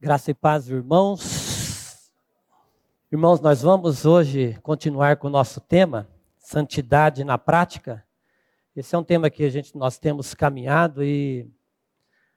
Graça 0.00 0.30
e 0.30 0.34
paz, 0.34 0.68
irmãos. 0.68 2.12
Irmãos, 3.10 3.40
nós 3.40 3.62
vamos 3.62 4.06
hoje 4.06 4.56
continuar 4.62 5.16
com 5.16 5.26
o 5.26 5.30
nosso 5.30 5.60
tema, 5.60 6.08
santidade 6.36 7.24
na 7.24 7.36
prática. 7.36 8.06
Esse 8.76 8.94
é 8.94 8.98
um 8.98 9.02
tema 9.02 9.28
que 9.28 9.42
a 9.42 9.50
gente 9.50 9.76
nós 9.76 9.98
temos 9.98 10.34
caminhado 10.34 11.02
e 11.02 11.50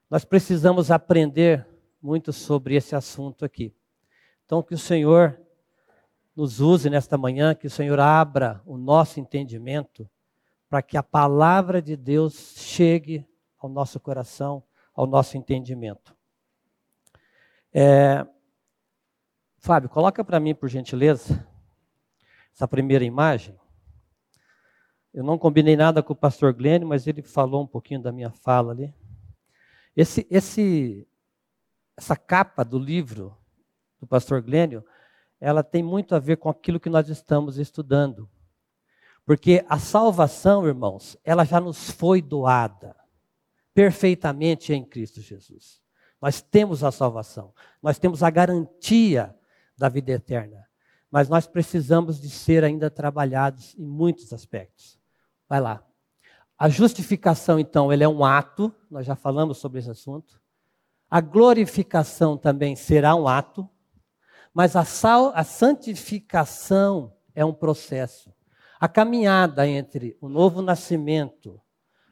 nós 0.10 0.26
precisamos 0.26 0.90
aprender 0.90 1.68
muito 2.02 2.34
sobre 2.34 2.74
esse 2.74 2.96
assunto 2.96 3.46
aqui. 3.46 3.72
Então 4.44 4.64
que 4.64 4.74
o 4.74 4.80
Senhor 4.80 5.40
nos 6.36 6.62
use 6.62 6.90
nesta 6.90 7.16
manhã, 7.16 7.54
que 7.54 7.68
o 7.68 7.72
Senhor 7.72 8.00
abra 8.00 8.60
o 8.66 8.76
nosso 8.76 9.20
entendimento 9.20 10.10
para 10.68 10.82
que 10.82 10.98
a 10.98 11.04
palavra 11.04 11.80
de 11.80 11.96
Deus 11.96 12.56
chegue 12.58 13.24
ao 13.60 13.70
nosso 13.70 14.00
coração, 14.00 14.64
ao 14.96 15.06
nosso 15.06 15.38
entendimento. 15.38 16.20
É... 17.74 18.26
Fábio, 19.60 19.90
coloca 19.90 20.24
para 20.24 20.40
mim, 20.40 20.56
por 20.56 20.68
gentileza, 20.68 21.48
essa 22.54 22.68
primeira 22.68 23.06
imagem. 23.06 23.56
Eu 25.14 25.24
não 25.24 25.38
combinei 25.38 25.76
nada 25.76 26.02
com 26.02 26.14
o 26.14 26.16
pastor 26.16 26.54
Glênio, 26.54 26.88
mas 26.88 27.06
ele 27.06 27.22
falou 27.22 27.64
um 27.64 27.68
pouquinho 27.68 28.02
da 28.02 28.12
minha 28.12 28.32
fala 28.32 28.72
ali. 28.72 28.94
Esse, 29.96 30.26
esse, 30.32 31.08
essa 31.98 32.16
capa 32.16 32.64
do 32.64 32.80
livro 32.80 33.38
do 34.00 34.08
pastor 34.08 34.42
Glênio, 34.42 34.84
ela 35.40 35.64
tem 35.64 35.84
muito 35.84 36.16
a 36.16 36.20
ver 36.20 36.38
com 36.38 36.50
aquilo 36.50 36.80
que 36.80 36.90
nós 36.90 37.10
estamos 37.10 37.58
estudando. 37.58 38.30
Porque 39.26 39.66
a 39.70 39.78
salvação, 39.78 40.66
irmãos, 40.66 41.18
ela 41.24 41.44
já 41.44 41.60
nos 41.60 41.92
foi 41.92 42.22
doada 42.22 42.96
perfeitamente 43.74 44.74
em 44.74 44.84
Cristo 44.84 45.22
Jesus. 45.22 45.82
Nós 46.22 46.42
temos 46.42 46.84
a 46.84 46.92
salvação, 46.92 47.54
nós 47.82 47.98
temos 47.98 48.22
a 48.22 48.30
garantia 48.30 49.36
da 49.76 49.90
vida 49.90 50.12
eterna, 50.12 50.68
mas 51.10 51.28
nós 51.28 51.48
precisamos 51.48 52.22
de 52.22 52.30
ser 52.30 52.64
ainda 52.64 52.92
trabalhados 52.92 53.76
em 53.78 53.86
muitos 53.86 54.32
aspectos. 54.32 55.00
Vai 55.50 55.60
lá. 55.60 55.84
A 56.58 56.70
justificação, 56.70 57.60
então, 57.60 57.92
ele 57.92 58.04
é 58.04 58.08
um 58.08 58.24
ato, 58.24 58.74
nós 58.90 59.06
já 59.06 59.16
falamos 59.16 59.58
sobre 59.58 59.80
esse 59.80 59.90
assunto. 59.90 60.40
A 61.10 61.20
glorificação 61.20 62.38
também 62.38 62.76
será 62.76 63.16
um 63.16 63.28
ato, 63.28 63.68
mas 64.54 64.76
a, 64.76 64.86
sal, 64.86 65.32
a 65.34 65.44
santificação 65.44 67.14
é 67.34 67.44
um 67.44 67.54
processo. 67.54 68.32
A 68.80 68.88
caminhada 68.88 69.68
entre 69.68 70.16
o 70.22 70.30
novo 70.30 70.62
nascimento, 70.62 71.60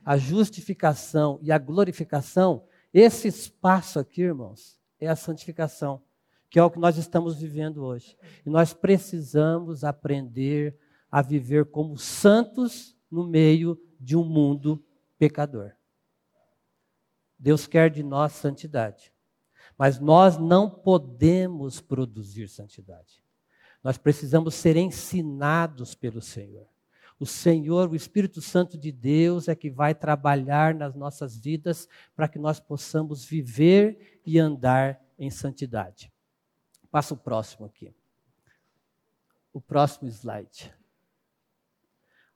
a 0.04 0.18
justificação 0.18 1.40
e 1.44 1.52
a 1.52 1.58
glorificação 1.60 2.66
esse 2.94 3.28
espaço 3.28 4.00
aqui, 4.00 4.22
irmãos, 4.22 4.80
é 5.00 5.08
a 5.08 5.16
santificação, 5.16 6.02
que 6.50 6.58
é 6.58 6.64
o 6.64 6.72
que 6.72 6.80
nós 6.80 6.98
estamos 6.98 7.38
vivendo 7.40 7.84
hoje. 7.84 8.18
E 8.46 8.50
nós 8.50 8.74
precisamos 8.74 9.84
aprender 9.84 10.78
a 11.12 11.22
viver 11.22 11.66
como 11.66 11.98
santos 11.98 12.96
no 13.10 13.28
meio 13.28 13.80
de 14.00 14.16
um 14.16 14.24
mundo 14.24 14.84
pecador. 15.18 15.72
Deus 17.38 17.66
quer 17.66 17.90
de 17.90 18.04
nós 18.04 18.34
santidade. 18.34 19.14
Mas 19.78 19.98
nós 19.98 20.38
não 20.38 20.70
podemos 20.70 21.80
produzir 21.80 22.50
santidade. 22.50 23.24
Nós 23.82 23.98
precisamos 23.98 24.56
ser 24.56 24.76
ensinados 24.76 25.96
pelo 25.96 26.22
Senhor. 26.22 26.68
O 27.20 27.26
Senhor, 27.26 27.90
o 27.90 27.96
Espírito 27.96 28.42
Santo 28.42 28.78
de 28.78 28.92
Deus, 28.94 29.50
é 29.50 29.56
que 29.56 29.70
vai 29.70 29.94
trabalhar 29.94 30.74
nas 30.74 30.96
nossas 30.96 31.38
vidas 31.38 31.88
para 32.16 32.30
que 32.30 32.40
nós 32.40 32.62
possamos 32.62 33.26
viver 33.26 34.22
e 34.26 34.40
andar 34.40 35.02
em 35.18 35.30
santidade. 35.30 36.12
Passa 36.90 37.14
o 37.14 37.18
próximo 37.18 37.66
aqui. 37.66 37.94
O 39.52 39.60
próximo 39.60 40.08
slide. 40.08 40.74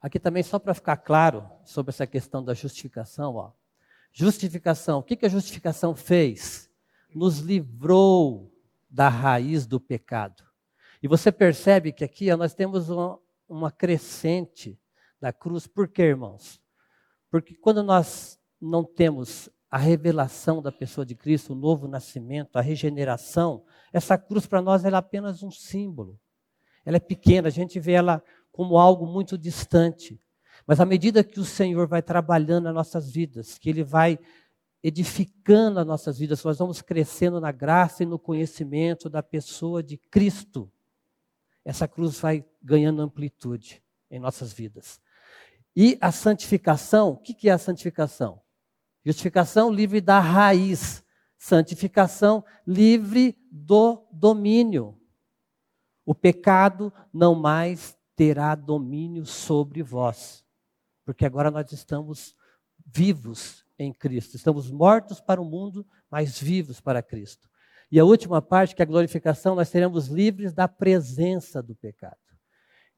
Aqui 0.02 0.20
também, 0.20 0.44
só 0.44 0.60
para 0.60 0.74
ficar 0.74 0.98
claro 0.98 1.50
sobre 1.64 1.92
essa 1.92 2.06
questão 2.06 2.44
da 2.44 2.54
justificação, 2.54 3.36
ó. 3.36 3.52
Justificação, 4.12 5.00
o 5.00 5.04
que, 5.04 5.26
a 5.26 5.30
justificação 5.30 5.96
fez? 5.96 6.70
Nos 7.16 7.40
livrou 7.40 8.54
da 8.90 9.08
raiz 9.08 9.66
do 9.66 9.80
pecado. 9.80 10.44
E 11.02 11.08
você 11.08 11.32
percebe 11.32 11.94
que 11.94 12.04
aqui 12.04 12.36
nós 12.36 12.54
temos 12.54 12.90
uma, 12.90 13.18
uma 13.48 13.72
crescente 13.72 14.80
da 15.20 15.32
cruz. 15.32 15.68
Por 15.68 15.88
quê, 15.88 16.04
irmãos? 16.04 16.62
Porque 17.30 17.56
quando 17.56 17.82
nós 17.82 18.40
não 18.62 18.84
temos 18.84 19.50
a 19.70 19.78
revelação 19.78 20.62
da 20.62 20.72
pessoa 20.72 21.06
de 21.06 21.16
Cristo, 21.16 21.54
o 21.54 21.56
novo 21.56 21.88
nascimento, 21.88 22.58
a 22.58 22.62
regeneração, 22.62 23.64
essa 23.92 24.18
cruz 24.18 24.46
para 24.46 24.62
nós 24.62 24.86
é 24.86 24.94
apenas 24.94 25.42
um 25.42 25.50
símbolo. 25.50 26.20
Ela 26.86 26.98
é 26.98 27.00
pequena, 27.00 27.48
a 27.48 27.52
gente 27.52 27.80
vê 27.80 27.94
ela 27.94 28.24
como 28.52 28.78
algo 28.78 29.08
muito 29.08 29.38
distante. 29.38 30.22
Mas 30.68 30.80
à 30.80 30.86
medida 30.86 31.24
que 31.24 31.40
o 31.40 31.46
Senhor 31.46 31.88
vai 31.88 32.02
trabalhando 32.02 32.66
nas 32.66 32.76
nossas 32.76 33.10
vidas, 33.10 33.58
que 33.58 33.70
Ele 33.70 33.84
vai 33.84 34.20
edificando 34.84 35.80
as 35.80 35.88
nossas 35.88 36.20
vidas, 36.20 36.44
nós 36.44 36.60
vamos 36.60 36.82
crescendo 36.82 37.40
na 37.42 37.52
graça 37.52 38.04
e 38.04 38.06
no 38.06 38.20
conhecimento 38.20 39.10
da 39.10 39.24
pessoa 39.24 39.82
de 39.82 39.98
Cristo 39.98 40.72
essa 41.66 41.88
cruz 41.88 42.20
vai 42.20 42.46
ganhando 42.62 43.02
amplitude 43.02 43.84
em 44.10 44.20
nossas 44.20 44.54
vidas. 44.54 45.02
E 45.76 45.98
a 46.00 46.12
santificação, 46.12 47.10
o 47.12 47.18
que 47.18 47.50
é 47.50 47.52
a 47.52 47.58
santificação? 47.58 48.42
Justificação 49.06 49.72
livre 49.72 50.00
da 50.00 50.20
raiz, 50.20 51.04
santificação 51.38 52.44
livre 52.66 53.38
do 53.52 54.08
domínio. 54.12 55.00
O 56.06 56.14
pecado 56.14 56.94
não 57.12 57.34
mais 57.34 57.98
terá 58.16 58.56
domínio 58.56 59.26
sobre 59.26 59.82
vós, 59.82 60.46
porque 61.04 61.26
agora 61.26 61.50
nós 61.50 61.72
estamos 61.72 62.36
vivos 62.86 63.66
em 63.80 63.92
Cristo, 63.92 64.36
estamos 64.36 64.70
mortos 64.70 65.20
para 65.20 65.42
o 65.42 65.46
mundo, 65.46 65.86
mas 66.10 66.40
vivos 66.40 66.80
para 66.80 67.02
Cristo. 67.02 67.50
E 67.94 68.00
a 68.00 68.04
última 68.04 68.42
parte, 68.42 68.74
que 68.74 68.82
é 68.82 68.86
a 68.86 68.88
glorificação, 68.88 69.54
nós 69.54 69.70
seremos 69.70 70.08
livres 70.08 70.52
da 70.52 70.68
presença 70.68 71.62
do 71.62 71.76
pecado. 71.76 72.18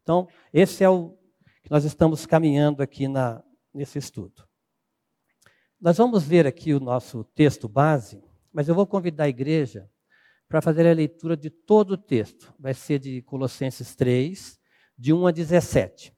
Então, 0.01 0.25
esse 0.53 0.85
é 0.85 0.89
o 0.89 1.17
que 1.61 1.69
nós 1.69 1.83
estamos 1.83 2.25
caminhando 2.25 2.81
aqui 2.81 3.05
na, 3.05 3.43
nesse 3.73 3.97
estudo. 3.97 4.47
Nós 5.81 5.97
vamos 5.97 6.25
ler 6.29 6.47
aqui 6.47 6.73
o 6.73 6.79
nosso 6.79 7.25
texto 7.35 7.67
base, 7.67 8.23
mas 8.53 8.69
eu 8.69 8.73
vou 8.73 8.87
convidar 8.87 9.25
a 9.25 9.27
igreja 9.27 9.91
para 10.47 10.61
fazer 10.61 10.87
a 10.87 10.93
leitura 10.93 11.35
de 11.35 11.49
todo 11.49 11.91
o 11.91 11.97
texto. 11.97 12.53
Vai 12.57 12.73
ser 12.73 12.97
de 12.97 13.21
Colossenses 13.23 13.97
3, 13.97 14.57
de 14.97 15.11
1 15.11 15.27
a 15.27 15.31
17. 15.31 16.15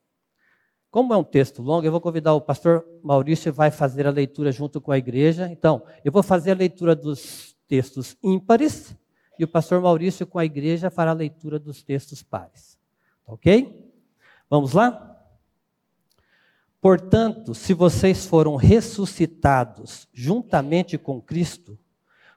Como 0.91 1.15
é 1.15 1.17
um 1.17 1.23
texto 1.23 1.63
longo, 1.63 1.83
eu 1.83 1.91
vou 1.91 1.99
convidar 1.99 2.35
o 2.35 2.41
pastor 2.41 2.85
Maurício 3.03 3.51
vai 3.51 3.71
fazer 3.71 4.05
a 4.05 4.11
leitura 4.11 4.51
junto 4.51 4.79
com 4.79 4.91
a 4.91 4.99
igreja. 4.99 5.49
Então, 5.51 5.83
eu 6.05 6.11
vou 6.11 6.21
fazer 6.21 6.51
a 6.51 6.55
leitura 6.55 6.95
dos 6.95 7.56
textos 7.67 8.15
ímpares 8.23 8.95
e 9.37 9.43
o 9.43 9.47
pastor 9.47 9.81
Maurício 9.81 10.25
com 10.25 10.39
a 10.39 10.45
igreja 10.45 10.89
fará 10.89 11.11
a 11.11 11.15
leitura 11.15 11.59
dos 11.59 11.83
textos 11.83 12.23
pares. 12.23 12.77
Ok? 13.25 13.91
Vamos 14.49 14.73
lá? 14.73 15.15
Portanto, 16.81 17.53
se 17.53 17.73
vocês 17.73 18.25
foram 18.25 18.55
ressuscitados 18.55 20.07
juntamente 20.13 20.97
com 20.97 21.21
Cristo, 21.21 21.77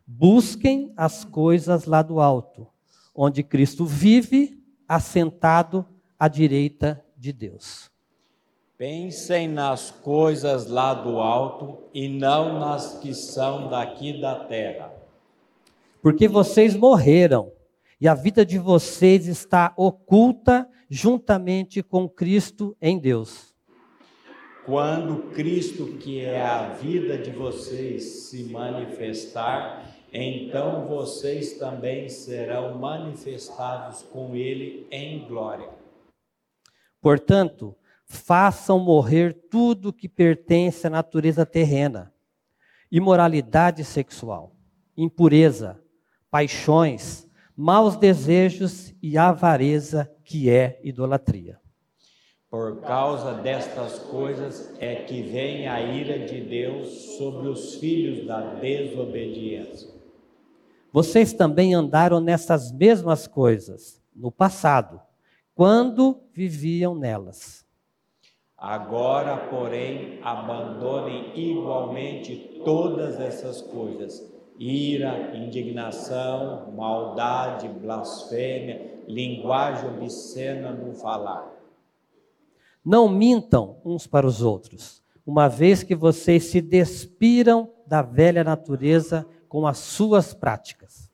busquem 0.07 0.93
as 0.97 1.25
coisas 1.25 1.85
lá 1.85 2.03
do 2.03 2.21
alto, 2.21 2.67
onde 3.15 3.43
Cristo 3.43 3.85
vive, 3.87 4.61
assentado 4.89 5.87
à 6.19 6.27
direita 6.27 7.03
de 7.17 7.33
Deus. 7.33 7.91
Pensem 8.77 9.47
nas 9.47 9.91
coisas 9.91 10.67
lá 10.67 10.95
do 10.95 11.19
alto 11.19 11.85
e 11.95 12.09
não 12.09 12.59
nas 12.59 12.99
que 12.99 13.15
são 13.15 13.69
daqui 13.69 14.21
da 14.21 14.47
terra 14.47 15.00
porque 16.03 16.27
vocês 16.27 16.75
morreram 16.75 17.53
e 18.01 18.09
a 18.09 18.15
vida 18.15 18.45
de 18.45 18.59
vocês 18.59 19.27
está 19.27 19.75
oculta 19.77 20.69
juntamente 20.89 21.83
com 21.83 22.09
Cristo 22.09 22.77
em 22.81 22.99
Deus. 22.99 23.55
Quando 24.65 25.31
Cristo, 25.35 25.99
que 25.99 26.21
é 26.21 26.41
a 26.41 26.69
vida 26.69 27.19
de 27.19 27.31
vocês, 27.31 28.05
se 28.05 28.45
manifestar, 28.45 29.87
então 30.13 30.87
vocês 30.87 31.55
também 31.55 32.09
serão 32.09 32.79
manifestados 32.79 34.03
com 34.03 34.35
Ele 34.35 34.87
em 34.91 35.27
glória. 35.27 35.69
Portanto, 37.01 37.77
façam 38.05 38.79
morrer 38.79 39.35
tudo 39.51 39.93
que 39.93 40.09
pertence 40.09 40.87
à 40.87 40.91
natureza 40.91 41.47
terrena: 41.47 42.13
imoralidade 42.91 43.85
sexual, 43.85 44.55
impureza, 44.97 45.81
paixões, 46.31 47.27
maus 47.57 47.97
desejos 47.97 48.95
e 49.03 49.19
avareza, 49.19 50.11
que 50.25 50.49
é 50.49 50.81
idolatria. 50.85 51.59
Por 52.51 52.81
causa 52.81 53.35
destas 53.35 53.99
coisas 53.99 54.75
é 54.81 54.97
que 54.97 55.23
vem 55.23 55.69
a 55.69 55.81
ira 55.81 56.27
de 56.27 56.41
Deus 56.41 56.89
sobre 57.17 57.49
os 57.49 57.77
filhos 57.77 58.27
da 58.27 58.55
desobediência. 58.55 59.89
vocês 60.93 61.33
também 61.33 61.75
andaram 61.75 62.21
nessas 62.21 62.73
mesmas 62.73 63.29
coisas 63.29 64.03
no 64.15 64.33
passado, 64.33 65.01
quando 65.55 66.21
viviam 66.33 66.95
nelas. 66.95 67.65
Agora, 68.59 69.37
porém, 69.49 70.19
abandonem 70.23 71.33
igualmente 71.35 72.61
todas 72.65 73.19
essas 73.21 73.63
coisas: 73.63 74.30
ira, 74.61 75.35
indignação, 75.35 76.71
maldade, 76.77 77.67
blasfêmia, 77.67 79.01
linguagem 79.09 79.89
obscena 79.89 80.71
no 80.71 80.93
falar. 80.93 81.51
Não 82.85 83.09
mintam 83.09 83.79
uns 83.83 84.07
para 84.07 84.27
os 84.27 84.43
outros, 84.43 85.03
uma 85.25 85.49
vez 85.49 85.83
que 85.83 85.95
vocês 85.95 86.45
se 86.45 86.61
despiram 86.61 87.71
da 87.87 88.03
velha 88.03 88.45
natureza 88.45 89.27
com 89.49 89.67
as 89.67 89.79
suas 89.79 90.35
práticas. 90.35 91.11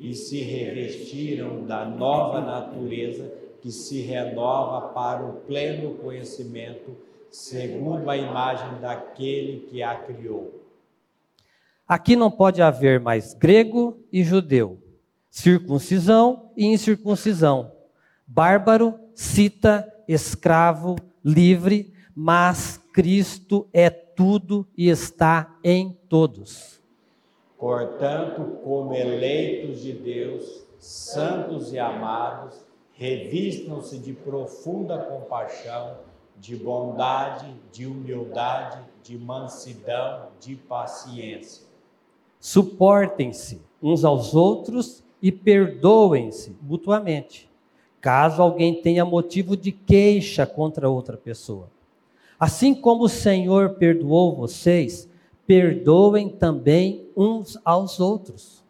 E 0.00 0.12
se 0.12 0.40
revestiram 0.40 1.64
da 1.64 1.84
nova 1.84 2.40
natureza 2.40 3.32
que 3.62 3.70
se 3.70 4.00
renova 4.00 4.88
para 4.88 5.24
o 5.24 5.34
pleno 5.42 5.94
conhecimento, 5.94 6.96
segundo 7.30 8.10
a 8.10 8.16
imagem 8.16 8.80
daquele 8.80 9.66
que 9.68 9.82
a 9.82 9.94
criou. 9.94 10.55
Aqui 11.88 12.16
não 12.16 12.32
pode 12.32 12.60
haver 12.60 12.98
mais 12.98 13.32
grego 13.32 14.02
e 14.12 14.24
judeu, 14.24 14.82
circuncisão 15.30 16.50
e 16.56 16.66
incircuncisão, 16.66 17.70
bárbaro, 18.26 18.98
cita, 19.14 19.86
escravo, 20.08 20.96
livre, 21.24 21.94
mas 22.12 22.80
Cristo 22.92 23.68
é 23.72 23.88
tudo 23.88 24.66
e 24.76 24.88
está 24.88 25.56
em 25.62 25.96
todos. 26.08 26.80
Portanto, 27.56 28.58
como 28.64 28.92
eleitos 28.92 29.80
de 29.80 29.92
Deus, 29.92 30.64
santos 30.80 31.72
e 31.72 31.78
amados, 31.78 32.66
revistam-se 32.94 33.98
de 33.98 34.12
profunda 34.12 34.98
compaixão, 34.98 35.98
de 36.36 36.56
bondade, 36.56 37.54
de 37.70 37.86
humildade, 37.86 38.80
de 39.04 39.16
mansidão, 39.16 40.30
de 40.40 40.56
paciência. 40.56 41.65
Suportem-se 42.46 43.60
uns 43.82 44.04
aos 44.04 44.32
outros 44.32 45.02
e 45.20 45.32
perdoem-se 45.32 46.56
mutuamente, 46.62 47.50
caso 48.00 48.40
alguém 48.40 48.80
tenha 48.80 49.04
motivo 49.04 49.56
de 49.56 49.72
queixa 49.72 50.46
contra 50.46 50.88
outra 50.88 51.16
pessoa. 51.16 51.68
Assim 52.38 52.72
como 52.72 53.02
o 53.02 53.08
Senhor 53.08 53.70
perdoou 53.70 54.36
vocês, 54.36 55.08
perdoem 55.44 56.28
também 56.28 57.10
uns 57.16 57.58
aos 57.64 57.98
outros. 57.98 58.62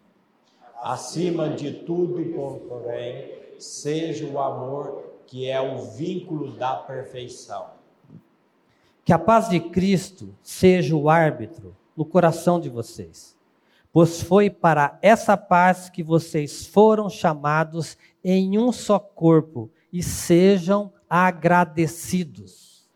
Acima 0.82 1.50
de 1.50 1.72
tudo, 1.72 2.25
porém, 2.67 3.31
seja 3.58 4.26
o 4.26 4.38
amor 4.38 5.05
que 5.26 5.50
é 5.50 5.61
o 5.61 5.82
vínculo 5.82 6.52
da 6.52 6.76
perfeição. 6.76 7.67
Que 9.05 9.12
a 9.12 9.19
paz 9.19 9.50
de 9.50 9.61
Cristo 9.61 10.34
seja 10.43 10.96
o 10.96 11.11
árbitro 11.11 11.76
no 11.94 12.06
coração 12.06 12.58
de 12.58 12.70
vocês, 12.70 13.36
pois 13.96 14.20
foi 14.20 14.50
para 14.50 14.98
essa 15.00 15.38
paz 15.38 15.88
que 15.88 16.02
vocês 16.02 16.66
foram 16.66 17.08
chamados 17.08 17.96
em 18.22 18.58
um 18.58 18.70
só 18.70 18.98
corpo, 18.98 19.70
e 19.90 20.02
sejam 20.02 20.93
agradecidos 21.08 22.87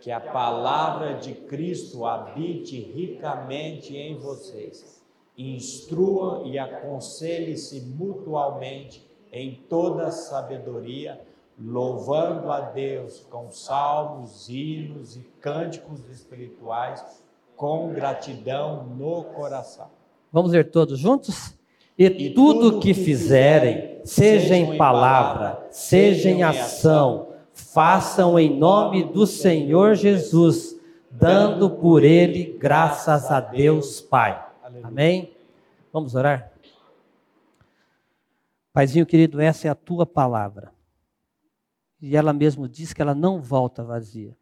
que 0.00 0.10
a 0.10 0.18
palavra 0.18 1.16
de 1.16 1.34
Cristo 1.34 2.06
habite 2.06 2.80
ricamente 2.80 3.94
em 3.94 4.16
vocês. 4.16 5.04
Instrua 5.36 6.44
e 6.46 6.58
aconselhe-se 6.58 7.82
mutualmente 7.82 9.06
em 9.30 9.54
toda 9.68 10.10
sabedoria, 10.10 11.20
louvando 11.60 12.50
a 12.50 12.60
Deus 12.60 13.20
com 13.28 13.50
salmos, 13.50 14.48
hinos 14.48 15.14
e 15.14 15.20
cânticos 15.42 16.08
espirituais, 16.08 17.22
com 17.54 17.92
gratidão 17.92 18.84
no 18.84 19.24
coração. 19.24 19.97
Vamos 20.32 20.52
ler 20.52 20.70
todos 20.70 20.98
juntos? 20.98 21.56
E, 21.98 22.04
e 22.04 22.34
tudo 22.34 22.78
que 22.78 22.94
fizerem, 22.94 24.00
seja 24.04 24.54
em 24.54 24.76
palavra, 24.76 25.66
seja 25.70 26.30
em 26.30 26.42
ação, 26.42 27.32
façam 27.52 28.38
em 28.38 28.56
nome 28.56 29.04
do 29.04 29.26
Senhor 29.26 29.94
Jesus, 29.94 30.78
dando 31.10 31.70
por 31.70 32.04
ele 32.04 32.56
graças 32.58 33.30
a 33.30 33.40
Deus 33.40 34.00
Pai. 34.00 34.46
Amém? 34.82 35.34
Vamos 35.92 36.14
orar? 36.14 36.52
Paizinho 38.72 39.06
querido, 39.06 39.40
essa 39.40 39.66
é 39.66 39.70
a 39.70 39.74
tua 39.74 40.06
palavra. 40.06 40.72
E 42.00 42.16
ela 42.16 42.32
mesmo 42.32 42.68
diz 42.68 42.92
que 42.92 43.02
ela 43.02 43.14
não 43.14 43.40
volta 43.40 43.82
vazia. 43.82 44.36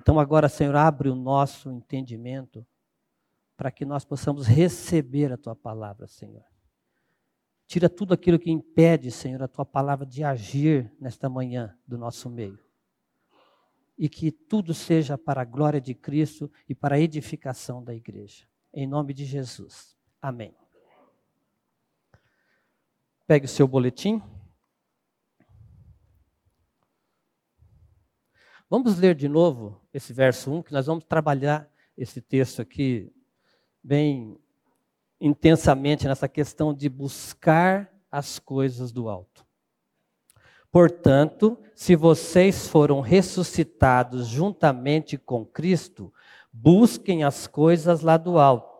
Então 0.00 0.18
agora, 0.18 0.48
Senhor, 0.48 0.74
abre 0.74 1.08
o 1.08 1.14
nosso 1.14 1.70
entendimento 1.70 2.66
para 3.62 3.70
que 3.70 3.84
nós 3.84 4.04
possamos 4.04 4.44
receber 4.44 5.32
a 5.32 5.36
tua 5.36 5.54
palavra, 5.54 6.08
Senhor. 6.08 6.42
Tira 7.64 7.88
tudo 7.88 8.12
aquilo 8.12 8.36
que 8.36 8.50
impede, 8.50 9.08
Senhor, 9.08 9.40
a 9.40 9.46
tua 9.46 9.64
palavra 9.64 10.04
de 10.04 10.24
agir 10.24 10.92
nesta 10.98 11.28
manhã 11.28 11.78
do 11.86 11.96
nosso 11.96 12.28
meio. 12.28 12.58
E 13.96 14.08
que 14.08 14.32
tudo 14.32 14.74
seja 14.74 15.16
para 15.16 15.42
a 15.42 15.44
glória 15.44 15.80
de 15.80 15.94
Cristo 15.94 16.50
e 16.68 16.74
para 16.74 16.96
a 16.96 16.98
edificação 16.98 17.84
da 17.84 17.94
igreja. 17.94 18.48
Em 18.74 18.84
nome 18.84 19.14
de 19.14 19.24
Jesus. 19.24 19.96
Amém. 20.20 20.56
Pegue 23.28 23.46
o 23.46 23.48
seu 23.48 23.68
boletim. 23.68 24.20
Vamos 28.68 28.98
ler 28.98 29.14
de 29.14 29.28
novo 29.28 29.80
esse 29.94 30.12
verso 30.12 30.50
1, 30.50 30.64
que 30.64 30.72
nós 30.72 30.86
vamos 30.86 31.04
trabalhar 31.04 31.70
esse 31.96 32.20
texto 32.20 32.60
aqui 32.60 33.14
bem 33.82 34.38
intensamente 35.20 36.06
nessa 36.06 36.28
questão 36.28 36.74
de 36.74 36.88
buscar 36.88 37.92
as 38.10 38.38
coisas 38.38 38.92
do 38.92 39.08
alto. 39.08 39.46
Portanto, 40.70 41.58
se 41.74 41.94
vocês 41.94 42.66
foram 42.66 43.00
ressuscitados 43.00 44.26
juntamente 44.26 45.18
com 45.18 45.44
Cristo, 45.44 46.12
busquem 46.52 47.24
as 47.24 47.46
coisas 47.46 48.00
lá 48.00 48.16
do 48.16 48.38
alto, 48.38 48.72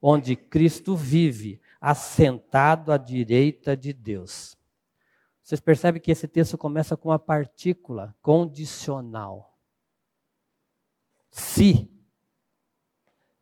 onde 0.00 0.36
Cristo 0.36 0.96
vive, 0.96 1.60
assentado 1.80 2.92
à 2.92 2.96
direita 2.96 3.76
de 3.76 3.92
Deus. 3.92 4.56
Vocês 5.42 5.60
percebem 5.60 6.00
que 6.00 6.12
esse 6.12 6.28
texto 6.28 6.56
começa 6.56 6.96
com 6.96 7.08
uma 7.08 7.18
partícula 7.18 8.14
condicional. 8.22 9.58
Se 11.30 11.90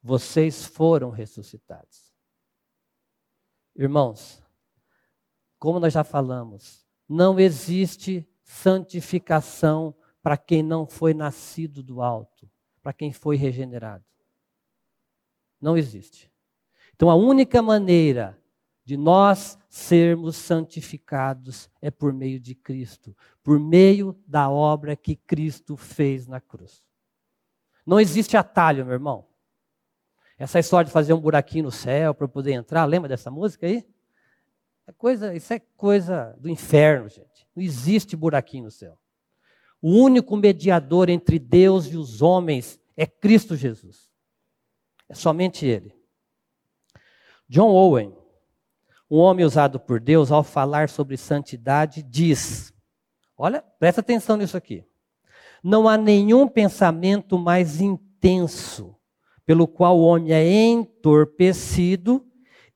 vocês 0.02 0.64
foram 0.64 1.10
ressuscitados. 1.10 2.12
Irmãos, 3.76 4.42
como 5.58 5.78
nós 5.78 5.92
já 5.92 6.02
falamos, 6.02 6.86
não 7.08 7.38
existe 7.38 8.28
santificação 8.42 9.94
para 10.22 10.36
quem 10.36 10.62
não 10.62 10.86
foi 10.86 11.14
nascido 11.14 11.82
do 11.82 12.02
alto, 12.02 12.50
para 12.82 12.92
quem 12.92 13.12
foi 13.12 13.36
regenerado. 13.36 14.04
Não 15.60 15.76
existe. 15.76 16.30
Então 16.94 17.10
a 17.10 17.14
única 17.14 17.62
maneira 17.62 18.38
de 18.84 18.96
nós 18.96 19.58
sermos 19.68 20.36
santificados 20.36 21.70
é 21.80 21.90
por 21.90 22.12
meio 22.12 22.40
de 22.40 22.54
Cristo, 22.54 23.16
por 23.42 23.58
meio 23.60 24.18
da 24.26 24.50
obra 24.50 24.96
que 24.96 25.14
Cristo 25.14 25.76
fez 25.76 26.26
na 26.26 26.40
cruz. 26.40 26.82
Não 27.86 28.00
existe 28.00 28.36
atalho, 28.36 28.84
meu 28.84 28.94
irmão. 28.94 29.29
Essa 30.40 30.58
história 30.58 30.86
de 30.86 30.90
fazer 30.90 31.12
um 31.12 31.20
buraquinho 31.20 31.64
no 31.64 31.70
céu 31.70 32.14
para 32.14 32.26
poder 32.26 32.52
entrar, 32.52 32.86
lembra 32.86 33.10
dessa 33.10 33.30
música 33.30 33.66
aí? 33.66 33.86
É 34.86 34.92
coisa, 34.92 35.34
isso 35.34 35.52
é 35.52 35.58
coisa 35.76 36.34
do 36.40 36.48
inferno, 36.48 37.10
gente. 37.10 37.46
Não 37.54 37.62
existe 37.62 38.16
buraquinho 38.16 38.64
no 38.64 38.70
céu. 38.70 38.98
O 39.82 39.90
único 39.90 40.34
mediador 40.38 41.10
entre 41.10 41.38
Deus 41.38 41.88
e 41.88 41.96
os 41.98 42.22
homens 42.22 42.80
é 42.96 43.06
Cristo 43.06 43.54
Jesus. 43.54 44.10
É 45.10 45.14
somente 45.14 45.66
Ele. 45.66 45.94
John 47.46 47.68
Owen, 47.68 48.16
um 49.10 49.18
homem 49.18 49.44
usado 49.44 49.78
por 49.78 50.00
Deus 50.00 50.32
ao 50.32 50.42
falar 50.42 50.88
sobre 50.88 51.18
santidade, 51.18 52.02
diz: 52.02 52.72
Olha, 53.36 53.62
presta 53.78 54.00
atenção 54.00 54.38
nisso 54.38 54.56
aqui. 54.56 54.86
Não 55.62 55.86
há 55.86 55.98
nenhum 55.98 56.48
pensamento 56.48 57.38
mais 57.38 57.78
intenso 57.78 58.96
pelo 59.50 59.66
qual 59.66 59.98
o 59.98 60.02
homem 60.02 60.32
é 60.32 60.48
entorpecido, 60.48 62.24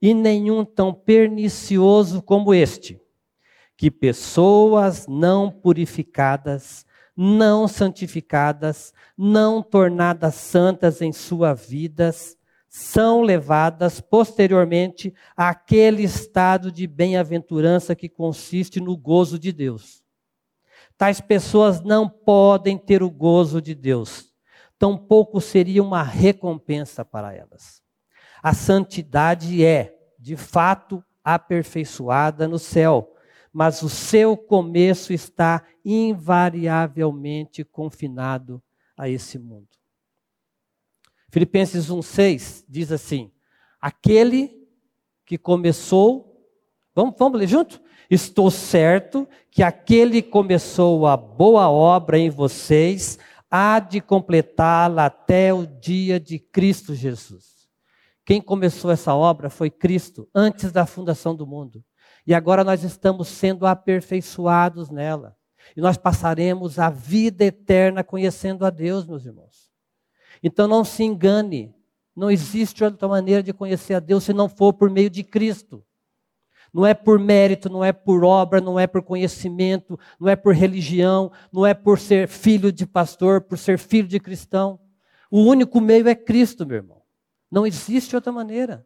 e 0.03 0.13
nenhum 0.13 0.65
tão 0.65 0.93
pernicioso 0.93 2.21
como 2.21 2.53
este, 2.53 3.01
que 3.77 3.93
pessoas 3.93 5.07
não 5.07 5.53
purificadas, 5.53 6.85
não 7.17 7.69
santificadas, 7.69 8.93
não 9.17 9.63
tornadas 9.63 10.35
santas 10.35 11.01
em 11.01 11.13
suas 11.13 11.65
vidas, 11.65 12.37
são 12.69 13.23
levadas 13.23 14.01
posteriormente 14.01 15.15
àquele 15.37 16.03
estado 16.03 16.73
de 16.73 16.89
bem-aventurança 16.89 17.95
que 17.95 18.09
consiste 18.09 18.81
no 18.81 18.97
gozo 18.97 19.39
de 19.39 19.53
Deus. 19.53 20.03
Tais 20.99 21.21
pessoas 21.21 21.81
não 21.85 22.09
podem 22.09 22.77
ter 22.77 23.01
o 23.01 23.09
gozo 23.09 23.63
de 23.63 23.77
Deus, 23.77 24.34
tampouco 24.85 25.41
seria 25.41 25.83
uma 25.83 26.03
recompensa 26.03 27.07
para 27.07 27.33
elas. 27.33 27.83
A 28.43 28.53
santidade 28.53 29.65
é, 29.65 29.97
de 30.19 30.37
fato, 30.37 31.03
aperfeiçoada 31.25 32.47
no 32.47 32.59
céu, 32.59 33.15
mas 33.51 33.81
o 33.81 33.89
seu 33.89 34.37
começo 34.37 35.15
está 35.15 35.65
invariavelmente 35.83 37.65
confinado 37.65 38.63
a 38.95 39.09
esse 39.09 39.39
mundo. 39.39 39.69
Filipenses 41.31 41.89
1,6 41.89 42.67
diz 42.69 42.93
assim: 42.93 43.33
Aquele 43.81 44.69
que 45.25 45.39
começou, 45.39 46.47
vamos, 46.95 47.15
vamos 47.19 47.41
ler 47.41 47.47
junto? 47.47 47.81
Estou 48.11 48.51
certo 48.51 49.27
que 49.51 49.63
aquele 49.63 50.21
que 50.21 50.29
começou 50.29 51.07
a 51.07 51.17
boa 51.17 51.71
obra 51.71 52.19
em 52.19 52.29
vocês 52.29 53.19
há 53.57 53.79
de 53.79 54.01
completá-la 54.01 55.07
até 55.07 55.55
o 55.55 55.65
dia 55.65 56.19
de 56.19 56.41
Cristo 56.41 56.93
Jesus. 56.93 57.69
Quem 58.27 58.43
começou 58.43 58.91
essa 58.91 59.15
obra 59.15 59.49
foi 59.49 59.71
Cristo, 59.71 60.29
antes 60.35 60.73
da 60.73 60.85
fundação 60.85 61.37
do 61.37 61.47
mundo. 61.47 61.85
E 62.27 62.35
agora 62.35 62.65
nós 62.65 62.83
estamos 62.83 63.29
sendo 63.29 63.65
aperfeiçoados 63.65 64.91
nela. 64.91 65.37
E 65.77 65.81
nós 65.81 65.97
passaremos 65.97 66.81
a 66.81 66.91
vida 66.91 67.45
eterna 67.45 68.03
conhecendo 68.03 68.67
a 68.67 68.71
Deus, 68.71 69.07
meus 69.07 69.25
irmãos. 69.25 69.71
Então 70.43 70.67
não 70.67 70.83
se 70.83 71.05
engane, 71.05 71.73
não 72.17 72.33
existe 72.33 72.83
outra 72.83 73.07
maneira 73.07 73.41
de 73.41 73.53
conhecer 73.53 73.95
a 73.95 74.01
Deus 74.01 74.25
se 74.25 74.33
não 74.33 74.49
for 74.49 74.73
por 74.73 74.91
meio 74.91 75.09
de 75.09 75.23
Cristo. 75.23 75.87
Não 76.75 76.85
é 76.85 76.93
por 76.93 77.21
mérito, 77.21 77.71
não 77.71 77.85
é 77.85 77.93
por 77.93 78.25
obra, 78.25 78.61
não 78.61 78.81
é 78.81 78.89
por 78.89 79.01
conhecimento, 79.01 79.97
não 80.19 80.29
é 80.29 80.35
por 80.35 80.53
religião, 80.53 81.31
não 81.53 81.65
é 81.65 81.73
por 81.73 82.01
ser 82.01 82.27
filho 82.27 82.73
de 82.73 82.85
pastor, 82.85 83.43
por 83.43 83.57
ser 83.57 83.79
filho 83.79 84.09
de 84.09 84.19
cristão. 84.19 84.81
O 85.31 85.43
único 85.43 85.81
meio 85.81 86.09
é 86.09 86.17
Cristo, 86.17 86.67
meu 86.67 86.79
irmão. 86.79 87.01
Não 87.49 87.65
existe 87.65 88.17
outra 88.17 88.33
maneira. 88.33 88.85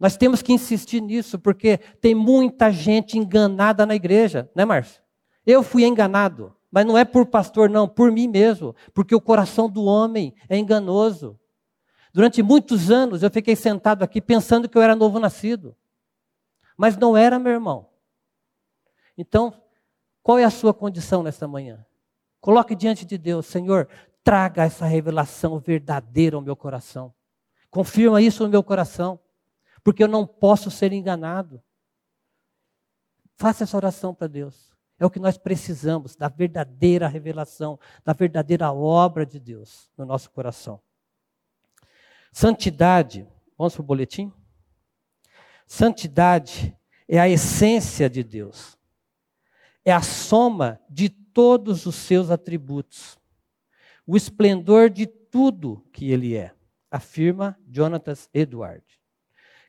Nós 0.00 0.16
temos 0.16 0.40
que 0.40 0.50
insistir 0.50 1.02
nisso, 1.02 1.38
porque 1.38 1.76
tem 2.00 2.14
muita 2.14 2.70
gente 2.70 3.18
enganada 3.18 3.84
na 3.84 3.94
igreja, 3.94 4.50
né, 4.56 4.64
Márcio? 4.64 5.02
Eu 5.44 5.62
fui 5.62 5.84
enganado. 5.84 6.56
Mas 6.70 6.86
não 6.86 6.96
é 6.96 7.04
por 7.04 7.26
pastor, 7.26 7.68
não, 7.68 7.86
por 7.86 8.10
mim 8.10 8.28
mesmo, 8.28 8.74
porque 8.94 9.14
o 9.14 9.20
coração 9.20 9.68
do 9.68 9.84
homem 9.84 10.34
é 10.48 10.56
enganoso. 10.56 11.38
Durante 12.14 12.42
muitos 12.42 12.90
anos 12.90 13.22
eu 13.22 13.30
fiquei 13.30 13.54
sentado 13.54 14.02
aqui 14.02 14.22
pensando 14.22 14.68
que 14.68 14.76
eu 14.76 14.82
era 14.82 14.96
novo 14.96 15.18
nascido. 15.18 15.76
Mas 16.76 16.96
não 16.96 17.16
era, 17.16 17.38
meu 17.38 17.52
irmão. 17.52 17.88
Então, 19.16 19.62
qual 20.22 20.38
é 20.38 20.44
a 20.44 20.50
sua 20.50 20.74
condição 20.74 21.22
nesta 21.22 21.48
manhã? 21.48 21.84
Coloque 22.40 22.74
diante 22.74 23.04
de 23.04 23.16
Deus, 23.16 23.46
Senhor, 23.46 23.88
traga 24.22 24.64
essa 24.64 24.84
revelação 24.86 25.58
verdadeira 25.58 26.36
ao 26.36 26.42
meu 26.42 26.56
coração. 26.56 27.14
Confirma 27.70 28.20
isso 28.20 28.42
no 28.42 28.48
meu 28.48 28.62
coração, 28.62 29.18
porque 29.82 30.02
eu 30.02 30.08
não 30.08 30.26
posso 30.26 30.70
ser 30.70 30.92
enganado. 30.92 31.62
Faça 33.36 33.64
essa 33.64 33.76
oração 33.76 34.14
para 34.14 34.26
Deus. 34.26 34.74
É 34.98 35.04
o 35.04 35.10
que 35.10 35.20
nós 35.20 35.36
precisamos, 35.36 36.16
da 36.16 36.28
verdadeira 36.28 37.06
revelação, 37.06 37.78
da 38.04 38.12
verdadeira 38.12 38.72
obra 38.72 39.26
de 39.26 39.38
Deus 39.38 39.90
no 39.96 40.06
nosso 40.06 40.30
coração. 40.30 40.80
Santidade, 42.32 43.28
vamos 43.56 43.74
para 43.74 43.82
o 43.82 43.86
boletim? 43.86 44.32
Santidade 45.66 46.76
é 47.08 47.18
a 47.18 47.28
essência 47.28 48.08
de 48.08 48.22
Deus, 48.22 48.78
é 49.84 49.92
a 49.92 50.00
soma 50.00 50.80
de 50.88 51.08
todos 51.08 51.86
os 51.86 51.96
seus 51.96 52.30
atributos, 52.30 53.18
o 54.06 54.16
esplendor 54.16 54.88
de 54.88 55.06
tudo 55.06 55.84
que 55.92 56.10
ele 56.10 56.36
é, 56.36 56.52
afirma 56.90 57.58
Jonathan 57.68 58.14
Edward. 58.32 58.84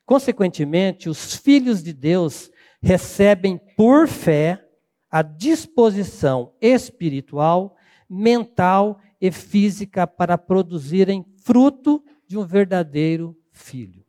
Consequentemente, 0.05 1.09
os 1.09 1.35
filhos 1.35 1.83
de 1.83 1.91
Deus 1.91 2.49
recebem 2.81 3.57
por 3.75 4.07
fé 4.07 4.63
a 5.09 5.21
disposição 5.21 6.53
espiritual, 6.61 7.75
mental 8.09 9.01
e 9.19 9.31
física 9.31 10.05
para 10.05 10.37
produzirem 10.37 11.25
fruto 11.43 12.03
de 12.25 12.37
um 12.37 12.45
verdadeiro 12.45 13.37
filho. 13.51 14.06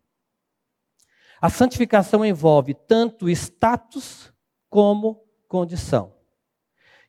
A 1.40 1.49
santificação 1.49 2.25
envolve 2.25 2.75
tanto 2.75 3.28
status 3.28 4.33
como 4.68 5.23
condição. 5.47 6.12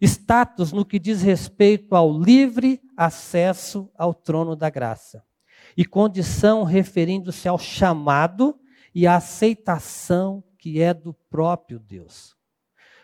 Status 0.01 0.71
no 0.71 0.85
que 0.85 0.99
diz 0.99 1.21
respeito 1.21 1.95
ao 1.95 2.11
livre 2.17 2.81
acesso 2.95 3.91
ao 3.97 4.13
trono 4.13 4.55
da 4.55 4.69
graça, 4.69 5.23
e 5.75 5.83
condição 5.83 6.63
referindo-se 6.63 7.47
ao 7.47 7.57
chamado 7.57 8.57
e 8.93 9.05
à 9.05 9.15
aceitação 9.15 10.43
que 10.57 10.81
é 10.81 10.93
do 10.93 11.13
próprio 11.29 11.79
Deus. 11.79 12.35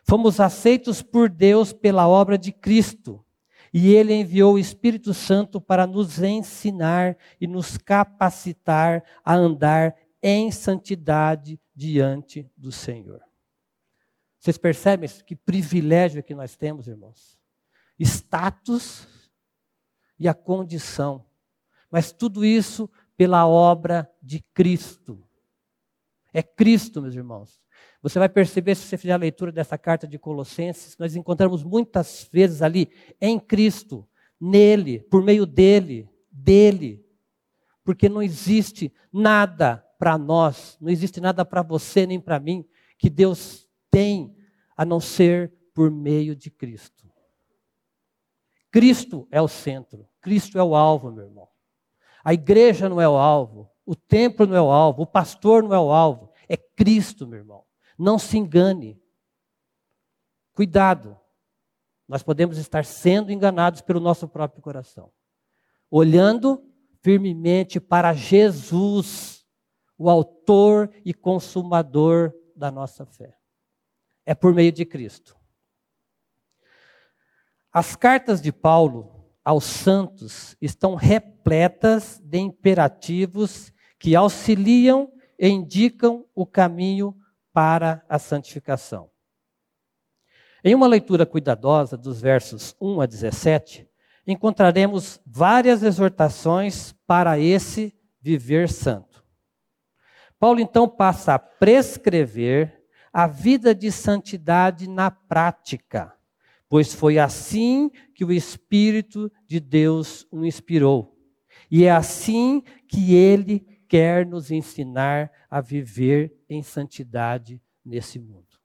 Fomos 0.04 0.40
aceitos 0.40 1.02
por 1.02 1.30
Deus 1.30 1.74
pela 1.74 2.08
obra 2.08 2.38
de 2.38 2.52
Cristo. 2.52 3.26
E 3.74 3.94
Ele 3.94 4.14
enviou 4.14 4.54
o 4.54 4.60
Espírito 4.60 5.14
Santo 5.14 5.60
para 5.60 5.86
nos 5.88 6.22
ensinar 6.22 7.18
e 7.42 7.48
nos 7.48 7.78
capacitar 7.78 9.04
a 9.24 9.36
andar 9.36 9.96
em 10.28 10.50
santidade 10.50 11.62
diante 11.76 12.50
do 12.58 12.72
Senhor. 12.72 13.22
Vocês 14.40 14.58
percebem 14.58 15.08
que 15.24 15.36
privilégio 15.36 16.24
que 16.24 16.34
nós 16.34 16.56
temos, 16.56 16.88
irmãos? 16.88 17.38
Status 18.00 19.08
e 20.18 20.28
a 20.28 20.34
condição. 20.34 21.24
Mas 21.92 22.12
tudo 22.12 22.44
isso 22.44 22.90
pela 23.16 23.48
obra 23.48 24.12
de 24.20 24.40
Cristo. 24.52 25.24
É 26.34 26.42
Cristo, 26.42 27.04
meus 27.04 27.14
irmãos. 27.14 27.62
Você 28.02 28.18
vai 28.18 28.28
perceber, 28.28 28.74
se 28.74 28.88
você 28.88 28.98
fizer 28.98 29.14
a 29.14 29.18
leitura 29.18 29.52
dessa 29.52 29.78
carta 29.78 30.08
de 30.08 30.18
Colossenses, 30.18 30.98
nós 30.98 31.16
encontramos 31.16 31.64
muitas 31.64 32.28
vezes 32.34 32.64
ali 32.64 32.90
em 33.22 33.40
Cristo, 33.40 34.10
nele, 34.42 35.02
por 35.02 35.22
meio 35.22 35.46
dele, 35.46 36.10
dele. 36.32 37.06
Porque 37.84 38.10
não 38.10 38.24
existe 38.24 38.92
nada 39.14 39.85
para 39.98 40.18
nós, 40.18 40.78
não 40.80 40.90
existe 40.90 41.20
nada 41.20 41.46
para 41.46 41.62
você 41.62 42.06
nem 42.06 42.20
para 42.20 42.40
mim 42.40 42.68
que 42.98 43.10
Deus 43.10 43.68
tem 43.90 44.36
a 44.76 44.86
não 44.86 45.00
ser 45.00 45.54
por 45.74 45.90
meio 45.92 46.36
de 46.36 46.50
Cristo. 46.50 47.12
Cristo 48.72 49.28
é 49.32 49.42
o 49.42 49.48
centro, 49.48 50.08
Cristo 50.22 50.60
é 50.60 50.64
o 50.64 50.76
alvo, 50.76 51.12
meu 51.12 51.26
irmão. 51.26 51.48
A 52.24 52.34
igreja 52.34 52.90
não 52.90 53.00
é 53.00 53.08
o 53.08 53.16
alvo, 53.16 53.72
o 53.86 53.96
templo 53.96 54.46
não 54.46 54.56
é 54.56 54.62
o 54.62 54.72
alvo, 54.72 55.04
o 55.04 55.08
pastor 55.08 55.64
não 55.64 55.74
é 55.74 55.80
o 55.80 55.92
alvo, 55.92 56.32
é 56.50 56.58
Cristo, 56.58 57.28
meu 57.28 57.40
irmão. 57.40 57.64
Não 57.98 58.20
se 58.20 58.38
engane. 58.38 59.00
Cuidado. 60.54 61.18
Nós 62.08 62.22
podemos 62.22 62.58
estar 62.58 62.86
sendo 62.86 63.32
enganados 63.32 63.82
pelo 63.82 64.00
nosso 64.00 64.28
próprio 64.28 64.62
coração. 64.62 65.12
Olhando 65.90 66.64
firmemente 67.02 67.80
para 67.80 68.14
Jesus, 68.14 69.35
o 69.98 70.10
autor 70.10 70.92
e 71.04 71.14
consumador 71.14 72.34
da 72.56 72.70
nossa 72.70 73.06
fé. 73.06 73.38
É 74.26 74.34
por 74.34 74.54
meio 74.54 74.72
de 74.72 74.86
Cristo. 74.86 75.36
As 77.72 77.96
cartas 77.96 78.42
de 78.42 78.52
Paulo 78.52 79.16
aos 79.44 79.66
santos 79.66 80.56
estão 80.62 80.96
repletas 80.96 82.20
de 82.24 82.40
imperativos 82.40 83.72
que 84.00 84.16
auxiliam 84.16 85.12
e 85.38 85.48
indicam 85.48 86.26
o 86.34 86.46
caminho 86.46 87.16
para 87.54 88.04
a 88.10 88.18
santificação. 88.18 89.10
Em 90.64 90.74
uma 90.74 90.88
leitura 90.88 91.26
cuidadosa 91.26 91.96
dos 91.96 92.20
versos 92.20 92.76
1 92.82 93.02
a 93.02 93.06
17, 93.06 93.88
encontraremos 94.26 95.22
várias 95.24 95.84
exortações 95.84 96.94
para 97.06 97.38
esse 97.38 97.96
viver 98.20 98.68
santo. 98.68 99.15
Paulo 100.40 100.60
então 100.60 100.88
passa 100.88 101.36
a 101.36 101.40
prescrever 101.40 102.84
a 103.12 103.28
vida 103.28 103.74
de 103.74 103.92
santidade 103.92 104.90
na 104.90 105.10
prática, 105.10 106.14
pois 106.68 106.94
foi 106.94 107.18
assim 107.18 107.90
que 108.14 108.26
o 108.26 108.32
Espírito 108.32 109.32
de 109.48 109.60
Deus 109.60 110.28
o 110.30 110.46
inspirou. 110.46 111.18
E 111.72 111.86
é 111.86 111.92
assim 111.92 112.62
que 112.88 113.16
ele 113.16 113.60
quer 113.88 114.26
nos 114.26 114.52
ensinar 114.52 115.32
a 115.50 115.62
viver 115.62 116.44
em 116.50 116.62
santidade 116.62 117.62
nesse 117.84 118.20
mundo. 118.20 118.60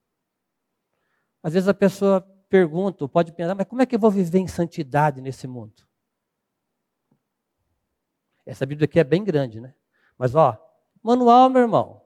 Às 1.43 1.55
vezes 1.55 1.69
a 1.69 1.75
pessoa 1.75 2.21
pergunta, 2.49 3.05
ou 3.05 3.09
pode 3.09 3.33
pensar, 3.33 3.55
mas 3.55 3.67
como 3.67 3.81
é 3.81 3.87
que 3.87 3.95
eu 3.95 4.01
vou 4.01 4.11
viver 4.11 4.39
em 4.39 4.49
santidade 4.49 5.21
nesse 5.21 5.47
mundo? 5.47 5.87
Essa 8.45 8.67
Bíblia 8.67 8.87
aqui 8.87 8.99
é 8.99 9.05
bem 9.05 9.23
grande, 9.23 9.61
né? 9.61 9.73
Mas, 10.19 10.35
ó, 10.35 10.59
manual, 11.03 11.49
meu 11.49 11.63
irmão. 11.63 12.03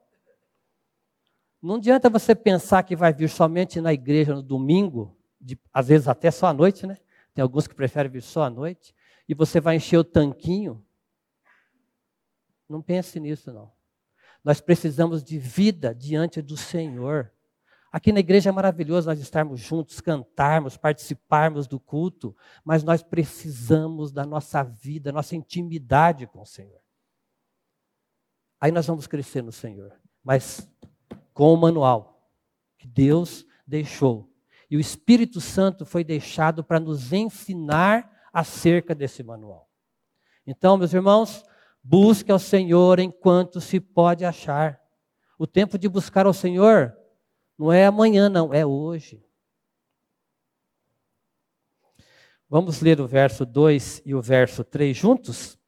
Não 1.65 1.77
adianta 1.77 2.11
você 2.11 2.35
pensar 2.35 2.83
que 2.83 2.95
vai 2.95 3.13
vir 3.13 3.31
somente 3.31 3.81
na 3.81 3.93
igreja 3.93 4.35
no 4.35 4.43
domingo, 4.43 5.17
de, 5.41 5.59
às 5.73 5.89
vezes 5.89 6.07
até 6.07 6.31
só 6.31 6.49
à 6.49 6.53
noite, 6.53 6.87
né? 6.87 6.99
Tem 7.33 7.43
alguns 7.43 7.67
que 7.67 7.75
preferem 7.75 8.13
vir 8.13 8.23
só 8.23 8.45
à 8.45 8.51
noite, 8.51 8.95
e 9.29 9.35
você 9.35 9.61
vai 9.61 9.77
encher 9.77 9.97
o 9.97 10.05
tanquinho. 10.05 10.85
Não 12.69 12.83
pense 12.83 13.19
nisso, 13.19 13.51
não. 13.53 13.73
Nós 14.45 14.61
precisamos 14.61 15.25
de 15.25 15.39
vida 15.39 15.95
diante 15.95 16.43
do 16.43 16.55
Senhor. 16.55 17.33
Aqui 17.91 18.13
na 18.13 18.21
igreja 18.21 18.51
é 18.51 18.53
maravilhoso 18.53 19.09
nós 19.09 19.19
estarmos 19.19 19.59
juntos, 19.59 20.03
cantarmos, 20.03 20.77
participarmos 20.77 21.67
do 21.67 21.81
culto, 21.81 22.37
mas 22.63 22.85
nós 22.85 23.03
precisamos 23.03 24.13
da 24.13 24.27
nossa 24.27 24.63
vida, 24.63 25.13
nossa 25.13 25.35
intimidade 25.35 26.27
com 26.27 26.43
o 26.43 26.47
Senhor. 26.47 26.84
Aí 28.61 28.71
nós 28.73 28.87
vamos 28.87 29.07
crescer 29.07 29.43
no 29.43 29.53
Senhor, 29.53 29.93
mas 30.23 30.69
com 31.33 31.53
o 31.53 31.57
manual 31.57 32.31
que 32.79 32.87
Deus 32.87 33.47
deixou. 33.67 34.31
E 34.71 34.77
o 34.77 34.81
Espírito 34.81 35.41
Santo 35.41 35.85
foi 35.85 36.03
deixado 36.03 36.65
para 36.65 36.81
nos 36.81 37.13
ensinar 37.13 38.11
acerca 38.33 38.95
desse 38.95 39.23
manual. 39.23 39.71
Então, 40.47 40.77
meus 40.77 40.93
irmãos, 40.93 41.45
busque 41.83 42.33
ao 42.33 42.39
Senhor 42.39 42.99
enquanto 42.99 43.61
se 43.61 43.79
pode 43.81 44.25
achar. 44.25 44.81
O 45.39 45.47
tempo 45.47 45.79
de 45.79 45.89
buscar 45.89 46.27
ao 46.27 46.33
Senhor 46.33 46.97
não 47.59 47.73
é 47.73 47.87
amanhã, 47.87 48.29
não, 48.29 48.53
é 48.53 48.65
hoje. 48.67 49.25
Vamos 52.49 52.81
ler 52.81 53.01
o 53.01 53.07
verso 53.07 53.45
2 53.47 54.03
e 54.05 54.15
o 54.15 54.21
verso 54.21 54.63
3 54.63 54.97
juntos? 54.97 55.59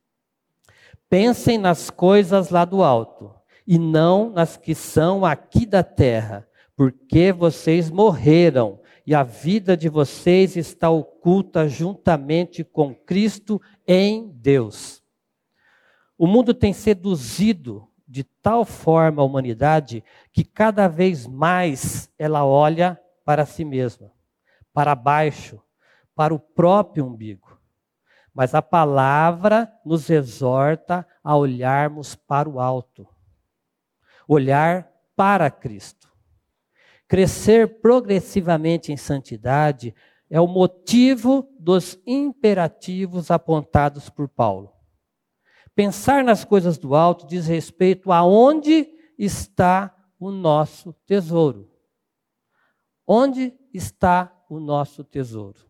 Pensem 1.08 1.56
nas 1.56 1.88
coisas 1.88 2.50
lá 2.50 2.64
do 2.64 2.82
alto 2.82 3.32
e 3.66 3.78
não 3.78 4.30
nas 4.30 4.56
que 4.56 4.74
são 4.74 5.24
aqui 5.24 5.64
da 5.64 5.82
terra, 5.82 6.46
porque 6.74 7.32
vocês 7.32 7.90
morreram 7.90 8.80
e 9.06 9.14
a 9.14 9.22
vida 9.22 9.76
de 9.76 9.88
vocês 9.88 10.56
está 10.56 10.90
oculta 10.90 11.68
juntamente 11.68 12.64
com 12.64 12.94
Cristo 12.94 13.60
em 13.86 14.32
Deus. 14.34 15.02
O 16.18 16.26
mundo 16.26 16.52
tem 16.52 16.72
seduzido 16.72 17.86
de 18.08 18.24
tal 18.24 18.64
forma 18.64 19.22
a 19.22 19.24
humanidade 19.24 20.02
que 20.32 20.44
cada 20.44 20.88
vez 20.88 21.26
mais 21.26 22.10
ela 22.18 22.44
olha 22.44 23.00
para 23.24 23.46
si 23.46 23.64
mesma, 23.64 24.10
para 24.72 24.94
baixo, 24.94 25.60
para 26.14 26.34
o 26.34 26.38
próprio 26.38 27.06
umbigo. 27.06 27.45
Mas 28.36 28.54
a 28.54 28.60
palavra 28.60 29.72
nos 29.84 30.10
exorta 30.10 31.06
a 31.24 31.34
olharmos 31.34 32.14
para 32.14 32.48
o 32.48 32.60
alto 32.60 33.08
olhar 34.28 34.90
para 35.14 35.50
Cristo. 35.50 36.12
Crescer 37.08 37.80
progressivamente 37.80 38.92
em 38.92 38.96
santidade 38.96 39.94
é 40.28 40.40
o 40.40 40.46
motivo 40.46 41.48
dos 41.58 41.98
imperativos 42.04 43.30
apontados 43.30 44.10
por 44.10 44.28
Paulo. 44.28 44.72
Pensar 45.74 46.24
nas 46.24 46.44
coisas 46.44 46.78
do 46.78 46.94
alto 46.94 47.26
diz 47.26 47.46
respeito 47.46 48.10
a 48.10 48.24
onde 48.24 48.88
está 49.16 49.94
o 50.18 50.30
nosso 50.30 50.92
tesouro. 51.06 51.70
Onde 53.06 53.54
está 53.72 54.32
o 54.50 54.58
nosso 54.58 55.04
tesouro? 55.04 55.60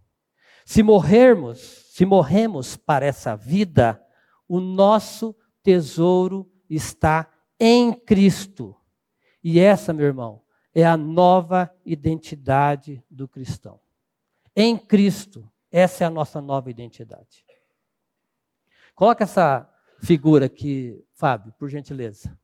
Se 0.66 0.82
morrermos, 0.82 1.60
se 1.60 2.04
morremos 2.04 2.76
para 2.76 3.06
essa 3.06 3.36
vida, 3.36 4.04
o 4.48 4.58
nosso 4.58 5.32
tesouro 5.62 6.52
está 6.68 7.32
em 7.58 7.92
Cristo. 7.92 8.76
E 9.44 9.60
essa, 9.60 9.92
meu 9.92 10.06
irmão, 10.06 10.42
é 10.74 10.84
a 10.84 10.96
nova 10.96 11.72
identidade 11.84 13.00
do 13.08 13.28
cristão. 13.28 13.80
Em 14.56 14.76
Cristo, 14.76 15.48
essa 15.70 16.02
é 16.02 16.06
a 16.08 16.10
nossa 16.10 16.40
nova 16.40 16.68
identidade. 16.68 17.46
Coloca 18.92 19.22
essa 19.22 19.72
figura 20.02 20.46
aqui, 20.46 21.00
Fábio, 21.12 21.52
por 21.52 21.68
gentileza. 21.68 22.36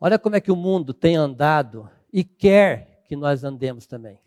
Olha 0.00 0.18
como 0.18 0.36
é 0.36 0.40
que 0.40 0.50
o 0.50 0.56
mundo 0.56 0.94
tem 0.94 1.14
andado 1.14 1.90
e 2.10 2.24
quer 2.24 3.04
que 3.04 3.14
nós 3.14 3.44
andemos 3.44 3.86
também. 3.86 4.18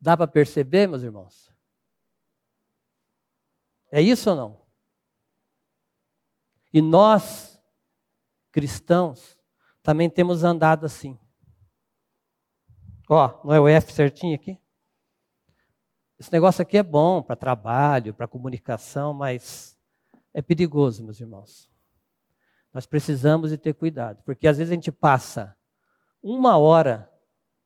Dá 0.00 0.16
para 0.16 0.26
perceber, 0.26 0.86
meus 0.86 1.02
irmãos? 1.02 1.52
É 3.90 4.00
isso 4.00 4.30
ou 4.30 4.36
não? 4.36 4.66
E 6.72 6.82
nós, 6.82 7.62
cristãos, 8.52 9.38
também 9.82 10.10
temos 10.10 10.44
andado 10.44 10.84
assim. 10.84 11.18
Ó, 13.08 13.40
não 13.44 13.54
é 13.54 13.60
o 13.60 13.68
F 13.68 13.92
certinho 13.92 14.34
aqui? 14.34 14.60
Esse 16.18 16.32
negócio 16.32 16.62
aqui 16.62 16.76
é 16.76 16.82
bom 16.82 17.22
para 17.22 17.36
trabalho, 17.36 18.14
para 18.14 18.26
comunicação, 18.26 19.14
mas 19.14 19.78
é 20.34 20.42
perigoso, 20.42 21.04
meus 21.04 21.20
irmãos. 21.20 21.70
Nós 22.72 22.86
precisamos 22.86 23.50
de 23.50 23.58
ter 23.58 23.74
cuidado, 23.74 24.22
porque 24.24 24.48
às 24.48 24.58
vezes 24.58 24.70
a 24.70 24.74
gente 24.74 24.92
passa 24.92 25.56
uma 26.22 26.58
hora, 26.58 27.10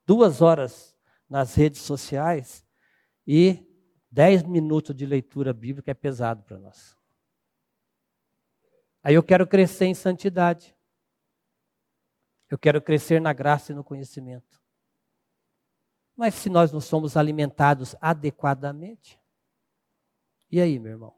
duas 0.06 0.42
horas 0.42 0.96
nas 1.30 1.54
redes 1.54 1.80
sociais 1.80 2.66
e 3.24 3.64
dez 4.10 4.42
minutos 4.42 4.94
de 4.94 5.06
leitura 5.06 5.54
bíblica 5.54 5.92
é 5.92 5.94
pesado 5.94 6.42
para 6.42 6.58
nós. 6.58 6.98
Aí 9.02 9.14
eu 9.14 9.22
quero 9.22 9.46
crescer 9.46 9.86
em 9.86 9.94
santidade. 9.94 10.76
Eu 12.50 12.58
quero 12.58 12.82
crescer 12.82 13.20
na 13.20 13.32
graça 13.32 13.70
e 13.70 13.74
no 13.74 13.84
conhecimento. 13.84 14.60
Mas 16.16 16.34
se 16.34 16.50
nós 16.50 16.72
não 16.72 16.80
somos 16.80 17.16
alimentados 17.16 17.94
adequadamente, 18.00 19.18
e 20.50 20.60
aí, 20.60 20.78
meu 20.78 20.92
irmão? 20.92 21.14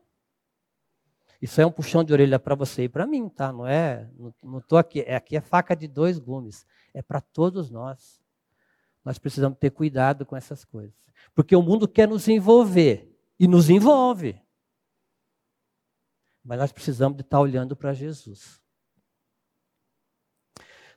Isso 1.41 1.61
é 1.61 1.67
um 1.67 1.73
puxão 1.73 2.05
de 2.05 2.13
orelha 2.13 2.39
para 2.39 2.55
você 2.55 2.85
e 2.85 2.89
para 2.89 3.07
mim, 3.07 3.29
tá? 3.29 3.51
Não 3.51 3.67
é, 3.67 4.09
não 4.43 4.61
tô 4.61 4.77
aqui, 4.77 5.01
é 5.01 5.17
aqui 5.17 5.37
é 5.37 5.41
faca 5.41 5.75
de 5.75 5.89
dois 5.89 6.19
gumes, 6.19 6.65
é 6.95 7.03
para 7.03 7.21
todos 7.21 7.69
nós. 7.69 8.22
Nós 9.05 9.19
precisamos 9.19 9.59
ter 9.59 9.71
cuidado 9.71 10.25
com 10.25 10.37
essas 10.37 10.65
coisas, 10.65 10.95
porque 11.35 11.57
o 11.57 11.63
mundo 11.63 11.89
quer 11.89 12.09
nos 12.09 12.29
envolver 12.29 13.13
e 13.39 13.49
nos 13.49 13.69
envolve. 13.69 14.41
Mas 16.45 16.59
nós 16.59 16.73
precisamos 16.73 17.17
de 17.17 17.23
estar 17.23 17.41
olhando 17.41 17.77
para 17.77 17.93
Jesus. 17.93 18.61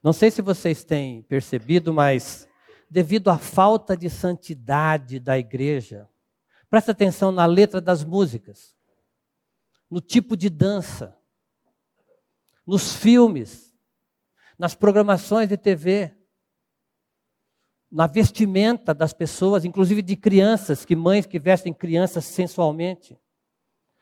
Não 0.03 0.13
sei 0.13 0.29
se 0.29 0.41
vocês 0.41 0.83
têm 0.83 1.23
percebido, 1.23 1.93
mas 1.93 2.47
devido 2.89 3.29
à 3.29 3.37
falta 3.37 3.97
de 3.97 4.09
santidade 4.09 5.19
da 5.19 5.37
igreja, 5.37 6.07
presta 6.69 6.91
atenção 6.91 7.31
na 7.31 7.45
letra 7.45 7.81
das 7.81 8.03
músicas, 8.03 8.75
no 9.89 9.99
tipo 9.99 10.37
de 10.37 10.49
dança, 10.49 11.17
nos 12.65 12.93
filmes, 12.93 13.73
nas 14.57 14.75
programações 14.75 15.49
de 15.49 15.57
TV, 15.57 16.15
na 17.95 18.07
vestimenta 18.07 18.93
das 18.93 19.13
pessoas, 19.13 19.63
inclusive 19.63 20.01
de 20.01 20.17
crianças, 20.17 20.83
que 20.83 20.97
mães 20.97 21.25
que 21.25 21.39
vestem 21.39 21.73
crianças 21.73 22.25
sensualmente. 22.25 23.17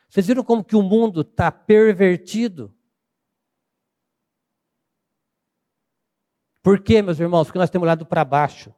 Vocês 0.09 0.25
viram 0.25 0.43
como 0.43 0.63
que 0.63 0.75
o 0.75 0.81
mundo 0.81 1.21
está 1.21 1.51
pervertido? 1.51 2.75
Por 6.63 6.81
quê, 6.81 7.03
meus 7.03 7.19
irmãos? 7.19 7.45
Porque 7.45 7.59
nós 7.59 7.69
temos 7.69 7.85
olhado 7.85 8.03
para 8.03 8.25
baixo 8.25 8.73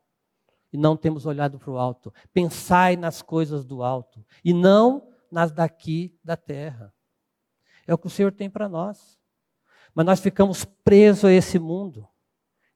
e 0.73 0.77
não 0.77 0.97
temos 0.97 1.25
olhado 1.25 1.57
para 1.57 1.71
o 1.71 1.77
alto. 1.77 2.13
Pensai 2.33 2.97
nas 2.97 3.21
coisas 3.21 3.63
do 3.63 3.83
alto 3.83 4.21
e 4.43 4.53
não 4.53 5.13
nas 5.31 5.49
daqui 5.49 6.19
da 6.21 6.35
terra. 6.35 6.93
É 7.87 7.93
o 7.93 7.97
que 7.97 8.07
o 8.07 8.09
Senhor 8.09 8.33
tem 8.33 8.49
para 8.49 8.67
nós. 8.67 9.17
Mas 9.93 10.05
nós 10.05 10.19
ficamos 10.19 10.65
presos 10.65 11.23
a 11.23 11.31
esse 11.31 11.57
mundo, 11.57 12.05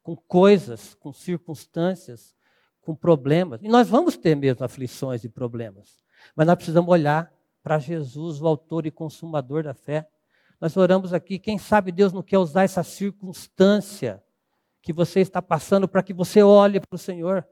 com 0.10 0.16
coisas, 0.16 0.96
com 0.96 1.14
circunstâncias, 1.14 2.36
com 2.82 2.96
problemas. 2.96 3.62
E 3.62 3.68
nós 3.68 3.88
vamos 3.88 4.18
ter 4.18 4.34
mesmo 4.34 4.66
aflições 4.66 5.24
e 5.24 5.30
problemas. 5.30 6.04
Mas 6.36 6.48
nós 6.48 6.56
precisamos 6.56 6.90
olhar 6.90 7.32
para 7.62 7.78
Jesus, 7.78 8.42
o 8.42 8.48
autor 8.48 8.88
e 8.88 8.92
consumador 8.92 9.62
da 9.62 9.76
fé. 9.76 10.10
Nós 10.60 10.76
oramos 10.76 11.14
aqui, 11.14 11.38
quem 11.38 11.60
sabe 11.60 11.92
Deus 11.92 12.12
não 12.12 12.24
quer 12.24 12.40
usar 12.40 12.64
essa 12.64 12.82
circunstância 12.82 14.24
que 14.82 14.92
você 14.92 15.20
está 15.20 15.44
passando 15.44 15.88
para 15.88 16.02
que 16.02 16.12
você 16.14 16.42
olhe 16.42 16.80
para 16.80 16.96
o 16.96 16.98
Senhor. 16.98 17.48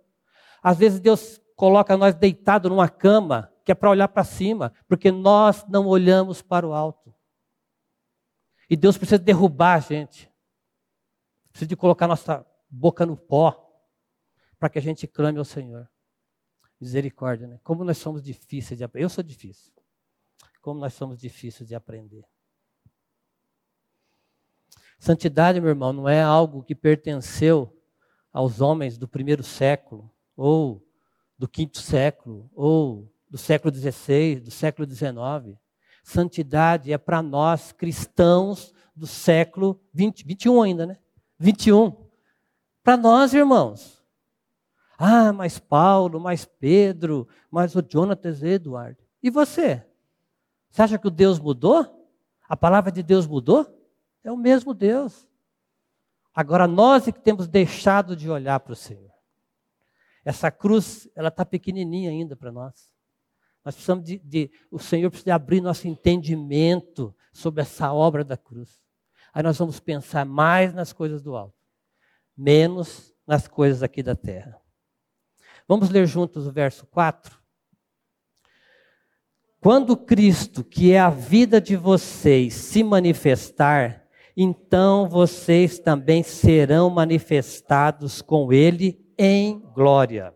Às 0.64 0.80
vezes 0.80 1.00
Deus 1.00 1.40
coloca 1.56 1.96
nós 1.96 2.16
deitados 2.16 2.72
numa 2.72 2.90
cama 2.90 3.54
que 3.64 3.72
é 3.72 3.76
para 3.76 3.92
olhar 3.92 4.08
para 4.08 4.24
cima, 4.24 4.74
porque 4.88 5.12
nós 5.12 5.64
não 5.70 5.86
olhamos 5.86 6.42
para 6.42 6.68
o 6.68 6.74
alto. 6.74 7.14
E 8.68 8.76
Deus 8.76 8.98
precisa 8.98 9.20
derrubar 9.20 9.76
a 9.76 9.80
gente. 9.80 10.28
Precisa 11.58 11.70
de 11.70 11.76
colocar 11.76 12.08
nossa 12.08 12.46
boca 12.70 13.04
no 13.04 13.18
pó 13.18 13.68
para 14.60 14.70
que 14.70 14.78
a 14.78 14.82
gente 14.82 15.08
clame 15.08 15.40
ao 15.40 15.44
Senhor. 15.44 15.90
Misericórdia, 16.80 17.48
né? 17.48 17.60
Como 17.64 17.84
nós 17.84 17.98
somos 17.98 18.22
difíceis 18.22 18.78
de 18.78 18.84
aprender. 18.84 19.06
Eu 19.06 19.10
sou 19.10 19.24
difícil. 19.24 19.74
como 20.62 20.80
nós 20.80 20.94
somos 20.94 21.18
difíceis 21.18 21.68
de 21.68 21.74
aprender. 21.74 22.24
Santidade, 25.00 25.60
meu 25.60 25.70
irmão, 25.70 25.92
não 25.92 26.08
é 26.08 26.22
algo 26.22 26.62
que 26.62 26.76
pertenceu 26.76 27.76
aos 28.32 28.62
homens 28.62 28.96
do 28.96 29.08
primeiro 29.08 29.42
século, 29.42 30.14
ou 30.36 30.88
do 31.40 31.48
quinto 31.48 31.80
século, 31.80 32.52
ou 32.54 33.12
do 33.28 33.38
século 33.40 33.74
XVI, 33.74 34.42
do 34.42 34.52
século 34.52 34.88
XIX. 34.88 35.58
Santidade 36.04 36.94
é 36.94 37.00
para 37.00 37.24
nós 37.24 37.72
cristãos 37.72 38.76
do 38.96 39.08
século 39.08 39.82
20, 39.92 40.24
21 40.24 40.62
ainda, 40.62 40.86
né? 40.86 41.00
21. 41.40 41.96
Para 42.84 42.98
nós, 42.98 43.34
irmãos. 43.34 44.04
Ah, 44.98 45.32
mas 45.32 45.60
Paulo, 45.60 46.20
mais 46.20 46.46
Pedro, 46.46 47.28
mais 47.52 47.76
o 47.76 47.84
Jonatas 47.88 48.42
Eduardo. 48.42 48.98
E 49.22 49.30
você? 49.30 49.86
Você 50.70 50.82
acha 50.82 50.98
que 50.98 51.08
o 51.08 51.12
Deus 51.12 51.40
mudou? 51.40 51.86
A 52.48 52.58
palavra 52.58 52.92
de 52.92 53.04
Deus 53.04 53.28
mudou? 53.28 53.66
É 54.24 54.32
o 54.32 54.38
mesmo 54.38 54.74
Deus. 54.74 55.28
Agora 56.34 56.68
nós 56.68 57.08
é 57.08 57.12
que 57.12 57.20
temos 57.20 57.48
deixado 57.48 58.16
de 58.16 58.30
olhar 58.30 58.60
para 58.60 58.74
o 58.74 58.76
Senhor. 58.76 59.12
Essa 60.24 60.52
cruz, 60.52 61.10
ela 61.16 61.30
está 61.30 61.46
pequenininha 61.46 62.10
ainda 62.10 62.36
para 62.36 62.52
nós. 62.52 62.92
Nós 63.64 63.76
precisamos 63.76 64.06
de, 64.06 64.20
de, 64.20 64.52
o 64.72 64.80
Senhor 64.80 65.10
precisa 65.10 65.36
abrir 65.36 65.62
nosso 65.62 65.88
entendimento 65.88 67.16
sobre 67.32 67.62
essa 67.62 67.92
obra 67.92 68.24
da 68.24 68.38
cruz. 68.38 68.87
Aí 69.38 69.44
nós 69.44 69.60
vamos 69.60 69.80
pensar 69.80 70.26
mais 70.26 70.74
nas 70.74 70.92
coisas 70.92 71.22
do 71.22 71.36
alto, 71.36 71.54
menos 72.36 73.14
nas 73.28 73.48
coisas 73.48 73.84
aqui 73.84 74.02
da 74.02 74.16
terra. 74.16 74.60
Vamos 75.68 75.92
ler 75.92 76.08
juntos 76.08 76.48
o 76.48 76.52
verso 76.52 76.88
4. 76.88 77.38
Quando 79.62 79.96
Cristo, 79.96 80.64
que 80.64 80.92
é 80.92 81.00
a 81.00 81.12
vida 81.12 81.62
de 81.62 81.76
vocês, 81.76 82.56
se 82.56 82.84
manifestar, 82.84 84.08
então 84.36 85.08
vocês 85.08 85.78
também 85.78 86.24
serão 86.24 86.90
manifestados 86.90 88.24
com 88.24 88.52
Ele 88.52 89.08
em 89.20 89.60
glória. 89.60 90.36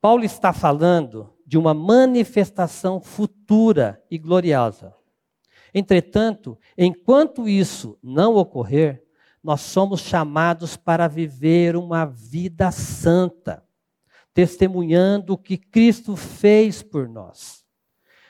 Paulo 0.00 0.22
está 0.22 0.52
falando 0.52 1.34
de 1.44 1.58
uma 1.58 1.74
manifestação 1.74 3.00
futura 3.00 4.00
e 4.08 4.18
gloriosa. 4.18 4.99
Entretanto, 5.74 6.58
enquanto 6.76 7.48
isso 7.48 7.98
não 8.02 8.36
ocorrer, 8.36 9.04
nós 9.42 9.60
somos 9.62 10.00
chamados 10.00 10.76
para 10.76 11.08
viver 11.08 11.76
uma 11.76 12.04
vida 12.04 12.70
santa, 12.70 13.64
testemunhando 14.34 15.32
o 15.32 15.38
que 15.38 15.56
Cristo 15.56 16.16
fez 16.16 16.82
por 16.82 17.08
nós. 17.08 17.64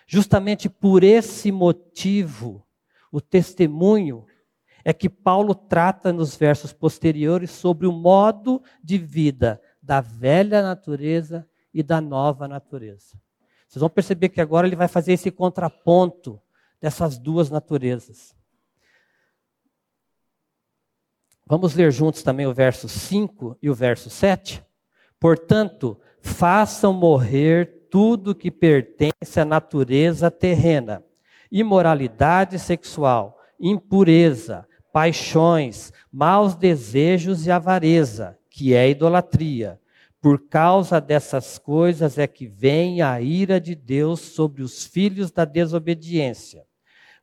Justamente 0.07 0.69
por 0.69 1.03
esse 1.03 1.51
motivo, 1.51 2.67
o 3.13 3.21
testemunho 3.21 4.25
é 4.85 4.93
que 4.93 5.09
Paulo 5.09 5.55
trata 5.55 6.13
nos 6.13 6.37
versos 6.37 6.73
posteriores 6.73 7.51
sobre 7.51 7.87
o 7.87 7.93
modo 7.93 8.63
de 8.83 8.99
vida 8.99 9.61
da 9.83 10.01
velha 10.01 10.63
natureza 10.63 11.47
e 11.73 11.83
da 11.83 12.01
nova 12.01 12.49
natureza. 12.49 13.21
Vocês 13.69 13.81
vão 13.81 13.91
perceber 13.91 14.31
que 14.31 14.41
agora 14.41 14.67
ele 14.67 14.77
vai 14.77 14.89
fazer 14.89 15.13
esse 15.13 15.31
contraponto 15.31 16.41
dessas 16.81 17.19
duas 17.19 17.51
naturezas. 17.51 18.35
Vamos 21.47 21.75
ler 21.75 21.91
juntos 21.93 22.23
também 22.23 22.47
o 22.47 22.55
verso 22.55 22.89
5 22.89 23.59
e 23.61 23.69
o 23.69 23.75
verso 23.75 24.09
7? 24.09 24.65
Portanto, 25.19 26.01
façam 26.23 26.93
morrer 26.93 27.89
tudo 27.91 28.35
que 28.35 28.51
pertence 28.51 29.41
à 29.41 29.45
natureza 29.45 30.31
terrena 30.31 31.05
imoralidade 31.51 32.59
sexual, 32.59 33.39
impureza, 33.59 34.67
paixões, 34.93 35.93
maus 36.13 36.55
desejos 36.55 37.47
e 37.47 37.51
avareza, 37.51 38.39
que 38.49 38.75
é 38.75 38.89
idolatria. 38.89 39.81
Por 40.21 40.49
causa 40.49 41.01
dessas 41.01 41.59
coisas 41.59 42.19
é 42.19 42.27
que 42.27 42.47
vem 42.47 43.03
a 43.03 43.21
ira 43.21 43.61
de 43.61 43.75
Deus 43.75 44.21
sobre 44.21 44.63
os 44.63 44.85
filhos 44.85 45.31
da 45.31 45.45
desobediência. 45.45 46.65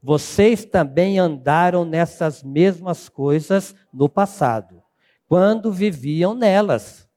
Vocês 0.07 0.63
também 0.63 1.19
andaram 1.19 1.83
nessas 1.83 2.41
mesmas 2.41 3.09
coisas 3.09 3.75
no 3.91 4.07
passado, 4.07 4.81
quando 5.27 5.69
viviam 5.69 6.33
nelas. 6.33 7.09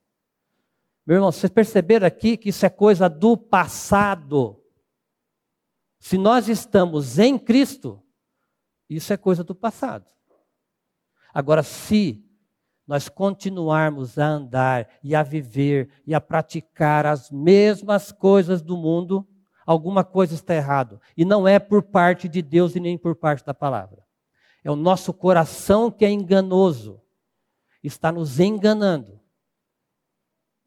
Meu 1.07 1.19
irmão, 1.19 1.31
vocês 1.31 1.53
perceberam 1.53 2.05
aqui 2.05 2.37
que 2.37 2.49
isso 2.49 2.67
é 2.67 2.69
coisa 2.69 3.09
do 3.09 3.37
passado. 3.37 4.61
Se 6.01 6.19
nós 6.19 6.49
estamos 6.49 7.17
em 7.17 7.39
Cristo, 7.39 8.03
isso 8.89 9.13
é 9.13 9.17
coisa 9.17 9.45
do 9.45 9.55
passado. 9.55 10.11
Agora, 11.33 11.63
se 11.63 12.29
nós 12.89 13.09
continuarmos 13.09 14.19
a 14.19 14.27
andar 14.27 14.89
e 15.01 15.15
a 15.15 15.23
viver 15.23 15.91
e 16.05 16.13
a 16.13 16.21
praticar 16.21 17.07
as 17.07 17.31
mesmas 17.31 18.11
coisas 18.11 18.61
do 18.61 18.77
mundo, 18.77 19.30
alguma 19.71 20.03
coisa 20.03 20.35
está 20.35 20.53
errado. 20.53 21.01
E 21.17 21.25
não 21.25 21.47
é 21.47 21.61
por 21.61 21.81
parte 21.81 22.29
de 22.29 22.43
Deus 22.43 22.75
e 22.75 22.81
nem 22.81 22.99
por 22.99 23.15
parte 23.15 23.47
da 23.47 23.55
palavra. 23.55 24.05
É 24.65 24.71
o 24.71 24.75
nosso 24.75 25.15
coração 25.15 25.93
que 25.93 26.05
é 26.05 26.11
enganoso, 26.11 27.01
está 27.81 28.11
nos 28.11 28.41
enganando. 28.41 29.21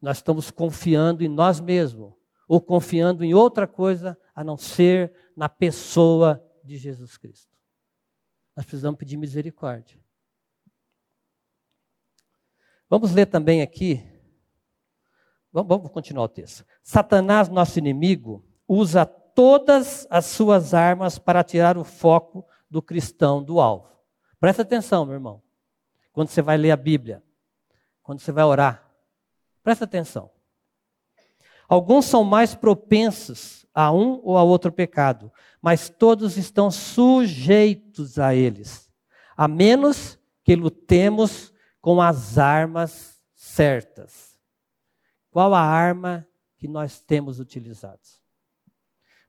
Nós 0.00 0.16
estamos 0.16 0.50
confiando 0.50 1.22
em 1.22 1.28
nós 1.28 1.60
mesmos, 1.60 2.14
ou 2.48 2.62
confiando 2.62 3.22
em 3.22 3.34
outra 3.34 3.66
coisa 3.66 4.18
a 4.34 4.42
não 4.42 4.56
ser 4.56 5.12
na 5.36 5.50
pessoa 5.50 6.42
de 6.64 6.78
Jesus 6.78 7.18
Cristo. 7.18 7.52
Nós 8.56 8.64
precisamos 8.64 8.98
pedir 8.98 9.18
misericórdia. 9.18 10.02
Vamos 12.88 13.12
ler 13.12 13.26
também 13.26 13.60
aqui. 13.60 14.02
Vamos 15.52 15.90
continuar 15.90 16.24
o 16.24 16.28
texto. 16.28 16.64
Satanás, 16.82 17.50
nosso 17.50 17.78
inimigo, 17.78 18.42
usa 18.68 19.04
todas 19.04 20.06
as 20.10 20.26
suas 20.26 20.74
armas 20.74 21.18
para 21.18 21.44
tirar 21.44 21.76
o 21.76 21.84
foco 21.84 22.46
do 22.70 22.80
cristão 22.80 23.42
do 23.42 23.60
alvo. 23.60 23.88
Presta 24.38 24.62
atenção, 24.62 25.04
meu 25.04 25.14
irmão. 25.14 25.42
Quando 26.12 26.28
você 26.28 26.40
vai 26.40 26.56
ler 26.56 26.70
a 26.70 26.76
Bíblia, 26.76 27.22
quando 28.02 28.20
você 28.20 28.30
vai 28.30 28.44
orar, 28.44 28.88
presta 29.62 29.84
atenção. 29.84 30.30
Alguns 31.68 32.04
são 32.04 32.22
mais 32.22 32.54
propensos 32.54 33.66
a 33.74 33.90
um 33.90 34.20
ou 34.22 34.36
a 34.36 34.42
outro 34.42 34.70
pecado, 34.70 35.32
mas 35.60 35.88
todos 35.88 36.36
estão 36.36 36.70
sujeitos 36.70 38.18
a 38.18 38.34
eles, 38.34 38.90
a 39.36 39.48
menos 39.48 40.18
que 40.44 40.54
lutemos 40.54 41.52
com 41.80 42.00
as 42.00 42.38
armas 42.38 43.20
certas. 43.34 44.38
Qual 45.30 45.52
a 45.54 45.60
arma 45.60 46.26
que 46.56 46.68
nós 46.68 47.00
temos 47.00 47.40
utilizado? 47.40 48.00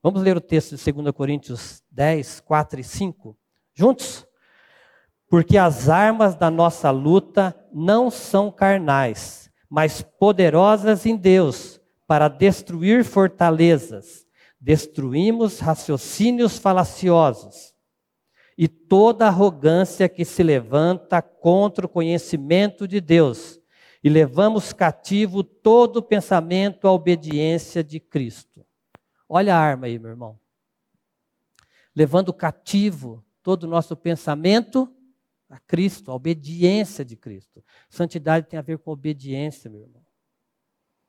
Vamos 0.05 0.21
ler 0.21 0.37
o 0.37 0.39
texto 0.39 0.75
de 0.75 0.91
2 0.93 1.09
Coríntios 1.15 1.81
10, 1.89 2.39
4 2.41 2.79
e 2.79 2.83
5, 2.83 3.35
juntos? 3.73 4.23
Porque 5.27 5.57
as 5.57 5.89
armas 5.89 6.35
da 6.35 6.51
nossa 6.51 6.91
luta 6.91 7.55
não 7.73 8.11
são 8.11 8.51
carnais, 8.51 9.49
mas 9.67 10.03
poderosas 10.03 11.07
em 11.07 11.15
Deus 11.15 11.81
para 12.05 12.27
destruir 12.27 13.03
fortalezas, 13.03 14.27
destruímos 14.61 15.59
raciocínios 15.59 16.59
falaciosos 16.59 17.73
e 18.55 18.67
toda 18.67 19.25
arrogância 19.25 20.07
que 20.07 20.23
se 20.23 20.43
levanta 20.43 21.19
contra 21.19 21.87
o 21.87 21.89
conhecimento 21.89 22.87
de 22.87 23.01
Deus, 23.01 23.59
e 24.03 24.09
levamos 24.09 24.71
cativo 24.71 25.43
todo 25.43 25.99
pensamento 25.99 26.87
à 26.87 26.91
obediência 26.91 27.83
de 27.83 27.99
Cristo. 27.99 28.54
Olha 29.27 29.55
a 29.55 29.59
arma 29.59 29.87
aí, 29.87 29.97
meu 29.97 30.11
irmão. 30.11 30.39
Levando 31.95 32.33
cativo 32.33 33.25
todo 33.41 33.63
o 33.63 33.67
nosso 33.69 33.95
pensamento 33.95 34.91
a 35.49 35.59
Cristo, 35.59 36.11
a 36.11 36.15
obediência 36.15 37.05
de 37.05 37.15
Cristo. 37.15 37.63
Santidade 37.89 38.47
tem 38.47 38.57
a 38.57 38.63
ver 38.63 38.79
com 38.79 38.91
obediência, 38.91 39.69
meu 39.69 39.81
irmão 39.81 40.05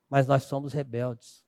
mas 0.08 0.26
nós 0.26 0.44
somos 0.44 0.72
rebeldes. 0.72 1.44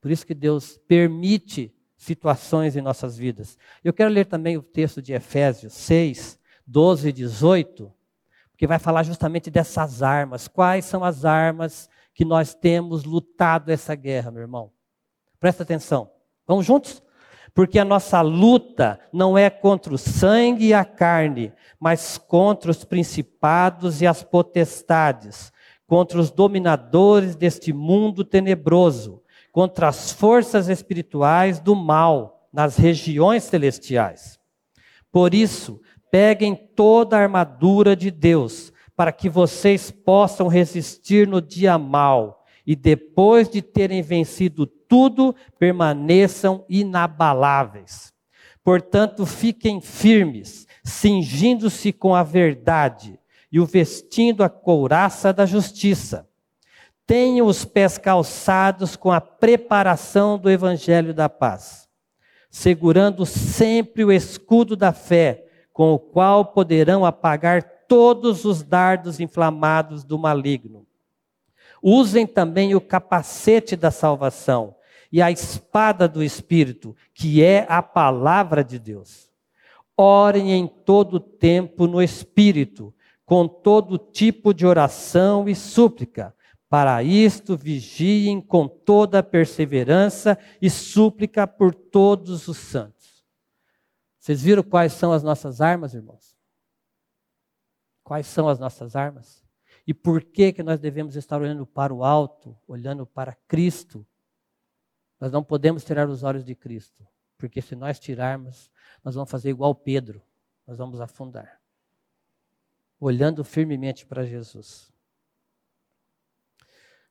Por 0.00 0.10
isso 0.10 0.26
que 0.26 0.34
Deus 0.34 0.76
permite 0.86 1.74
situações 1.96 2.76
em 2.76 2.82
nossas 2.82 3.16
vidas. 3.16 3.56
Eu 3.82 3.92
quero 3.92 4.10
ler 4.10 4.26
também 4.26 4.56
o 4.56 4.62
texto 4.62 5.00
de 5.00 5.14
Efésios 5.14 5.72
6, 5.72 6.38
12 6.66 7.08
e 7.08 7.12
18, 7.12 7.92
porque 8.50 8.66
vai 8.66 8.78
falar 8.78 9.02
justamente 9.02 9.50
dessas 9.50 10.02
armas. 10.02 10.46
Quais 10.46 10.84
são 10.84 11.02
as 11.02 11.24
armas 11.24 11.88
que 12.12 12.24
nós 12.24 12.54
temos 12.54 13.04
lutado 13.04 13.70
essa 13.70 13.94
guerra, 13.94 14.30
meu 14.30 14.42
irmão? 14.42 14.72
Presta 15.40 15.62
atenção. 15.62 16.10
Vamos 16.46 16.66
juntos? 16.66 17.02
Porque 17.54 17.78
a 17.78 17.84
nossa 17.84 18.20
luta 18.20 18.98
não 19.12 19.38
é 19.38 19.48
contra 19.48 19.94
o 19.94 19.98
sangue 19.98 20.66
e 20.66 20.74
a 20.74 20.84
carne, 20.84 21.52
mas 21.78 22.18
contra 22.18 22.70
os 22.70 22.84
principados 22.84 24.02
e 24.02 24.06
as 24.06 24.22
potestades 24.22 25.52
contra 25.86 26.18
os 26.18 26.30
dominadores 26.30 27.36
deste 27.36 27.72
mundo 27.72 28.24
tenebroso, 28.24 29.22
contra 29.52 29.88
as 29.88 30.12
forças 30.12 30.68
espirituais 30.68 31.60
do 31.60 31.74
mal 31.74 32.48
nas 32.52 32.76
regiões 32.76 33.44
celestiais. 33.44 34.38
Por 35.12 35.34
isso, 35.34 35.80
peguem 36.10 36.54
toda 36.54 37.16
a 37.16 37.20
armadura 37.20 37.94
de 37.94 38.10
Deus, 38.10 38.72
para 38.96 39.12
que 39.12 39.28
vocês 39.28 39.90
possam 39.90 40.48
resistir 40.48 41.26
no 41.26 41.40
dia 41.40 41.76
mal 41.76 42.44
e 42.66 42.74
depois 42.74 43.48
de 43.48 43.60
terem 43.60 44.02
vencido 44.02 44.66
tudo, 44.94 45.34
permaneçam 45.58 46.64
inabaláveis. 46.68 48.12
Portanto, 48.62 49.26
fiquem 49.26 49.80
firmes, 49.80 50.68
cingindo-se 50.84 51.92
com 51.92 52.14
a 52.14 52.22
verdade 52.22 53.18
e 53.50 53.58
o 53.58 53.66
vestindo 53.66 54.44
a 54.44 54.48
couraça 54.48 55.32
da 55.32 55.44
justiça. 55.46 56.28
Tenham 57.04 57.48
os 57.48 57.64
pés 57.64 57.98
calçados 57.98 58.94
com 58.94 59.10
a 59.10 59.20
preparação 59.20 60.38
do 60.38 60.48
evangelho 60.48 61.12
da 61.12 61.28
paz, 61.28 61.88
segurando 62.48 63.26
sempre 63.26 64.04
o 64.04 64.12
escudo 64.12 64.76
da 64.76 64.92
fé, 64.92 65.44
com 65.72 65.92
o 65.92 65.98
qual 65.98 66.44
poderão 66.44 67.04
apagar 67.04 67.64
todos 67.88 68.44
os 68.44 68.62
dardos 68.62 69.18
inflamados 69.18 70.04
do 70.04 70.16
maligno. 70.16 70.86
Usem 71.82 72.28
também 72.28 72.76
o 72.76 72.80
capacete 72.80 73.74
da 73.74 73.90
salvação 73.90 74.76
e 75.14 75.22
a 75.22 75.30
espada 75.30 76.08
do 76.08 76.24
Espírito, 76.24 76.96
que 77.14 77.40
é 77.40 77.64
a 77.68 77.80
palavra 77.80 78.64
de 78.64 78.80
Deus. 78.80 79.30
Orem 79.96 80.50
em 80.50 80.66
todo 80.66 81.20
tempo 81.20 81.86
no 81.86 82.02
Espírito, 82.02 82.92
com 83.24 83.46
todo 83.46 83.96
tipo 83.96 84.52
de 84.52 84.66
oração 84.66 85.48
e 85.48 85.54
súplica. 85.54 86.34
Para 86.68 87.00
isto, 87.04 87.56
vigiem 87.56 88.40
com 88.40 88.66
toda 88.66 89.22
perseverança 89.22 90.36
e 90.60 90.68
súplica 90.68 91.46
por 91.46 91.72
todos 91.72 92.48
os 92.48 92.56
santos. 92.56 93.24
Vocês 94.18 94.42
viram 94.42 94.64
quais 94.64 94.94
são 94.94 95.12
as 95.12 95.22
nossas 95.22 95.60
armas, 95.60 95.94
irmãos? 95.94 96.36
Quais 98.02 98.26
são 98.26 98.48
as 98.48 98.58
nossas 98.58 98.96
armas? 98.96 99.44
E 99.86 99.94
por 99.94 100.24
que, 100.24 100.52
que 100.52 100.64
nós 100.64 100.80
devemos 100.80 101.14
estar 101.14 101.40
olhando 101.40 101.64
para 101.64 101.94
o 101.94 102.02
alto, 102.02 102.58
olhando 102.66 103.06
para 103.06 103.38
Cristo, 103.46 104.04
nós 105.20 105.32
não 105.32 105.42
podemos 105.42 105.84
tirar 105.84 106.08
os 106.08 106.22
olhos 106.22 106.44
de 106.44 106.54
Cristo, 106.54 107.06
porque 107.36 107.60
se 107.60 107.74
nós 107.74 107.98
tirarmos, 107.98 108.70
nós 109.02 109.14
vamos 109.14 109.30
fazer 109.30 109.50
igual 109.50 109.74
Pedro, 109.74 110.22
nós 110.66 110.78
vamos 110.78 111.00
afundar. 111.00 111.60
Olhando 112.98 113.44
firmemente 113.44 114.06
para 114.06 114.24
Jesus. 114.24 114.92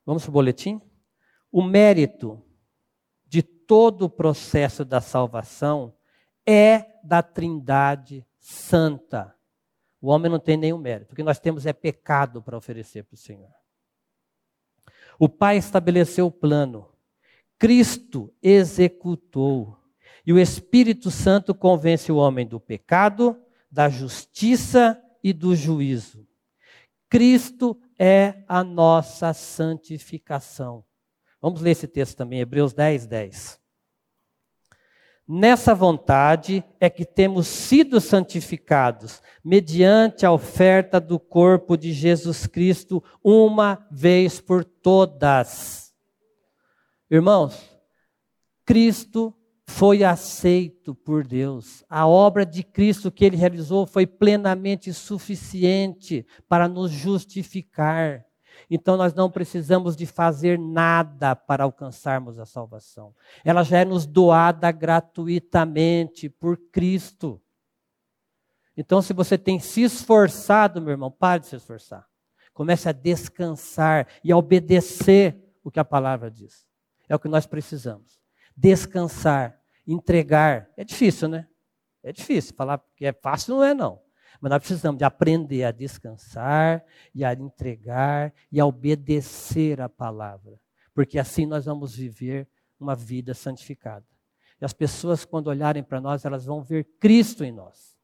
Vamos 0.05 0.23
para 0.23 0.29
o 0.29 0.33
boletim? 0.33 0.81
O 1.51 1.61
mérito 1.61 2.43
de 3.25 3.43
todo 3.43 4.03
o 4.03 4.09
processo 4.09 4.83
da 4.83 4.99
salvação 4.99 5.95
é 6.45 6.99
da 7.03 7.21
Trindade 7.21 8.25
Santa. 8.39 9.35
O 10.01 10.09
homem 10.09 10.29
não 10.29 10.39
tem 10.39 10.57
nenhum 10.57 10.77
mérito. 10.77 11.13
O 11.13 11.15
que 11.15 11.23
nós 11.23 11.39
temos 11.39 11.65
é 11.65 11.71
pecado 11.71 12.41
para 12.41 12.57
oferecer 12.57 13.03
para 13.03 13.15
o 13.15 13.17
Senhor. 13.17 13.53
O 15.17 15.29
Pai 15.29 15.57
estabeleceu 15.57 16.27
o 16.27 16.31
plano. 16.31 16.92
Cristo 17.57 18.33
executou. 18.41 19.77
E 20.25 20.31
o 20.31 20.39
Espírito 20.39 21.11
Santo 21.11 21.53
convence 21.53 22.11
o 22.11 22.17
homem 22.17 22.47
do 22.47 22.59
pecado, 22.59 23.37
da 23.71 23.89
justiça 23.89 25.01
e 25.23 25.33
do 25.33 25.55
juízo. 25.55 26.27
Cristo 27.09 27.79
é 27.99 28.43
a 28.47 28.63
nossa 28.63 29.33
santificação. 29.33 30.83
Vamos 31.41 31.61
ler 31.61 31.71
esse 31.71 31.87
texto 31.87 32.17
também, 32.17 32.39
Hebreus 32.39 32.73
10, 32.73 33.05
10. 33.05 33.63
Nessa 35.27 35.73
vontade 35.73 36.63
é 36.79 36.89
que 36.89 37.05
temos 37.05 37.47
sido 37.47 38.01
santificados, 38.01 39.21
mediante 39.43 40.25
a 40.25 40.31
oferta 40.31 40.99
do 40.99 41.17
corpo 41.17 41.77
de 41.77 41.93
Jesus 41.93 42.45
Cristo, 42.45 43.01
uma 43.23 43.87
vez 43.89 44.41
por 44.41 44.65
todas. 44.65 45.92
Irmãos, 47.09 47.69
Cristo 48.65 49.33
foi 49.65 50.03
aceito 50.03 50.93
por 50.93 51.25
Deus. 51.25 51.83
A 51.89 52.07
obra 52.07 52.45
de 52.45 52.63
Cristo 52.63 53.11
que 53.11 53.25
ele 53.25 53.37
realizou 53.37 53.85
foi 53.85 54.05
plenamente 54.05 54.93
suficiente 54.93 56.25
para 56.47 56.67
nos 56.67 56.91
justificar. 56.91 58.25
Então 58.69 58.97
nós 58.97 59.13
não 59.13 59.29
precisamos 59.29 59.95
de 59.95 60.05
fazer 60.05 60.59
nada 60.59 61.35
para 61.35 61.63
alcançarmos 61.63 62.39
a 62.39 62.45
salvação. 62.45 63.13
Ela 63.43 63.63
já 63.63 63.79
é 63.79 63.85
nos 63.85 64.05
doada 64.05 64.71
gratuitamente 64.71 66.29
por 66.29 66.57
Cristo. 66.71 67.41
Então 68.75 69.01
se 69.01 69.13
você 69.13 69.37
tem 69.37 69.59
se 69.59 69.81
esforçado, 69.83 70.81
meu 70.81 70.91
irmão, 70.91 71.11
pare 71.11 71.41
de 71.41 71.47
se 71.47 71.55
esforçar. 71.55 72.07
Comece 72.53 72.87
a 72.87 72.91
descansar 72.91 74.07
e 74.23 74.31
a 74.31 74.37
obedecer 74.37 75.35
o 75.63 75.71
que 75.71 75.79
a 75.79 75.85
palavra 75.85 76.29
diz. 76.29 76.65
É 77.07 77.15
o 77.15 77.19
que 77.19 77.27
nós 77.27 77.45
precisamos. 77.45 78.19
Descansar, 78.55 79.59
entregar. 79.85 80.69
É 80.77 80.83
difícil, 80.83 81.27
né? 81.27 81.47
É 82.01 82.11
difícil. 82.11 82.53
Falar 82.55 82.81
que 82.95 83.05
é 83.05 83.13
fácil 83.13 83.55
não 83.55 83.63
é, 83.63 83.73
não. 83.73 84.01
Mas 84.39 84.49
nós 84.49 84.59
precisamos 84.59 84.97
de 84.97 85.05
aprender 85.05 85.63
a 85.63 85.71
descansar 85.71 86.83
e 87.13 87.23
a 87.23 87.33
entregar 87.33 88.33
e 88.51 88.59
a 88.59 88.65
obedecer 88.65 89.79
a 89.79 89.87
palavra. 89.87 90.59
Porque 90.93 91.17
assim 91.17 91.45
nós 91.45 91.65
vamos 91.65 91.95
viver 91.95 92.47
uma 92.79 92.95
vida 92.95 93.33
santificada. 93.33 94.05
E 94.61 94.65
as 94.65 94.73
pessoas, 94.73 95.25
quando 95.25 95.47
olharem 95.47 95.83
para 95.83 96.01
nós, 96.01 96.25
elas 96.25 96.45
vão 96.45 96.61
ver 96.61 96.85
Cristo 96.99 97.43
em 97.43 97.51
nós. 97.51 97.97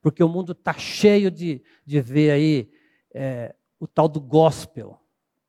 Porque 0.00 0.22
o 0.22 0.28
mundo 0.28 0.52
está 0.52 0.72
cheio 0.72 1.30
de, 1.30 1.62
de 1.84 2.00
ver 2.00 2.30
aí 2.30 2.70
é, 3.14 3.54
o 3.78 3.86
tal 3.86 4.08
do 4.08 4.20
gospel. 4.20 4.98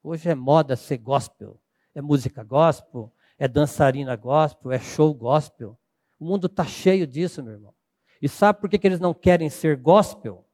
Hoje 0.04 0.30
é 0.30 0.36
moda 0.36 0.76
ser 0.76 0.98
gospel 0.98 1.60
é 1.94 2.02
música 2.02 2.44
gospel, 2.44 3.14
é 3.38 3.48
dançarina 3.48 4.16
gospel, 4.16 4.72
é 4.72 4.80
show 4.80 5.14
gospel. 5.14 5.78
O 6.20 6.26
mundo 6.26 6.48
está 6.48 6.66
cheio 6.66 7.06
disso, 7.06 7.44
meu 7.44 7.54
irmão. 7.54 7.74
E 8.22 8.30
sabe 8.30 8.62
por 8.62 8.70
que, 8.70 8.80
que 8.80 8.88
eles 8.88 9.00
não 9.00 9.14
querem 9.14 9.50
ser 9.50 9.76
gospel? 9.76 10.48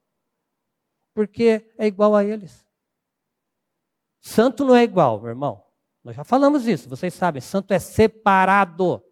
Porque 1.14 1.72
é 1.78 1.86
igual 1.86 2.16
a 2.16 2.24
eles. 2.24 2.66
Santo 4.20 4.66
não 4.66 4.76
é 4.76 4.84
igual, 4.84 5.20
meu 5.20 5.30
irmão. 5.30 5.64
Nós 6.04 6.16
já 6.16 6.24
falamos 6.24 6.68
isso, 6.68 6.90
vocês 6.90 7.14
sabem. 7.14 7.42
Santo 7.42 7.74
é 7.74 7.80
separado. 7.80 9.04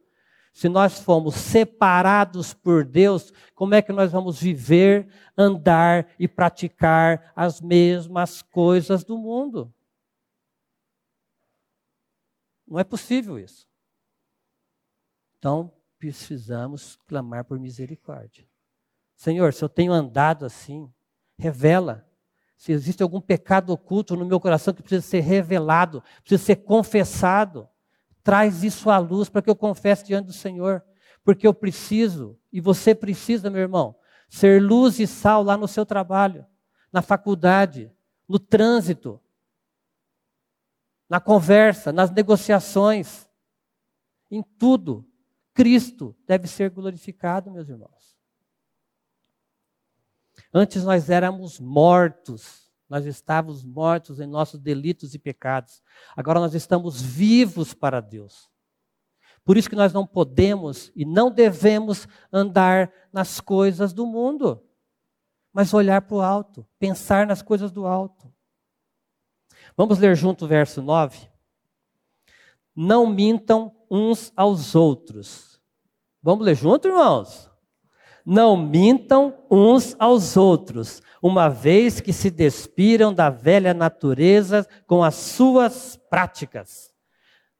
Se 0.51 0.67
nós 0.67 0.99
fomos 0.99 1.35
separados 1.35 2.51
por 2.51 2.83
Deus, 2.83 3.31
como 3.53 3.75
é 3.75 3.81
que 3.81 3.93
nós 3.93 4.11
vamos 4.11 4.41
viver, 4.41 5.07
andar 5.37 6.07
e 6.17 6.27
praticar 6.27 7.31
as 7.35 7.61
mesmas 7.61 8.41
coisas 8.41 9.03
do 9.03 9.19
mundo? 9.19 9.71
Não 12.67 12.79
é 12.79 12.83
possível 12.83 13.39
isso. 13.39 13.67
Então, 15.37 15.71
precisamos 15.97 16.97
clamar 17.07 17.45
por 17.45 17.59
misericórdia. 17.59 18.45
Senhor, 19.15 19.53
se 19.53 19.63
eu 19.63 19.69
tenho 19.69 19.93
andado 19.93 20.45
assim, 20.45 20.91
revela. 21.37 22.07
Se 22.55 22.71
existe 22.71 23.01
algum 23.01 23.21
pecado 23.21 23.71
oculto 23.71 24.15
no 24.15 24.25
meu 24.25 24.39
coração 24.39 24.73
que 24.73 24.81
precisa 24.81 25.05
ser 25.05 25.21
revelado, 25.21 26.03
precisa 26.21 26.43
ser 26.43 26.55
confessado, 26.57 27.69
traz 28.23 28.63
isso 28.63 28.89
à 28.89 28.97
luz 28.97 29.29
para 29.29 29.41
que 29.41 29.49
eu 29.49 29.55
confesse 29.55 30.05
diante 30.05 30.25
do 30.25 30.33
Senhor. 30.33 30.83
Porque 31.23 31.47
eu 31.47 31.53
preciso, 31.53 32.37
e 32.51 32.59
você 32.59 32.93
precisa, 32.95 33.49
meu 33.49 33.61
irmão, 33.61 33.95
ser 34.29 34.61
luz 34.61 34.99
e 34.99 35.07
sal 35.07 35.43
lá 35.43 35.55
no 35.55 35.67
seu 35.67 35.85
trabalho, 35.85 36.45
na 36.91 37.01
faculdade, 37.01 37.91
no 38.27 38.39
trânsito, 38.39 39.21
na 41.09 41.19
conversa, 41.19 41.91
nas 41.91 42.11
negociações, 42.11 43.27
em 44.29 44.43
tudo. 44.43 45.07
Cristo 45.53 46.15
deve 46.27 46.47
ser 46.47 46.69
glorificado, 46.69 47.49
meus 47.49 47.67
irmãos. 47.69 48.17
Antes 50.53 50.83
nós 50.83 51.09
éramos 51.09 51.59
mortos, 51.59 52.71
nós 52.87 53.05
estávamos 53.05 53.63
mortos 53.63 54.19
em 54.19 54.27
nossos 54.27 54.59
delitos 54.59 55.13
e 55.13 55.19
pecados. 55.19 55.81
Agora 56.15 56.39
nós 56.39 56.53
estamos 56.53 57.01
vivos 57.01 57.73
para 57.73 57.99
Deus. 57.99 58.49
Por 59.43 59.57
isso 59.57 59.69
que 59.69 59.75
nós 59.75 59.93
não 59.93 60.05
podemos 60.05 60.91
e 60.95 61.05
não 61.05 61.31
devemos 61.31 62.07
andar 62.31 62.91
nas 63.11 63.39
coisas 63.39 63.93
do 63.93 64.05
mundo, 64.05 64.63
mas 65.53 65.73
olhar 65.73 66.01
para 66.01 66.17
o 66.17 66.21
alto, 66.21 66.67
pensar 66.77 67.25
nas 67.25 67.41
coisas 67.41 67.71
do 67.71 67.85
alto. 67.85 68.31
Vamos 69.77 69.99
ler 69.99 70.15
junto 70.15 70.45
o 70.45 70.47
verso 70.47 70.81
9? 70.81 71.29
Não 72.75 73.05
mintam 73.05 73.71
uns 73.89 74.33
aos 74.35 74.73
outros. 74.73 75.61
Vamos 76.21 76.43
ler 76.43 76.55
junto, 76.55 76.87
irmãos? 76.87 77.47
Não 78.25 78.57
mintam 78.57 79.37
uns 79.49 79.95
aos 79.99 80.35
outros, 80.35 81.01
uma 81.21 81.47
vez 81.47 82.01
que 82.01 82.11
se 82.11 82.29
despiram 82.29 83.13
da 83.13 83.29
velha 83.29 83.73
natureza 83.73 84.67
com 84.85 85.03
as 85.03 85.15
suas 85.15 85.95
práticas. 86.09 86.93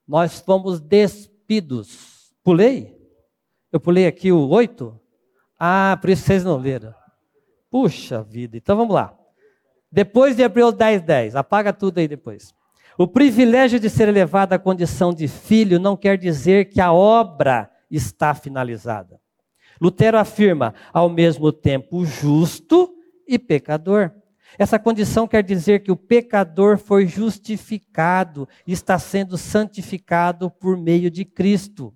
nós 0.06 0.40
fomos 0.40 0.80
despidos. 0.80 2.34
Pulei? 2.44 2.98
Eu 3.72 3.80
pulei 3.80 4.08
aqui 4.08 4.32
o 4.32 4.50
8? 4.50 5.00
Ah, 5.60 5.98
por 6.02 6.10
isso 6.10 6.24
vocês 6.24 6.44
não 6.44 6.58
leram. 6.58 6.94
Puxa 7.70 8.24
vida, 8.24 8.58
então 8.58 8.76
vamos 8.76 8.96
lá. 8.96 9.17
Depois 9.92 10.36
de 10.36 10.44
Hebreus 10.44 10.74
10, 10.74 11.02
10, 11.02 11.36
apaga 11.36 11.72
tudo 11.72 12.00
aí 12.00 12.08
depois. 12.08 12.54
O 12.98 13.08
privilégio 13.08 13.80
de 13.80 13.90
ser 13.90 14.08
elevado 14.08 14.54
à 14.54 14.60
condição 14.60 15.14
de 15.14 15.28
filho 15.28 15.80
não 15.80 15.96
quer 15.96 16.18
dizer 16.18 16.66
que 16.66 16.82
a 16.82 16.92
obra 16.92 17.70
está 17.90 18.34
finalizada. 18.34 19.20
Lutero 19.80 20.18
afirma, 20.18 20.74
ao 20.92 21.08
mesmo 21.08 21.52
tempo, 21.52 22.04
justo 22.04 22.94
e 23.28 23.38
pecador. 23.38 24.12
Essa 24.58 24.80
condição 24.80 25.28
quer 25.28 25.44
dizer 25.44 25.84
que 25.84 25.92
o 25.92 25.96
pecador 25.96 26.78
foi 26.78 27.06
justificado 27.06 28.48
e 28.66 28.72
está 28.72 28.98
sendo 28.98 29.38
santificado 29.38 30.50
por 30.50 30.76
meio 30.76 31.12
de 31.12 31.24
Cristo. 31.24 31.94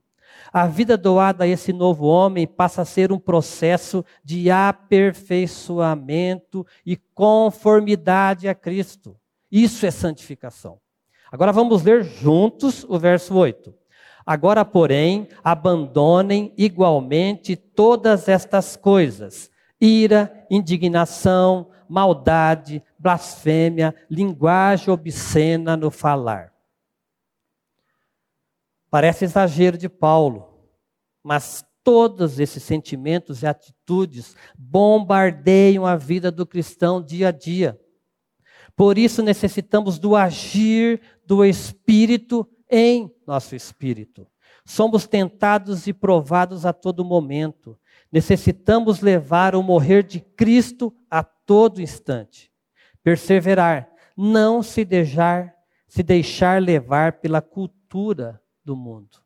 A 0.54 0.68
vida 0.68 0.98
doada 0.98 1.46
a 1.46 1.48
esse 1.48 1.72
novo 1.72 2.06
homem 2.06 2.46
passa 2.46 2.82
a 2.82 2.86
ser 2.86 3.10
um 3.10 3.18
processo 3.18 4.04
de 4.22 4.52
aperfeiçoamento 4.52 6.68
e 6.86 6.98
conformidade 6.98 8.50
a 8.50 8.56
Cristo. 8.56 9.16
Isso 9.50 9.86
é 9.86 9.92
santificação. 9.92 10.78
Agora 11.32 11.54
vamos 11.54 11.84
ler 11.84 12.04
juntos 12.04 12.84
o 12.84 13.00
verso 13.00 13.34
8. 13.34 13.74
Agora, 14.26 14.66
porém, 14.66 15.30
abandonem 15.42 16.54
igualmente 16.58 17.56
todas 17.56 18.28
estas 18.28 18.76
coisas: 18.76 19.50
ira, 19.80 20.46
indignação, 20.50 21.70
maldade, 21.88 22.84
blasfêmia, 23.00 23.96
linguagem 24.10 24.94
obscena 24.94 25.78
no 25.78 25.90
falar. 25.90 26.52
Parece 28.92 29.24
exagero 29.24 29.78
de 29.78 29.88
Paulo, 29.88 30.50
mas 31.24 31.64
todos 31.82 32.40
esses 32.42 32.62
sentimentos 32.62 33.42
e 33.42 33.48
atitudes 33.48 34.36
bombardeiam 34.58 35.86
a 35.86 35.96
vida 35.96 36.30
do 36.30 36.46
cristão 36.46 37.02
dia 37.02 37.30
a 37.30 37.32
dia. 37.32 37.80
Por 38.76 38.98
isso 38.98 39.24
necessitamos 39.24 39.98
do 39.98 40.14
agir 40.14 41.02
do 41.26 41.46
Espírito 41.46 42.46
em 42.70 43.10
nosso 43.26 43.56
espírito. 43.56 44.28
Somos 44.66 45.08
tentados 45.08 45.88
e 45.88 45.94
provados 45.94 46.66
a 46.66 46.74
todo 46.74 47.06
momento. 47.06 47.80
Necessitamos 48.12 49.00
levar 49.00 49.56
o 49.56 49.64
morrer 49.64 50.04
de 50.04 50.20
Cristo 50.20 50.94
a 51.10 51.24
todo 51.24 51.82
instante. 51.82 52.52
Perseverar, 53.02 53.90
não 54.18 54.62
se 54.62 54.84
deixar, 54.84 55.54
se 55.88 56.04
deixar 56.04 56.62
levar 56.62 57.22
pela 57.22 57.42
cultura 57.42 58.42
do 58.64 58.76
mundo. 58.76 59.18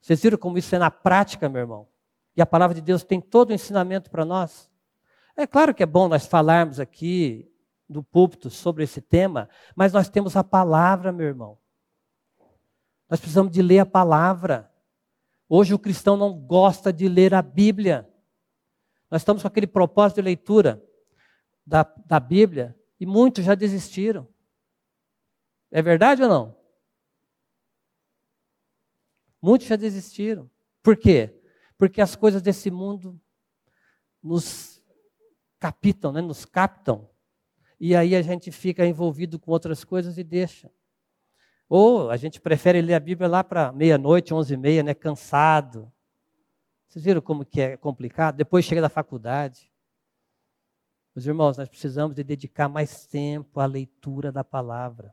Vocês 0.00 0.20
viram 0.20 0.38
como 0.38 0.58
isso 0.58 0.74
é 0.74 0.78
na 0.78 0.90
prática, 0.90 1.48
meu 1.48 1.60
irmão? 1.60 1.88
E 2.36 2.42
a 2.42 2.46
palavra 2.46 2.74
de 2.74 2.80
Deus 2.80 3.04
tem 3.04 3.20
todo 3.20 3.50
o 3.50 3.54
ensinamento 3.54 4.10
para 4.10 4.24
nós. 4.24 4.70
É 5.36 5.46
claro 5.46 5.74
que 5.74 5.82
é 5.82 5.86
bom 5.86 6.08
nós 6.08 6.26
falarmos 6.26 6.80
aqui 6.80 7.50
do 7.88 8.02
púlpito 8.02 8.50
sobre 8.50 8.84
esse 8.84 9.00
tema, 9.00 9.48
mas 9.76 9.92
nós 9.92 10.08
temos 10.08 10.36
a 10.36 10.42
palavra, 10.42 11.12
meu 11.12 11.26
irmão. 11.26 11.58
Nós 13.08 13.20
precisamos 13.20 13.52
de 13.52 13.60
ler 13.62 13.80
a 13.80 13.86
palavra. 13.86 14.72
Hoje 15.48 15.74
o 15.74 15.78
cristão 15.78 16.16
não 16.16 16.32
gosta 16.32 16.92
de 16.92 17.08
ler 17.08 17.34
a 17.34 17.42
Bíblia. 17.42 18.08
Nós 19.10 19.20
estamos 19.20 19.42
com 19.42 19.48
aquele 19.48 19.66
propósito 19.66 20.16
de 20.16 20.22
leitura 20.22 20.82
da, 21.66 21.82
da 22.06 22.18
Bíblia 22.18 22.76
e 22.98 23.04
muitos 23.04 23.44
já 23.44 23.54
desistiram. 23.54 24.26
É 25.70 25.82
verdade 25.82 26.22
ou 26.22 26.28
não? 26.28 26.61
Muitos 29.42 29.66
já 29.66 29.74
desistiram. 29.74 30.48
Por 30.82 30.96
quê? 30.96 31.36
Porque 31.76 32.00
as 32.00 32.14
coisas 32.14 32.40
desse 32.40 32.70
mundo 32.70 33.20
nos 34.22 34.80
captam, 35.58 36.12
né? 36.12 36.20
nos 36.20 36.44
captam. 36.44 37.10
E 37.80 37.96
aí 37.96 38.14
a 38.14 38.22
gente 38.22 38.52
fica 38.52 38.86
envolvido 38.86 39.40
com 39.40 39.50
outras 39.50 39.82
coisas 39.82 40.16
e 40.16 40.22
deixa. 40.22 40.70
Ou 41.68 42.10
a 42.10 42.16
gente 42.16 42.40
prefere 42.40 42.80
ler 42.80 42.94
a 42.94 43.00
Bíblia 43.00 43.28
lá 43.28 43.42
para 43.42 43.72
meia-noite, 43.72 44.32
onze 44.32 44.54
e 44.54 44.56
meia, 44.56 44.82
né? 44.82 44.94
cansado. 44.94 45.92
Vocês 46.86 47.04
viram 47.04 47.20
como 47.20 47.44
que 47.44 47.60
é 47.60 47.76
complicado? 47.76 48.36
Depois 48.36 48.64
chega 48.64 48.80
da 48.80 48.88
faculdade. 48.88 49.72
Meus 51.16 51.26
irmãos, 51.26 51.56
nós 51.56 51.68
precisamos 51.68 52.14
de 52.14 52.22
dedicar 52.22 52.68
mais 52.68 53.06
tempo 53.06 53.58
à 53.58 53.66
leitura 53.66 54.30
da 54.30 54.44
palavra. 54.44 55.12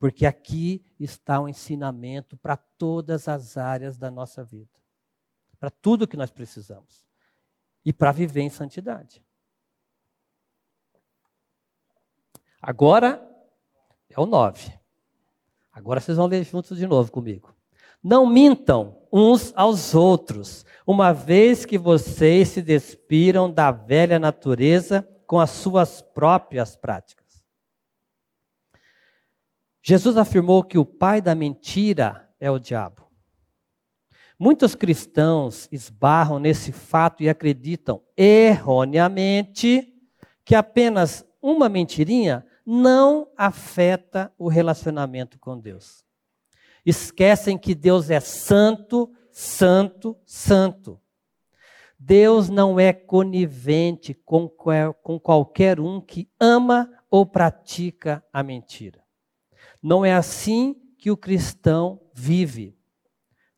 Porque 0.00 0.24
aqui 0.24 0.82
está 0.98 1.38
o 1.38 1.44
um 1.44 1.48
ensinamento 1.48 2.34
para 2.38 2.56
todas 2.56 3.28
as 3.28 3.58
áreas 3.58 3.98
da 3.98 4.10
nossa 4.10 4.42
vida. 4.42 4.80
Para 5.58 5.68
tudo 5.68 6.08
que 6.08 6.16
nós 6.16 6.30
precisamos. 6.30 7.06
E 7.84 7.92
para 7.92 8.10
viver 8.10 8.40
em 8.40 8.48
santidade. 8.48 9.22
Agora 12.62 13.22
é 14.08 14.18
o 14.18 14.24
9. 14.24 14.72
Agora 15.70 16.00
vocês 16.00 16.16
vão 16.16 16.26
ler 16.26 16.44
juntos 16.44 16.78
de 16.78 16.86
novo 16.86 17.12
comigo. 17.12 17.54
Não 18.02 18.26
mintam 18.26 19.02
uns 19.12 19.52
aos 19.54 19.94
outros, 19.94 20.64
uma 20.86 21.12
vez 21.12 21.66
que 21.66 21.76
vocês 21.76 22.48
se 22.48 22.62
despiram 22.62 23.52
da 23.52 23.70
velha 23.70 24.18
natureza 24.18 25.06
com 25.26 25.38
as 25.38 25.50
suas 25.50 26.00
próprias 26.00 26.74
práticas. 26.74 27.19
Jesus 29.82 30.16
afirmou 30.16 30.62
que 30.62 30.78
o 30.78 30.84
pai 30.84 31.20
da 31.20 31.34
mentira 31.34 32.28
é 32.38 32.50
o 32.50 32.58
diabo. 32.58 33.08
Muitos 34.38 34.74
cristãos 34.74 35.68
esbarram 35.70 36.38
nesse 36.38 36.72
fato 36.72 37.22
e 37.22 37.28
acreditam 37.28 38.02
erroneamente 38.16 39.92
que 40.44 40.54
apenas 40.54 41.24
uma 41.42 41.68
mentirinha 41.68 42.46
não 42.64 43.28
afeta 43.36 44.32
o 44.38 44.48
relacionamento 44.48 45.38
com 45.38 45.58
Deus. 45.58 46.04
Esquecem 46.84 47.58
que 47.58 47.74
Deus 47.74 48.10
é 48.10 48.20
santo, 48.20 49.12
santo, 49.30 50.16
santo. 50.24 51.00
Deus 51.98 52.48
não 52.48 52.80
é 52.80 52.94
conivente 52.94 54.14
com, 54.14 54.48
qualquer 54.48 55.78
um 55.78 56.00
que 56.00 56.30
ama 56.40 56.90
ou 57.10 57.26
pratica 57.26 58.24
a 58.32 58.42
mentira. 58.42 58.99
Não 59.82 60.04
é 60.04 60.12
assim 60.12 60.74
que 60.98 61.10
o 61.10 61.16
cristão 61.16 62.00
vive. 62.12 62.76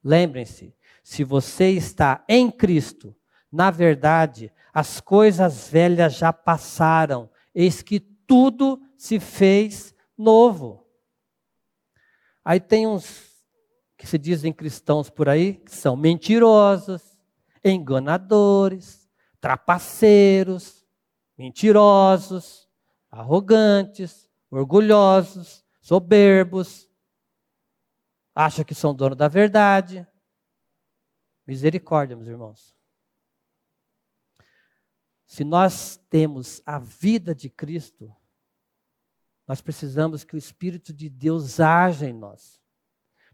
Lembrem-se, 0.03 0.75
se 1.03 1.25
você 1.25 1.71
está 1.71 2.25
em 2.29 2.51
Cristo, 2.51 3.15
na 3.51 3.71
verdade, 3.71 4.53
as 4.73 5.01
coisas 5.01 5.69
velhas 5.69 6.15
já 6.15 6.33
passaram, 6.33 7.29
eis 7.55 7.83
que 7.83 8.01
tudo 8.01 8.81
se 8.97 9.21
fez 9.21 9.95
novo. 10.17 10.87
Aí 12.45 12.59
tem 12.59 12.87
uns 12.87 13.31
que 13.97 14.07
se 14.07 14.19
dizem 14.19 14.53
cristãos 14.53 15.11
por 15.11 15.29
aí, 15.29 15.55
que 15.55 15.71
são 15.71 15.97
mentirosos, 15.97 17.03
enganadores, 17.65 19.09
trapaceiros, 19.41 20.85
mentirosos, 21.37 22.69
arrogantes, 23.11 24.29
orgulhosos, 24.51 25.62
soberbos, 25.83 26.89
acham 28.35 28.65
que 28.65 28.75
são 28.75 28.95
dono 28.95 29.15
da 29.15 29.29
verdade. 29.29 30.07
Misericórdia, 31.47 32.17
meus 32.17 32.29
irmãos. 32.29 32.75
Se 35.27 35.45
nós 35.45 35.97
temos 36.09 36.63
a 36.65 36.79
vida 36.79 37.35
de 37.35 37.51
Cristo, 37.51 38.15
nós 39.47 39.61
precisamos 39.61 40.25
que 40.25 40.35
o 40.35 40.39
Espírito 40.39 40.93
de 40.93 41.11
Deus 41.11 41.59
haja 41.59 42.09
em 42.09 42.13
nós, 42.13 42.63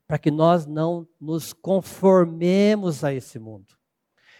para 0.06 0.18
que 0.18 0.30
nós 0.30 0.64
não 0.64 1.06
nos 1.20 1.52
conformemos 1.52 3.04
a 3.04 3.12
esse 3.12 3.38
mundo. 3.38 3.76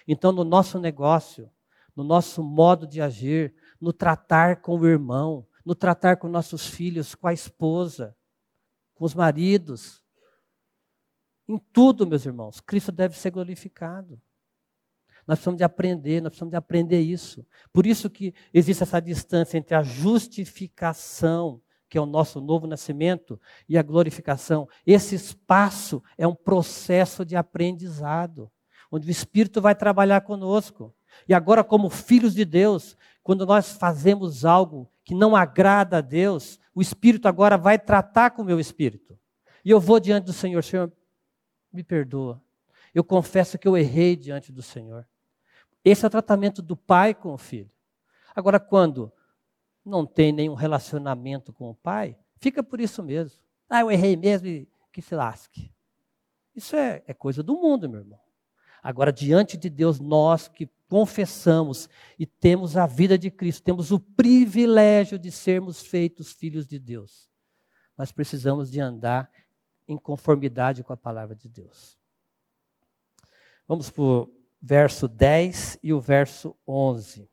Então, 0.07 0.33
no 0.33 0.45
nosso 0.45 0.79
negócio, 0.79 1.51
no 1.95 2.03
nosso 2.03 2.43
modo 2.43 2.87
de 2.87 3.03
agir, 3.03 3.55
no 3.81 3.93
tratar 3.93 4.63
com 4.63 4.79
o 4.79 4.87
irmão, 4.87 5.48
no 5.69 5.75
tratar 5.75 6.17
com 6.17 6.29
nossos 6.29 6.67
filhos, 6.67 7.15
com 7.15 7.29
a 7.29 7.33
esposa, 7.35 8.17
com 8.95 9.05
os 9.05 9.13
maridos, 9.13 10.03
em 11.47 11.59
tudo, 11.59 12.07
meus 12.07 12.25
irmãos, 12.25 12.59
Cristo 12.59 12.91
deve 12.91 13.15
ser 13.19 13.31
glorificado. 13.31 14.19
Nós 15.27 15.37
precisamos 15.37 15.59
de 15.59 15.65
aprender, 15.65 16.23
nós 16.23 16.31
precisamos 16.31 16.53
de 16.53 16.57
aprender 16.57 17.03
isso. 17.03 17.47
Por 17.71 17.87
isso 17.87 18.09
que 18.09 18.33
existe 18.51 18.83
essa 18.83 18.99
distância 18.99 19.59
entre 19.59 19.75
a 19.75 19.83
justificação, 19.83 21.61
que 21.87 21.99
é 21.99 22.01
o 22.01 22.07
nosso 22.07 22.41
novo 22.41 22.67
nascimento, 22.67 23.39
e 23.69 23.77
a 23.77 23.83
glorificação. 23.83 24.67
Esse 24.87 25.17
espaço 25.17 26.03
é 26.17 26.27
um 26.27 26.35
processo 26.35 27.27
de 27.27 27.37
aprendizado, 27.37 28.51
onde 28.91 29.07
o 29.07 29.11
Espírito 29.11 29.61
vai 29.61 29.75
trabalhar 29.75 30.23
conosco. 30.23 30.95
E 31.29 31.35
agora, 31.35 31.63
como 31.63 31.91
filhos 31.91 32.33
de 32.33 32.47
Deus, 32.47 32.97
quando 33.23 33.45
nós 33.45 33.73
fazemos 33.73 34.47
algo 34.47 34.91
que 35.09 35.15
não 35.15 35.35
agrada 35.35 35.97
a 35.97 36.01
Deus, 36.03 36.61
o 36.75 36.83
Espírito 36.83 37.29
agora 37.29 37.57
vai 37.57 37.79
tratar 37.79 38.33
com 38.33 38.43
o 38.43 38.45
meu 38.45 38.61
espírito. 38.61 39.19
E 39.65 39.71
eu 39.71 39.81
vou 39.81 39.99
diante 39.99 40.27
do 40.27 40.35
Senhor, 40.35 40.63
Senhor, 40.63 40.93
me 41.73 41.83
perdoa. 41.83 42.43
Eu 42.95 43.03
confesso 43.03 43.59
que 43.59 43.67
eu 43.67 43.75
errei 43.75 44.17
diante 44.17 44.53
do 44.53 44.61
Senhor. 44.61 45.09
Esse 45.83 46.05
é 46.05 46.09
o 46.09 46.11
tratamento 46.11 46.61
do 46.61 46.77
pai 46.77 47.15
com 47.15 47.33
o 47.33 47.39
filho. 47.39 47.71
Agora, 48.37 48.61
quando 48.61 49.11
não 49.83 50.05
tem 50.05 50.31
nenhum 50.31 50.53
relacionamento 50.53 51.55
com 51.55 51.71
o 51.71 51.75
pai, 51.75 52.15
fica 52.37 52.63
por 52.63 52.79
isso 52.79 53.03
mesmo. 53.03 53.41
Ah, 53.67 53.81
eu 53.81 53.91
errei 53.91 54.15
mesmo 54.15 54.47
e 54.47 54.69
que 54.93 55.01
se 55.01 55.15
lasque. 55.15 55.73
Isso 56.55 56.77
é, 56.77 57.03
é 57.07 57.15
coisa 57.15 57.43
do 57.43 57.55
mundo, 57.55 57.89
meu 57.89 58.01
irmão. 58.01 58.21
Agora, 58.83 59.11
diante 59.11 59.57
de 59.57 59.71
Deus, 59.71 59.99
nós 59.99 60.49
que 60.49 60.69
confessamos 60.89 61.89
e 62.19 62.27
temos 62.27 62.77
a 62.77 62.87
vida 62.87 63.19
de 63.19 63.31
Cristo, 63.31 63.63
temos 63.63 63.93
o 63.93 64.01
privilégio 64.01 65.19
de 65.19 65.31
sermos 65.31 65.83
feitos 65.83 66.33
filhos 66.33 66.67
de 66.67 66.79
Deus. 66.79 67.29
Nós 67.97 68.11
precisamos 68.11 68.71
de 68.71 68.81
andar 68.81 69.31
em 69.87 69.97
conformidade 69.97 70.83
com 70.83 70.93
a 70.93 70.97
palavra 70.97 71.35
de 71.35 71.49
Deus. 71.49 71.99
Vamos 73.67 73.91
para 73.91 74.03
o 74.03 74.33
verso 74.61 75.07
10 75.07 75.79
e 75.83 75.93
o 75.93 76.01
verso 76.01 76.57
11. 76.67 77.29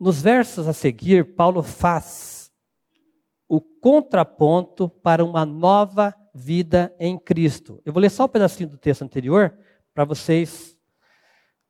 Nos 0.00 0.22
versos 0.22 0.68
a 0.68 0.72
seguir, 0.72 1.34
Paulo 1.34 1.62
faz 1.62 2.52
o 3.48 3.60
contraponto 3.60 4.88
para 4.88 5.24
uma 5.24 5.44
nova 5.44 6.14
vida 6.34 6.94
em 6.98 7.18
Cristo. 7.18 7.82
Eu 7.84 7.92
vou 7.92 8.00
ler 8.00 8.10
só 8.10 8.24
um 8.26 8.28
pedacinho 8.28 8.68
do 8.70 8.78
texto 8.78 9.02
anterior 9.02 9.58
para 9.92 10.04
vocês 10.04 10.77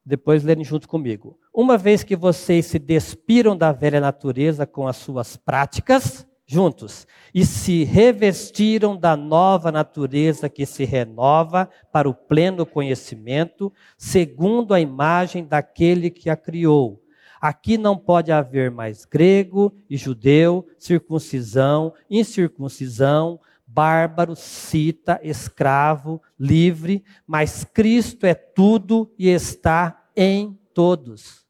depois 0.05 0.43
lerem 0.43 0.65
junto 0.65 0.89
comigo. 0.89 1.39
Uma 1.53 1.77
vez 1.77 2.03
que 2.03 2.17
vocês 2.17 2.67
se 2.67 2.79
despiram 2.79 3.57
da 3.57 3.73
velha 3.73 4.01
natureza 4.01 4.67
com 4.67 4.87
as 4.87 4.97
suas 4.97 5.37
práticas, 5.37 6.27
juntos, 6.47 7.07
e 7.35 7.45
se 7.45 7.85
revestiram 7.85 8.97
da 8.97 9.15
nova 9.15 9.71
natureza 9.71 10.49
que 10.49 10.65
se 10.65 10.85
renova 10.85 11.69
para 11.93 12.09
o 12.09 12.15
pleno 12.15 12.65
conhecimento, 12.65 13.71
segundo 13.99 14.73
a 14.73 14.81
imagem 14.81 15.45
daquele 15.45 16.11
que 16.11 16.31
a 16.31 16.37
criou. 16.37 17.03
Aqui 17.41 17.79
não 17.79 17.97
pode 17.97 18.33
haver 18.33 18.71
mais 18.71 19.05
grego 19.05 19.73
e 19.89 19.97
judeu, 19.97 20.67
circuncisão, 20.79 21.93
incircuncisão, 22.11 23.39
bárbaro, 23.69 24.35
cita, 24.35 25.21
escravo, 25.23 26.23
livre, 26.39 27.05
mas 27.27 27.65
Cristo 27.65 28.25
é 28.25 28.35
tudo 28.35 29.15
e 29.19 29.29
está 29.29 30.09
em 30.17 30.59
todos. 30.73 31.47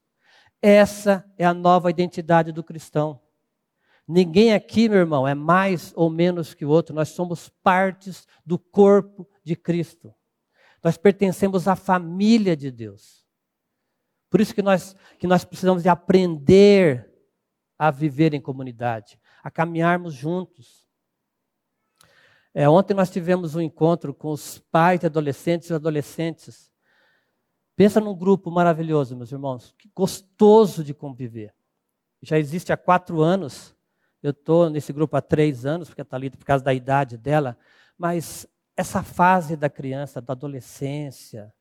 Essa 0.61 1.25
é 1.37 1.45
a 1.45 1.53
nova 1.53 1.89
identidade 1.89 2.51
do 2.51 2.61
cristão. 2.61 3.21
Ninguém 4.05 4.53
aqui, 4.53 4.89
meu 4.89 4.99
irmão, 4.99 5.25
é 5.25 5.33
mais 5.33 5.93
ou 5.95 6.09
menos 6.09 6.53
que 6.53 6.65
o 6.65 6.69
outro, 6.69 6.93
nós 6.93 7.09
somos 7.09 7.47
partes 7.63 8.27
do 8.45 8.59
corpo 8.59 9.27
de 9.43 9.55
Cristo. 9.55 10.13
Nós 10.83 10.97
pertencemos 10.97 11.67
à 11.67 11.75
família 11.75 12.55
de 12.55 12.69
Deus. 12.69 13.25
Por 14.29 14.41
isso 14.41 14.53
que 14.53 14.61
nós, 14.61 14.95
que 15.17 15.25
nós 15.25 15.45
precisamos 15.45 15.83
de 15.83 15.89
aprender 15.89 17.09
a 17.77 17.89
viver 17.89 18.33
em 18.33 18.41
comunidade, 18.41 19.17
a 19.41 19.49
caminharmos 19.49 20.13
juntos. 20.13 20.88
É, 22.53 22.67
ontem 22.67 22.93
nós 22.93 23.09
tivemos 23.09 23.55
um 23.55 23.61
encontro 23.61 24.13
com 24.13 24.31
os 24.31 24.59
pais 24.71 24.99
de 24.99 25.05
adolescentes 25.05 25.69
e 25.69 25.73
adolescentes. 25.73 26.71
Pensa 27.75 27.99
num 27.99 28.15
grupo 28.15 28.51
maravilhoso, 28.51 29.15
meus 29.15 29.31
irmãos, 29.31 29.73
que 29.77 29.89
gostoso 29.95 30.83
de 30.83 30.93
conviver. 30.93 31.53
Já 32.21 32.37
existe 32.37 32.73
há 32.73 32.77
quatro 32.77 33.21
anos 33.21 33.75
eu 34.21 34.31
estou 34.31 34.69
nesse 34.69 34.91
grupo 34.91 35.15
há 35.15 35.21
três 35.21 35.65
anos, 35.65 35.87
porque 35.87 36.01
a 36.01 36.05
Thalita, 36.05 36.37
por 36.37 36.45
causa 36.45 36.63
da 36.63 36.73
idade 36.73 37.17
dela, 37.17 37.57
mas 37.97 38.45
essa 38.75 39.01
fase 39.01 39.55
da 39.55 39.69
criança, 39.69 40.21
da 40.21 40.33
adolescência, 40.33 41.53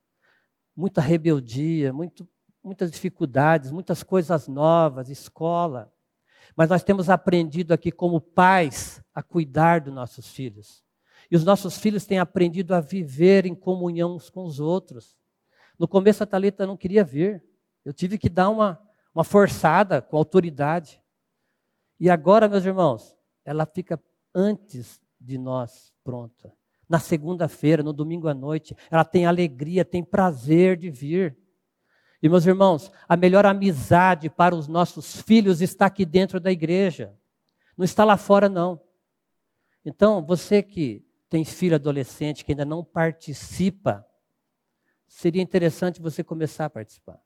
muita 0.75 1.01
rebeldia, 1.01 1.93
muito, 1.93 2.29
muitas 2.63 2.91
dificuldades, 2.91 3.71
muitas 3.71 4.03
coisas 4.03 4.49
novas, 4.49 5.09
escola. 5.09 5.93
Mas 6.59 6.69
nós 6.69 6.83
temos 6.83 7.09
aprendido 7.09 7.73
aqui, 7.73 7.93
como 7.93 8.21
pais, 8.21 9.01
a 9.15 9.23
cuidar 9.23 9.81
dos 9.81 9.95
nossos 9.95 10.27
filhos. 10.27 10.83
E 11.31 11.37
os 11.37 11.45
nossos 11.45 11.79
filhos 11.79 12.05
têm 12.05 12.19
aprendido 12.19 12.75
a 12.75 12.81
viver 12.81 13.47
em 13.47 13.55
comunhão 13.55 14.17
uns 14.17 14.29
com 14.29 14.43
os 14.43 14.59
outros. 14.59 15.17
No 15.79 15.87
começo 15.87 16.25
a 16.25 16.27
Thalita 16.27 16.67
não 16.67 16.77
queria 16.77 17.05
vir. 17.05 17.45
Eu 17.85 17.93
tive 17.93 18.19
que 18.19 18.29
dar 18.29 18.49
uma, 18.49 18.77
uma 19.15 19.23
forçada 19.23 20.03
com 20.03 20.17
autoridade. 20.17 21.01
E 22.01 22.11
agora, 22.11 22.49
meus 22.49 22.65
irmãos, 22.65 23.17
ela 23.45 23.65
fica 23.65 24.03
antes 24.35 25.01
de 25.21 25.39
nós 25.39 25.93
pronta. 26.03 26.53
Na 26.89 26.99
segunda-feira, 26.99 27.85
no 27.85 27.93
domingo 27.93 28.27
à 28.27 28.35
noite, 28.35 28.75
ela 28.91 29.05
tem 29.05 29.27
alegria, 29.27 29.85
tem 29.85 30.03
prazer 30.03 30.77
de 30.77 30.91
vir. 30.91 31.39
E, 32.23 32.29
meus 32.29 32.47
irmãos, 32.47 32.91
a 33.09 33.17
melhor 33.17 33.47
amizade 33.47 34.29
para 34.29 34.55
os 34.55 34.67
nossos 34.67 35.21
filhos 35.23 35.61
está 35.61 35.87
aqui 35.87 36.05
dentro 36.05 36.41
da 36.41 36.51
igreja. 36.51 37.15
Não 37.77 37.85
está 37.85 38.05
lá 38.05 38.17
fora, 38.17 38.49
não. 38.49 38.81
Então, 39.85 40.25
você 40.25 40.63
que 40.63 41.05
tem 41.29 41.45
filho 41.45 41.77
adolescente 41.77 42.45
que 42.45 42.53
ainda 42.53 42.65
não 42.65 42.83
participa, 42.83 44.05
seria 45.07 45.43
interessante 45.43 46.01
você 46.01 46.25
começar 46.25 46.65
a 46.65 46.71
participar 46.71 47.21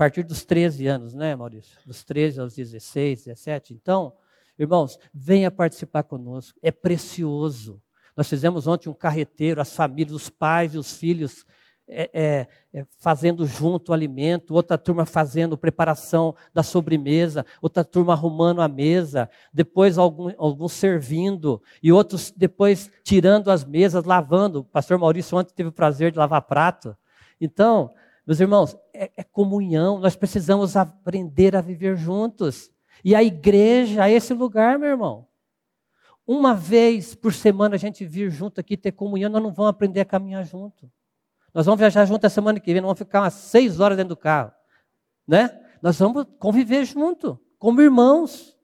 partir 0.00 0.22
dos 0.22 0.46
13 0.46 0.86
anos, 0.86 1.12
né, 1.12 1.36
Maurício? 1.36 1.76
Dos 1.84 2.02
13 2.02 2.40
aos 2.40 2.54
16, 2.54 3.24
17. 3.24 3.74
Então, 3.74 4.16
irmãos, 4.58 4.98
venha 5.12 5.50
participar 5.50 6.04
conosco. 6.04 6.58
É 6.62 6.72
precioso. 6.72 7.82
Nós 8.16 8.26
fizemos 8.26 8.66
ontem 8.66 8.88
um 8.88 8.94
carreteiro, 8.94 9.60
as 9.60 9.76
famílias, 9.76 10.14
os 10.14 10.30
pais 10.30 10.72
e 10.72 10.78
os 10.78 10.96
filhos 10.96 11.44
é, 11.90 12.10
é, 12.12 12.46
é, 12.72 12.86
fazendo 12.98 13.44
junto 13.44 13.90
o 13.90 13.92
alimento, 13.92 14.54
outra 14.54 14.78
turma 14.78 15.04
fazendo 15.04 15.58
preparação 15.58 16.34
da 16.54 16.62
sobremesa, 16.62 17.44
outra 17.60 17.84
turma 17.84 18.12
arrumando 18.12 18.62
a 18.62 18.68
mesa, 18.68 19.28
depois 19.52 19.98
algum, 19.98 20.32
alguns 20.38 20.72
servindo, 20.72 21.60
e 21.82 21.92
outros 21.92 22.30
depois 22.30 22.90
tirando 23.02 23.50
as 23.50 23.64
mesas, 23.64 24.04
lavando. 24.04 24.60
O 24.60 24.64
pastor 24.64 24.98
Maurício 24.98 25.36
ontem 25.36 25.52
teve 25.52 25.70
o 25.70 25.72
prazer 25.72 26.12
de 26.12 26.18
lavar 26.18 26.42
prato. 26.42 26.96
Então, 27.40 27.90
meus 28.24 28.38
irmãos, 28.38 28.76
é, 28.94 29.10
é 29.16 29.24
comunhão, 29.24 29.98
nós 29.98 30.14
precisamos 30.14 30.76
aprender 30.76 31.56
a 31.56 31.60
viver 31.60 31.96
juntos. 31.96 32.70
E 33.04 33.14
a 33.14 33.22
igreja 33.22 34.08
é 34.08 34.12
esse 34.12 34.32
lugar, 34.32 34.78
meu 34.78 34.90
irmão. 34.90 35.26
Uma 36.26 36.54
vez 36.54 37.14
por 37.14 37.32
semana 37.32 37.74
a 37.74 37.78
gente 37.78 38.04
vir 38.04 38.30
junto 38.30 38.60
aqui 38.60 38.76
ter 38.76 38.92
comunhão, 38.92 39.28
nós 39.28 39.42
não 39.42 39.52
vamos 39.52 39.70
aprender 39.70 40.00
a 40.00 40.04
caminhar 40.04 40.44
junto. 40.44 40.88
Nós 41.52 41.66
vamos 41.66 41.78
viajar 41.80 42.04
junto 42.04 42.24
a 42.26 42.30
semana 42.30 42.60
que 42.60 42.72
vem, 42.72 42.82
vamos 42.82 42.98
ficar 42.98 43.22
umas 43.22 43.34
seis 43.34 43.80
horas 43.80 43.96
dentro 43.96 44.10
do 44.10 44.16
carro. 44.16 44.52
Né? 45.26 45.50
Nós 45.82 45.98
vamos 45.98 46.26
conviver 46.38 46.84
junto, 46.84 47.40
como 47.58 47.80
irmãos. 47.80 48.56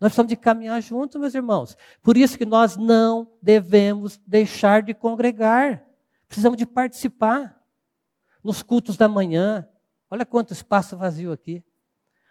Nós 0.00 0.10
precisamos 0.10 0.30
de 0.30 0.36
caminhar 0.36 0.82
junto, 0.82 1.18
meus 1.18 1.34
irmãos. 1.34 1.76
Por 2.02 2.16
isso 2.16 2.36
que 2.36 2.44
nós 2.44 2.76
não 2.76 3.30
devemos 3.40 4.20
deixar 4.26 4.82
de 4.82 4.92
congregar. 4.92 5.84
Precisamos 6.26 6.58
de 6.58 6.66
participar 6.66 7.56
nos 8.42 8.62
cultos 8.62 8.96
da 8.96 9.08
manhã. 9.08 9.68
Olha 10.10 10.26
quanto 10.26 10.52
espaço 10.52 10.96
vazio 10.96 11.32
aqui. 11.32 11.64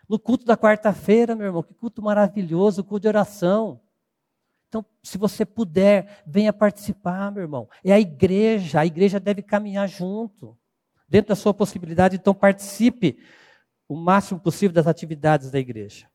No 0.07 0.19
culto 0.19 0.45
da 0.45 0.57
quarta-feira, 0.57 1.35
meu 1.35 1.45
irmão, 1.45 1.63
que 1.63 1.73
culto 1.73 2.01
maravilhoso, 2.01 2.83
culto 2.83 3.03
de 3.03 3.07
oração. 3.07 3.79
Então, 4.71 4.85
se 5.03 5.17
você 5.17 5.45
puder, 5.45 6.23
venha 6.25 6.53
participar, 6.53 7.29
meu 7.29 7.41
irmão. 7.41 7.67
É 7.83 7.91
a 7.91 7.99
igreja, 7.99 8.79
a 8.79 8.85
igreja 8.85 9.19
deve 9.19 9.41
caminhar 9.41 9.85
junto. 9.85 10.57
Dentro 11.09 11.27
da 11.27 11.35
sua 11.35 11.53
possibilidade, 11.53 12.15
então 12.15 12.33
participe 12.33 13.19
o 13.85 13.97
máximo 13.97 14.39
possível 14.39 14.73
das 14.73 14.87
atividades 14.87 15.51
da 15.51 15.59
igreja. 15.59 16.07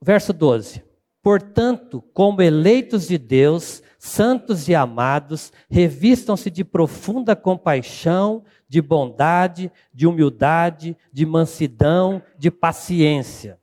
Verso 0.00 0.32
12. 0.32 0.84
Portanto, 1.20 2.00
como 2.14 2.40
eleitos 2.40 3.08
de 3.08 3.18
Deus, 3.18 3.82
santos 3.98 4.68
e 4.68 4.74
amados, 4.76 5.52
revistam-se 5.68 6.52
de 6.52 6.62
profunda 6.62 7.34
compaixão, 7.34 8.44
de 8.68 8.80
bondade, 8.80 9.72
de 9.92 10.06
humildade, 10.06 10.96
de 11.12 11.26
mansidão, 11.26 12.22
de 12.38 12.48
paciência. 12.48 13.58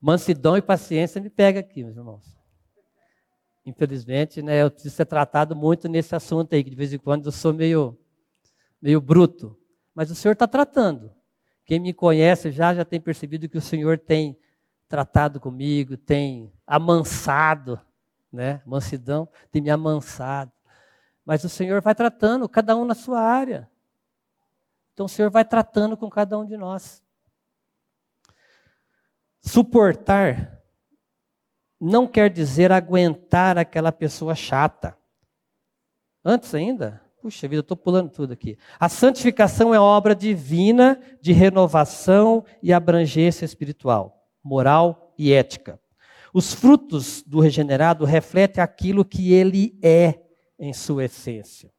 Mansidão 0.00 0.56
e 0.56 0.62
paciência 0.62 1.20
me 1.20 1.30
pega 1.30 1.60
aqui, 1.60 1.84
meus 1.84 1.96
irmãos. 1.96 2.37
Infelizmente, 3.68 4.40
né, 4.40 4.62
eu 4.62 4.70
preciso 4.70 4.94
ser 4.96 5.04
tratado 5.04 5.54
muito 5.54 5.88
nesse 5.88 6.14
assunto 6.14 6.54
aí, 6.54 6.64
que 6.64 6.70
de 6.70 6.76
vez 6.76 6.90
em 6.90 6.98
quando 6.98 7.26
eu 7.26 7.32
sou 7.32 7.52
meio, 7.52 7.98
meio 8.80 8.98
bruto. 8.98 9.58
Mas 9.94 10.10
o 10.10 10.14
Senhor 10.14 10.32
está 10.32 10.48
tratando. 10.48 11.12
Quem 11.66 11.78
me 11.78 11.92
conhece 11.92 12.50
já, 12.50 12.74
já 12.74 12.82
tem 12.82 12.98
percebido 12.98 13.46
que 13.46 13.58
o 13.58 13.60
Senhor 13.60 13.98
tem 13.98 14.38
tratado 14.88 15.38
comigo, 15.38 15.98
tem 15.98 16.50
amansado, 16.66 17.78
né? 18.32 18.62
Mansidão 18.64 19.28
tem 19.50 19.60
me 19.60 19.68
amansado. 19.68 20.50
Mas 21.26 21.44
o 21.44 21.48
Senhor 21.50 21.82
vai 21.82 21.94
tratando, 21.94 22.48
cada 22.48 22.74
um 22.74 22.86
na 22.86 22.94
sua 22.94 23.20
área. 23.20 23.68
Então 24.94 25.04
o 25.04 25.10
Senhor 25.10 25.30
vai 25.30 25.44
tratando 25.44 25.94
com 25.94 26.08
cada 26.08 26.38
um 26.38 26.46
de 26.46 26.56
nós. 26.56 27.02
Suportar 29.42 30.57
não 31.80 32.06
quer 32.06 32.30
dizer 32.30 32.72
aguentar 32.72 33.56
aquela 33.56 33.92
pessoa 33.92 34.34
chata. 34.34 34.96
Antes 36.24 36.54
ainda, 36.54 37.00
puxa 37.22 37.46
vida, 37.46 37.58
eu 37.58 37.62
estou 37.62 37.76
pulando 37.76 38.10
tudo 38.10 38.32
aqui. 38.32 38.58
A 38.78 38.88
santificação 38.88 39.74
é 39.74 39.78
obra 39.78 40.14
divina 40.14 41.00
de 41.20 41.32
renovação 41.32 42.44
e 42.62 42.72
abrangência 42.72 43.44
espiritual, 43.44 44.28
moral 44.42 45.14
e 45.16 45.32
ética. 45.32 45.80
Os 46.34 46.52
frutos 46.52 47.22
do 47.22 47.40
regenerado 47.40 48.04
refletem 48.04 48.62
aquilo 48.62 49.04
que 49.04 49.32
ele 49.32 49.78
é 49.82 50.22
em 50.58 50.72
sua 50.72 51.04
essência. 51.04 51.72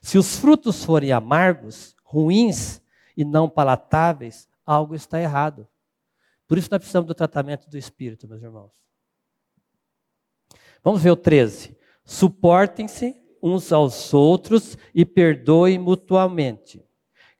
Se 0.00 0.18
os 0.18 0.36
frutos 0.36 0.84
forem 0.84 1.12
amargos, 1.12 1.94
ruins 2.04 2.80
e 3.16 3.24
não 3.24 3.48
palatáveis, 3.48 4.48
algo 4.64 4.94
está 4.94 5.20
errado. 5.20 5.68
Por 6.48 6.58
isso 6.58 6.68
nós 6.70 6.78
precisamos 6.78 7.06
do 7.06 7.14
tratamento 7.14 7.68
do 7.68 7.78
espírito, 7.78 8.28
meus 8.28 8.42
irmãos. 8.42 8.72
Vamos 10.82 11.02
ver 11.02 11.10
o 11.10 11.16
13. 11.16 11.76
Suportem-se 12.04 13.14
uns 13.42 13.72
aos 13.72 14.12
outros 14.12 14.76
e 14.94 15.04
perdoem 15.04 15.78
mutuamente. 15.78 16.84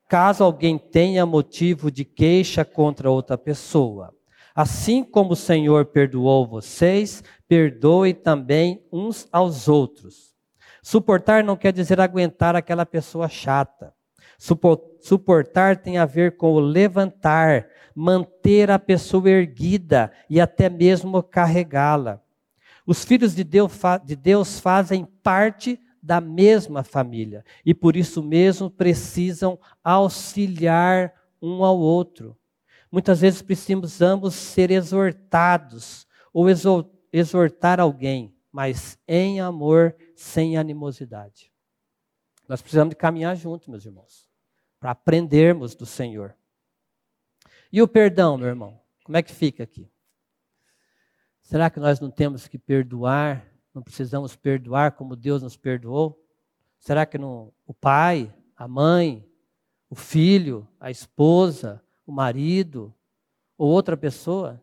Caso 0.09 0.45
alguém 0.45 0.79
tenha 0.79 1.25
motivo 1.25 1.91
de 1.91 2.05
queixa 2.05 2.65
contra 2.65 3.11
outra 3.11 3.39
pessoa, 3.39 4.15
assim 4.55 5.03
como 5.03 5.33
o 5.33 5.37
Senhor 5.37 5.87
perdoou 5.87 6.47
vocês, 6.47 7.25
perdoem 7.49 8.15
também 8.15 8.85
uns 8.93 9.27
aos 9.33 9.69
outros. 9.69 10.35
Suportar 10.83 11.43
não 11.43 11.57
quer 11.57 11.73
dizer 11.73 12.01
aguentar 12.01 12.55
aquela 12.55 12.85
pessoa 12.85 13.29
chata. 13.29 13.95
Suportar 15.01 15.77
tem 15.77 15.97
a 15.97 16.05
ver 16.05 16.37
com 16.37 16.53
o 16.53 16.61
levantar, 16.61 17.69
manter 17.95 18.71
a 18.71 18.79
pessoa 18.79 19.31
erguida 19.31 20.13
e 20.29 20.41
até 20.41 20.69
mesmo 20.69 21.23
carregá-la. 21.23 22.21
Os 22.87 23.05
filhos 23.05 23.35
de 23.35 23.45
Deus, 23.45 23.73
de 24.05 24.17
Deus 24.17 24.59
fazem 24.59 25.05
parte 25.05 25.79
da 26.03 26.21
mesma 26.21 26.83
família 26.83 27.45
e 27.65 27.73
por 27.73 27.97
isso 27.97 28.23
mesmo 28.23 28.69
precisam 28.69 29.59
auxiliar 29.85 31.15
um 31.41 31.65
ao 31.65 31.79
outro. 31.79 32.37
Muitas 32.91 33.21
vezes 33.21 33.41
precisamos 33.41 34.35
ser 34.35 34.71
exortados 34.71 36.07
ou 36.33 36.47
exortar 37.13 37.79
alguém, 37.79 38.35
mas 38.51 38.99
em 39.07 39.41
amor, 39.41 39.97
sem 40.15 40.59
animosidade. 40.59 41.53
Nós 42.49 42.61
precisamos 42.61 42.91
de 42.91 42.97
caminhar 42.97 43.37
juntos, 43.37 43.69
meus 43.69 43.87
irmãos, 43.87 44.29
para 44.81 44.91
aprendermos 44.91 45.75
do 45.75 45.87
Senhor. 45.87 46.37
E 47.73 47.81
o 47.81 47.89
perdão, 47.89 48.37
meu 48.37 48.49
irmão? 48.49 48.81
Como 49.05 49.17
é 49.17 49.23
que 49.23 49.33
fica 49.33 49.63
aqui? 49.63 49.92
Será 51.43 51.69
que 51.69 51.81
nós 51.81 52.01
não 52.01 52.11
temos 52.11 52.49
que 52.49 52.59
perdoar? 52.59 53.47
Não 53.75 53.83
precisamos 53.83 54.37
perdoar 54.37 54.93
como 54.93 55.17
Deus 55.17 55.43
nos 55.43 55.57
perdoou? 55.57 56.19
Será 56.79 57.05
que 57.05 57.19
não, 57.19 57.53
o 57.67 57.75
pai, 57.75 58.35
a 58.57 58.67
mãe, 58.67 59.29
o 59.91 59.95
filho, 59.95 60.67
a 60.81 60.91
esposa, 60.91 61.83
o 62.07 62.13
marido 62.13 62.95
ou 63.57 63.69
outra 63.69 63.97
pessoa? 63.97 64.63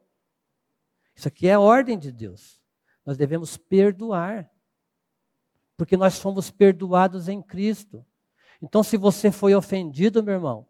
Isso 1.15 1.27
aqui 1.27 1.47
é 1.47 1.57
ordem 1.57 1.97
de 1.97 2.11
Deus. 2.11 2.61
Nós 3.05 3.17
devemos 3.17 3.57
perdoar. 3.57 4.49
Porque 5.75 5.95
nós 5.95 6.19
fomos 6.19 6.51
perdoados 6.51 7.27
em 7.27 7.41
Cristo. 7.41 8.05
Então, 8.61 8.84
se 8.84 8.97
você 8.97 9.32
foi 9.32 9.55
ofendido, 9.55 10.23
meu 10.23 10.36
irmão, 10.36 10.67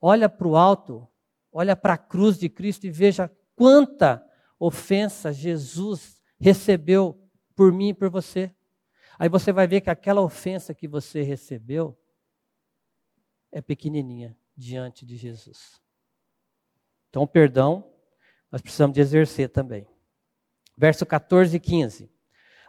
olha 0.00 0.28
para 0.28 0.46
o 0.46 0.56
alto, 0.56 1.08
olha 1.52 1.74
para 1.74 1.94
a 1.94 1.98
cruz 1.98 2.38
de 2.38 2.48
Cristo 2.48 2.86
e 2.86 2.90
veja 2.90 3.30
quanta 3.56 4.24
ofensa 4.66 5.32
Jesus 5.32 6.22
recebeu 6.40 7.20
por 7.54 7.70
mim 7.70 7.88
e 7.88 7.94
por 7.94 8.08
você. 8.08 8.50
Aí 9.18 9.28
você 9.28 9.52
vai 9.52 9.66
ver 9.66 9.82
que 9.82 9.90
aquela 9.90 10.22
ofensa 10.22 10.74
que 10.74 10.88
você 10.88 11.22
recebeu 11.22 11.96
é 13.52 13.60
pequenininha 13.60 14.36
diante 14.56 15.04
de 15.04 15.16
Jesus. 15.16 15.80
Então, 17.10 17.22
o 17.22 17.28
perdão 17.28 17.90
nós 18.50 18.62
precisamos 18.62 18.94
de 18.94 19.00
exercer 19.00 19.50
também. 19.50 19.86
Verso 20.76 21.04
14 21.04 21.56
e 21.56 21.60
15. 21.60 22.10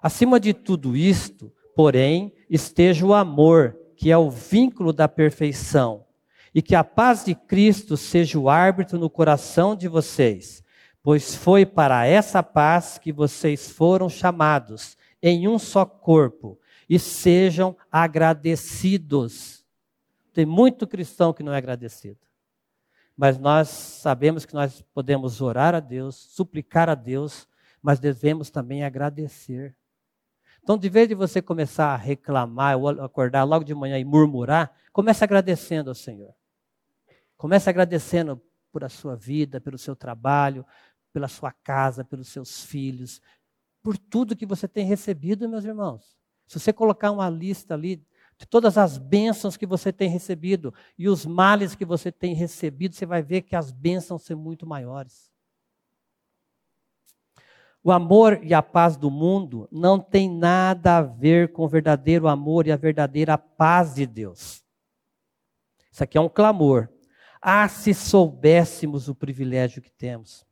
Acima 0.01 0.39
de 0.39 0.53
tudo 0.53 0.97
isto, 0.97 1.51
porém, 1.75 2.35
esteja 2.49 3.05
o 3.05 3.13
amor, 3.13 3.79
que 3.95 4.11
é 4.11 4.17
o 4.17 4.29
vínculo 4.29 4.91
da 4.91 5.07
perfeição, 5.07 6.05
e 6.53 6.61
que 6.61 6.75
a 6.75 6.83
paz 6.83 7.25
de 7.25 7.33
Cristo 7.33 7.95
seja 7.95 8.37
o 8.37 8.49
árbitro 8.49 8.99
no 8.99 9.09
coração 9.09 9.75
de 9.75 9.87
vocês 9.87 10.64
pois 11.05 11.35
foi 11.35 11.67
para 11.67 12.07
essa 12.07 12.41
paz 12.41 12.97
que 12.97 13.13
vocês 13.13 13.69
foram 13.69 14.09
chamados 14.09 14.97
em 15.21 15.47
um 15.47 15.59
só 15.59 15.85
corpo, 15.85 16.59
e 16.89 16.97
sejam 16.97 17.77
agradecidos. 17.91 19.63
Tem 20.33 20.47
muito 20.47 20.87
cristão 20.87 21.31
que 21.31 21.43
não 21.43 21.53
é 21.53 21.57
agradecido. 21.57 22.17
Mas 23.15 23.37
nós 23.37 23.67
sabemos 23.67 24.47
que 24.47 24.55
nós 24.55 24.81
podemos 24.95 25.41
orar 25.41 25.75
a 25.75 25.79
Deus, 25.79 26.15
suplicar 26.15 26.89
a 26.89 26.95
Deus, 26.95 27.47
mas 27.83 27.99
devemos 27.99 28.49
também 28.49 28.83
agradecer. 28.83 29.77
Então, 30.63 30.75
de 30.75 30.89
vez 30.89 31.07
de 31.07 31.13
você 31.13 31.39
começar 31.39 31.93
a 31.93 31.97
reclamar, 31.97 32.79
ou 32.79 32.89
acordar 32.89 33.43
logo 33.43 33.63
de 33.63 33.75
manhã 33.75 33.99
e 33.99 34.03
murmurar, 34.03 34.73
comece 34.91 35.23
agradecendo 35.23 35.91
ao 35.91 35.95
Senhor. 35.95 36.33
Comece 37.37 37.69
agradecendo 37.69 38.41
por 38.71 38.83
a 38.83 38.89
sua 38.89 39.15
vida, 39.15 39.61
pelo 39.61 39.77
seu 39.77 39.95
trabalho, 39.95 40.65
pela 41.15 41.29
sua 41.29 41.49
casa, 41.49 42.03
pelos 42.03 42.27
seus 42.27 42.65
filhos, 42.65 43.21
por 43.81 43.97
tudo 43.97 44.35
que 44.35 44.45
você 44.45 44.67
tem 44.67 44.85
recebido, 44.85 45.47
meus 45.47 45.63
irmãos. 45.63 46.17
Se 46.45 46.59
você 46.59 46.73
colocar 46.73 47.09
uma 47.09 47.29
lista 47.29 47.73
ali 47.73 48.05
de 48.37 48.45
todas 48.45 48.77
as 48.77 48.97
bênçãos 48.97 49.55
que 49.55 49.65
você 49.65 49.93
tem 49.93 50.09
recebido 50.09 50.73
e 50.97 51.07
os 51.07 51.25
males 51.25 51.73
que 51.73 51.85
você 51.85 52.11
tem 52.11 52.33
recebido, 52.33 52.93
você 52.93 53.05
vai 53.05 53.23
ver 53.23 53.43
que 53.43 53.55
as 53.55 53.71
bênçãos 53.71 54.23
são 54.23 54.37
muito 54.37 54.67
maiores. 54.67 55.31
O 57.81 57.93
amor 57.93 58.41
e 58.43 58.53
a 58.53 58.61
paz 58.61 58.97
do 58.97 59.09
mundo 59.09 59.69
não 59.71 59.97
tem 59.97 60.29
nada 60.29 60.97
a 60.97 61.01
ver 61.01 61.53
com 61.53 61.63
o 61.63 61.69
verdadeiro 61.69 62.27
amor 62.27 62.67
e 62.67 62.73
a 62.73 62.75
verdadeira 62.75 63.37
paz 63.37 63.95
de 63.95 64.05
Deus. 64.05 64.61
Isso 65.89 66.03
aqui 66.03 66.17
é 66.17 66.21
um 66.21 66.27
clamor. 66.27 66.89
Ah, 67.41 67.69
se 67.69 67.93
soubéssemos 67.93 69.07
o 69.07 69.15
privilégio 69.15 69.81
que 69.81 69.91
temos. 69.93 70.44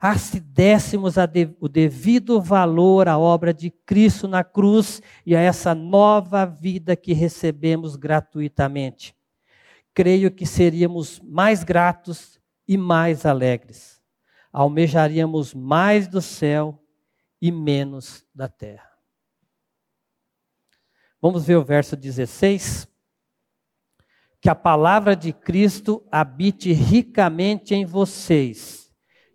Ah, 0.00 0.18
se 0.18 0.40
dessemos 0.40 1.14
de, 1.32 1.54
o 1.58 1.68
devido 1.68 2.40
valor 2.40 3.08
à 3.08 3.18
obra 3.18 3.52
de 3.52 3.70
Cristo 3.70 4.28
na 4.28 4.44
cruz 4.44 5.00
e 5.24 5.34
a 5.34 5.40
essa 5.40 5.74
nova 5.74 6.44
vida 6.44 6.94
que 6.94 7.14
recebemos 7.14 7.96
gratuitamente. 7.96 9.16
Creio 9.94 10.30
que 10.30 10.44
seríamos 10.44 11.18
mais 11.20 11.64
gratos 11.64 12.38
e 12.68 12.76
mais 12.76 13.24
alegres. 13.24 14.02
Almejaríamos 14.52 15.54
mais 15.54 16.06
do 16.06 16.20
céu 16.20 16.78
e 17.40 17.50
menos 17.50 18.24
da 18.34 18.48
terra. 18.48 18.90
Vamos 21.20 21.46
ver 21.46 21.56
o 21.56 21.64
verso 21.64 21.96
16. 21.96 22.86
Que 24.40 24.50
a 24.50 24.54
palavra 24.54 25.16
de 25.16 25.32
Cristo 25.32 26.06
habite 26.12 26.72
ricamente 26.72 27.74
em 27.74 27.86
vocês 27.86 28.85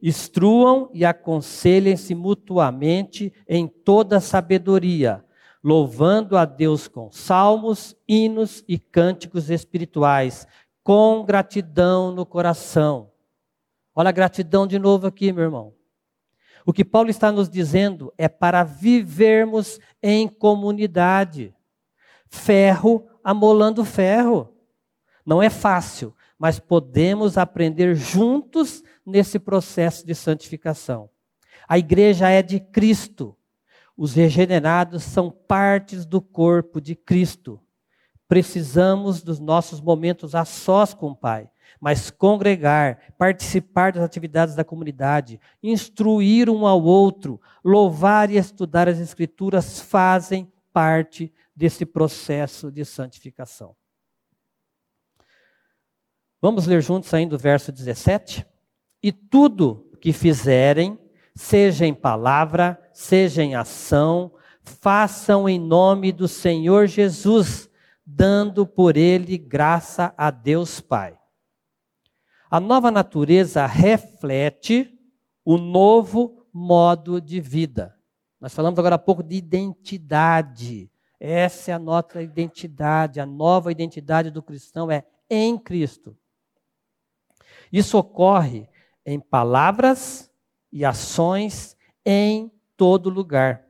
Instruam 0.02 0.90
e 0.94 1.06
aconselhem-se 1.06 2.16
mutuamente 2.16 3.32
em 3.48 3.68
toda 3.68 4.20
sabedoria, 4.20 5.24
louvando 5.64 6.36
a 6.36 6.46
Deus 6.46 6.88
com 6.88 7.12
salmos, 7.12 7.96
hinos 8.08 8.64
e 8.68 8.80
cânticos 8.80 9.50
espirituais, 9.50 10.48
com 10.84 11.24
gratidão 11.24 12.12
no 12.12 12.26
coração. 12.26 13.12
Olha 13.94 14.10
a 14.10 14.14
gratidão 14.14 14.66
de 14.66 14.80
novo 14.80 15.06
aqui, 15.06 15.32
meu 15.32 15.44
irmão. 15.44 15.74
O 16.66 16.74
que 16.74 16.86
Paulo 16.86 17.10
está 17.10 17.32
nos 17.32 17.50
dizendo 17.50 18.14
é 18.18 18.28
para 18.28 18.64
vivermos 18.64 19.80
em 20.02 20.28
comunidade. 20.28 21.54
Ferro 22.28 23.08
amolando 23.24 23.84
ferro. 23.84 24.54
Não 25.26 25.42
é 25.42 25.50
fácil, 25.50 26.16
mas 26.38 26.60
podemos 26.60 27.38
aprender 27.38 27.96
juntos 27.96 28.84
nesse 29.12 29.38
processo 29.38 30.06
de 30.06 30.16
santificação. 30.16 31.10
A 31.68 31.78
igreja 31.78 32.30
é 32.30 32.42
de 32.42 32.60
Cristo. 32.60 33.38
Os 33.96 34.14
regenerados 34.14 35.04
são 35.04 35.30
partes 35.30 36.06
do 36.06 36.22
corpo 36.22 36.82
de 36.82 36.96
Cristo. 36.96 37.62
Precisamos 38.28 39.22
dos 39.22 39.40
nossos 39.40 39.82
momentos 39.82 40.34
a 40.34 40.46
sós 40.46 40.94
com 40.94 41.12
o 41.12 41.16
Pai, 41.16 41.52
mas 41.80 42.10
congregar, 42.10 43.14
participar 43.18 43.92
das 43.92 44.04
atividades 44.04 44.56
da 44.56 44.64
comunidade, 44.64 45.40
instruir 45.62 46.50
um 46.50 46.66
ao 46.66 46.82
outro, 46.82 47.40
louvar 47.64 48.32
e 48.32 48.38
estudar 48.38 48.88
as 48.88 49.00
Escrituras 49.00 49.82
fazem 49.82 50.52
parte 50.72 51.32
desse 51.54 51.86
processo 51.86 52.72
de 52.72 52.86
santificação. 52.86 53.76
Vamos 56.42 56.66
ler 56.66 56.82
juntos 56.82 57.14
ainda 57.14 57.36
o 57.36 57.40
verso 57.40 57.72
17? 57.72 58.46
E 59.02 59.12
tudo 59.12 59.90
que 60.00 60.14
fizerem, 60.14 61.00
seja 61.36 61.86
em 61.86 61.94
palavra, 61.94 62.80
seja 62.94 63.44
em 63.44 63.56
ação, 63.56 64.34
façam 64.62 65.50
em 65.50 65.60
nome 65.60 66.12
do 66.12 66.28
Senhor 66.28 66.88
Jesus, 66.88 67.70
dando 68.06 68.66
por 68.66 68.98
ele 68.98 69.38
graça 69.38 70.14
a 70.18 70.30
Deus 70.30 70.80
Pai. 70.80 71.18
A 72.50 72.60
nova 72.60 72.92
natureza 72.92 73.66
reflete 73.66 74.94
o 75.46 75.58
novo 75.58 76.46
modo 76.54 77.22
de 77.22 77.40
vida. 77.40 77.96
Nós 78.40 78.54
falamos 78.54 78.78
agora 78.78 78.96
há 78.96 79.00
pouco 79.00 79.24
de 79.24 79.36
identidade. 79.36 80.92
Essa 81.20 81.72
é 81.72 81.74
a 81.74 81.80
nossa 81.80 82.22
identidade, 82.22 83.20
a 83.20 83.26
nova 83.26 83.72
identidade 83.72 84.32
do 84.32 84.44
cristão 84.44 84.92
é 84.92 85.06
em 85.30 85.58
Cristo. 85.58 86.18
Isso 87.72 87.98
ocorre 87.98 88.68
em 89.06 89.20
palavras 89.20 90.32
e 90.72 90.86
ações 90.86 91.76
em 92.06 92.52
todo 92.78 93.10
lugar, 93.10 93.66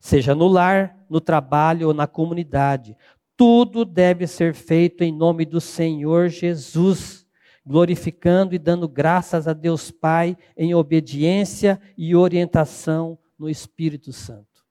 seja 0.00 0.34
no 0.34 0.46
lar, 0.46 0.96
no 1.08 1.20
trabalho 1.20 1.88
ou 1.88 1.94
na 1.94 2.06
comunidade. 2.06 2.96
Tudo 3.36 3.84
deve 3.84 4.26
ser 4.26 4.54
feito 4.54 5.02
em 5.02 5.12
nome 5.12 5.44
do 5.44 5.60
Senhor 5.60 6.28
Jesus, 6.28 7.26
glorificando 7.64 8.54
e 8.54 8.58
dando 8.58 8.88
graças 8.88 9.46
a 9.48 9.52
Deus 9.52 9.90
Pai 9.90 10.36
em 10.56 10.74
obediência 10.74 11.80
e 11.96 12.14
orientação 12.14 13.18
no 13.38 13.48
Espírito 13.48 14.12
Santo. 14.12 14.64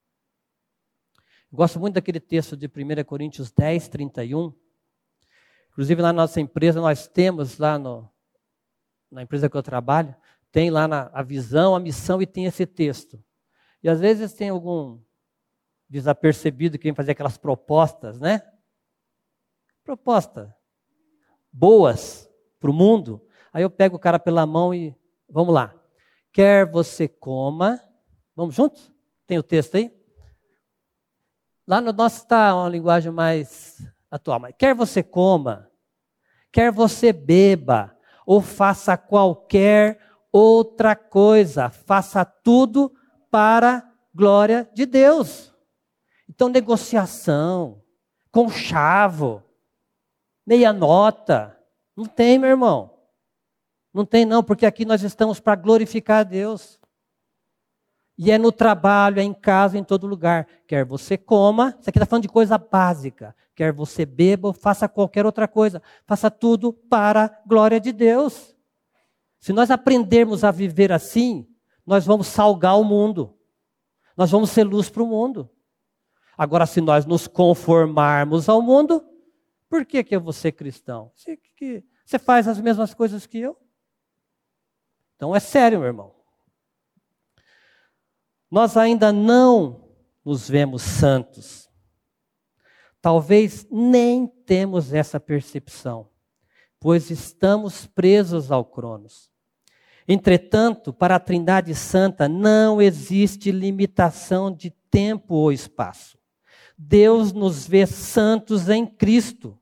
gosto 1.52 1.80
muito 1.80 1.96
daquele 1.96 2.20
texto 2.20 2.58
de 2.58 2.68
1 2.68 3.04
Coríntios 3.06 3.52
10, 3.52 3.88
31. 3.88 4.54
Inclusive, 5.72 6.02
na 6.02 6.14
nossa 6.14 6.40
empresa, 6.40 6.80
nós 6.80 7.08
temos 7.08 7.58
lá 7.58 7.78
no, 7.78 8.10
na 9.12 9.22
empresa 9.22 9.50
que 9.50 9.56
eu 9.56 9.64
trabalho, 9.64 10.16
tem 10.52 10.70
lá 10.70 10.88
na, 10.88 11.10
a 11.14 11.22
visão, 11.22 11.76
a 11.76 11.80
missão 11.80 12.22
e 12.22 12.26
tem 12.26 12.46
esse 12.46 12.66
texto. 12.66 13.24
E 13.84 13.90
às 13.90 14.00
vezes 14.00 14.34
tem 14.34 14.50
algum 14.50 15.00
desapercebido 15.90 16.78
que 16.78 16.86
vem 16.86 16.96
fazer 16.96 17.12
aquelas 17.12 17.38
propostas, 17.38 18.20
né? 18.20 18.42
Proposta 19.84 20.56
boas 21.56 22.30
para 22.60 22.70
o 22.70 22.74
mundo. 22.74 23.26
Aí 23.54 23.64
eu 23.64 23.70
pego 23.70 23.96
o 23.96 24.00
cara 24.00 24.20
pela 24.20 24.46
mão 24.46 24.74
e 24.74 24.94
vamos 25.30 25.54
lá. 25.54 25.74
Quer 26.34 26.70
você 26.70 27.08
coma, 27.08 27.80
vamos 28.36 28.56
juntos? 28.56 28.92
Tem 29.26 29.40
o 29.40 29.44
texto 29.44 29.76
aí? 29.76 29.96
Lá 31.66 31.80
no 31.80 31.94
nosso 31.94 32.24
está 32.24 32.54
uma 32.54 32.70
linguagem 32.70 33.12
mais 33.12 33.82
atual, 34.12 34.40
mas 34.40 34.54
quer 34.58 34.76
você 34.76 35.02
coma, 35.02 35.72
quer 36.52 36.72
você 36.72 37.12
beba, 37.12 37.95
ou 38.26 38.42
faça 38.42 38.98
qualquer 38.98 40.00
outra 40.32 40.96
coisa, 40.96 41.70
faça 41.70 42.26
tudo 42.26 42.94
para 43.30 43.78
a 43.78 43.84
glória 44.14 44.70
de 44.74 44.86
Deus. 44.86 45.54
Então, 46.30 46.50
negociação, 46.50 47.82
conchavo, 48.32 49.44
meia 50.46 50.74
nota, 50.74 51.58
não 51.96 52.06
tem, 52.06 52.38
meu 52.38 52.50
irmão. 52.50 52.92
Não 53.94 54.06
tem, 54.06 54.26
não, 54.26 54.44
porque 54.44 54.66
aqui 54.66 54.84
nós 54.84 55.04
estamos 55.04 55.40
para 55.40 55.56
glorificar 55.56 56.20
a 56.20 56.24
Deus. 56.24 56.80
E 58.18 58.32
é 58.32 58.38
no 58.38 58.52
trabalho, 58.52 59.20
é 59.20 59.24
em 59.24 59.34
casa, 59.34 59.78
em 59.78 59.84
todo 59.84 60.08
lugar. 60.08 60.48
Quer 60.68 60.86
você 60.86 61.18
coma, 61.18 61.76
isso 61.80 61.90
aqui 61.90 61.98
está 61.98 62.06
falando 62.06 62.24
de 62.24 62.30
coisa 62.30 62.58
básica. 62.58 63.36
Quer 63.54 63.74
você 63.74 64.06
beba, 64.06 64.54
faça 64.54 64.88
qualquer 64.88 65.26
outra 65.26 65.48
coisa. 65.48 65.82
Faça 66.06 66.32
tudo 66.32 66.72
para 66.72 67.26
a 67.26 67.48
glória 67.48 67.80
de 67.80 67.92
Deus. 67.92 68.56
Se 69.40 69.54
nós 69.54 69.70
aprendermos 69.70 70.44
a 70.44 70.52
viver 70.52 70.92
assim, 70.92 71.48
nós 71.86 72.06
vamos 72.06 72.28
salgar 72.28 72.80
o 72.80 72.84
mundo. 72.84 73.38
Nós 74.16 74.32
vamos 74.32 74.50
ser 74.50 74.64
luz 74.64 74.90
para 74.90 75.04
o 75.04 75.08
mundo. 75.08 75.50
Agora, 76.38 76.66
se 76.66 76.82
nós 76.82 77.06
nos 77.06 77.28
conformarmos 77.28 78.50
ao 78.50 78.62
mundo, 78.62 79.06
por 79.70 79.86
que, 79.86 80.04
que 80.04 80.16
eu 80.16 80.22
vou 80.22 80.34
ser 80.34 80.54
cristão? 80.54 81.12
Você 81.16 82.20
faz 82.20 82.48
as 82.48 82.60
mesmas 82.60 82.94
coisas 82.94 83.26
que 83.26 83.40
eu? 83.40 83.58
Então 85.16 85.36
é 85.36 85.40
sério, 85.40 85.80
meu 85.80 85.88
irmão. 85.88 86.14
Nós 88.56 88.78
ainda 88.78 89.12
não 89.12 89.82
nos 90.24 90.48
vemos 90.50 90.82
santos. 90.82 91.70
Talvez 93.02 93.68
nem 93.70 94.26
temos 94.26 94.94
essa 94.94 95.20
percepção, 95.20 96.08
pois 96.80 97.12
estamos 97.12 97.86
presos 97.86 98.54
ao 98.54 98.64
Cronos. 98.64 99.30
Entretanto, 100.08 100.94
para 100.94 101.18
a 101.18 101.20
Trindade 101.20 101.76
Santa 101.76 102.30
não 102.30 102.82
existe 102.82 103.52
limitação 103.52 104.50
de 104.50 104.70
tempo 104.90 105.34
ou 105.34 105.52
espaço. 105.52 106.18
Deus 106.78 107.34
nos 107.34 107.68
vê 107.68 107.86
santos 107.86 108.70
em 108.70 108.88
Cristo. 108.88 109.60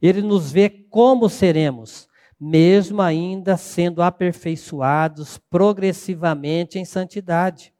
Ele 0.00 0.22
nos 0.22 0.52
vê 0.52 0.70
como 0.70 1.28
seremos, 1.28 2.08
mesmo 2.38 3.02
ainda 3.02 3.56
sendo 3.56 4.00
aperfeiçoados 4.00 5.38
progressivamente 5.50 6.78
em 6.78 6.84
santidade. 6.84 7.74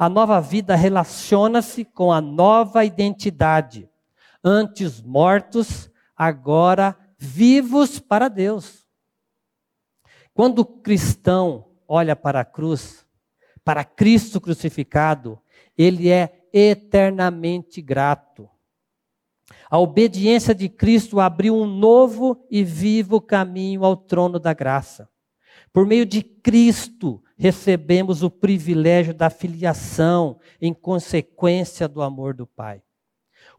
A 0.00 0.08
nova 0.08 0.40
vida 0.40 0.74
relaciona-se 0.74 1.84
com 1.84 2.10
a 2.10 2.22
nova 2.22 2.86
identidade. 2.86 3.86
Antes 4.42 5.02
mortos, 5.02 5.90
agora 6.16 6.96
vivos 7.18 7.98
para 7.98 8.28
Deus. 8.28 8.88
Quando 10.32 10.60
o 10.60 10.64
cristão 10.64 11.66
olha 11.86 12.16
para 12.16 12.40
a 12.40 12.44
cruz, 12.46 13.06
para 13.62 13.84
Cristo 13.84 14.40
crucificado, 14.40 15.38
ele 15.76 16.08
é 16.08 16.48
eternamente 16.50 17.82
grato. 17.82 18.48
A 19.70 19.78
obediência 19.78 20.54
de 20.54 20.70
Cristo 20.70 21.20
abriu 21.20 21.54
um 21.54 21.66
novo 21.66 22.42
e 22.50 22.64
vivo 22.64 23.20
caminho 23.20 23.84
ao 23.84 23.98
trono 23.98 24.38
da 24.38 24.54
graça. 24.54 25.10
Por 25.74 25.84
meio 25.84 26.06
de 26.06 26.22
Cristo, 26.22 27.22
recebemos 27.40 28.22
o 28.22 28.30
privilégio 28.30 29.14
da 29.14 29.30
filiação 29.30 30.38
em 30.60 30.74
consequência 30.74 31.88
do 31.88 32.02
amor 32.02 32.34
do 32.34 32.46
Pai. 32.46 32.82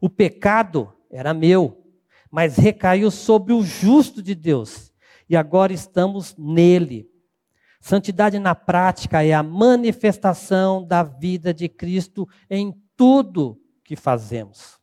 O 0.00 0.08
pecado 0.08 0.94
era 1.10 1.34
meu, 1.34 1.84
mas 2.30 2.56
recaiu 2.56 3.10
sobre 3.10 3.52
o 3.52 3.64
justo 3.64 4.22
de 4.22 4.36
Deus, 4.36 4.92
e 5.28 5.34
agora 5.34 5.72
estamos 5.72 6.36
nele. 6.36 7.10
Santidade 7.80 8.38
na 8.38 8.54
prática 8.54 9.24
é 9.24 9.32
a 9.32 9.42
manifestação 9.42 10.86
da 10.86 11.02
vida 11.02 11.52
de 11.52 11.68
Cristo 11.68 12.28
em 12.48 12.80
tudo 12.96 13.60
que 13.82 13.96
fazemos. 13.96 14.78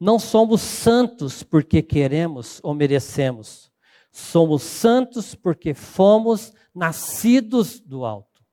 Não 0.00 0.18
somos 0.18 0.60
santos 0.60 1.44
porque 1.44 1.80
queremos 1.80 2.58
ou 2.60 2.74
merecemos. 2.74 3.72
Somos 4.16 4.62
santos 4.62 5.34
porque 5.34 5.74
fomos 5.74 6.52
nascidos 6.72 7.80
do 7.80 8.04
alto. 8.04 8.44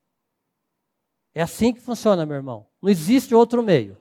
É 1.35 1.43
assim 1.43 1.71
que 1.71 1.79
funciona, 1.79 2.25
meu 2.25 2.35
irmão. 2.35 2.67
Não 2.81 2.89
existe 2.89 3.35
outro 3.35 3.61
meio. 3.61 3.95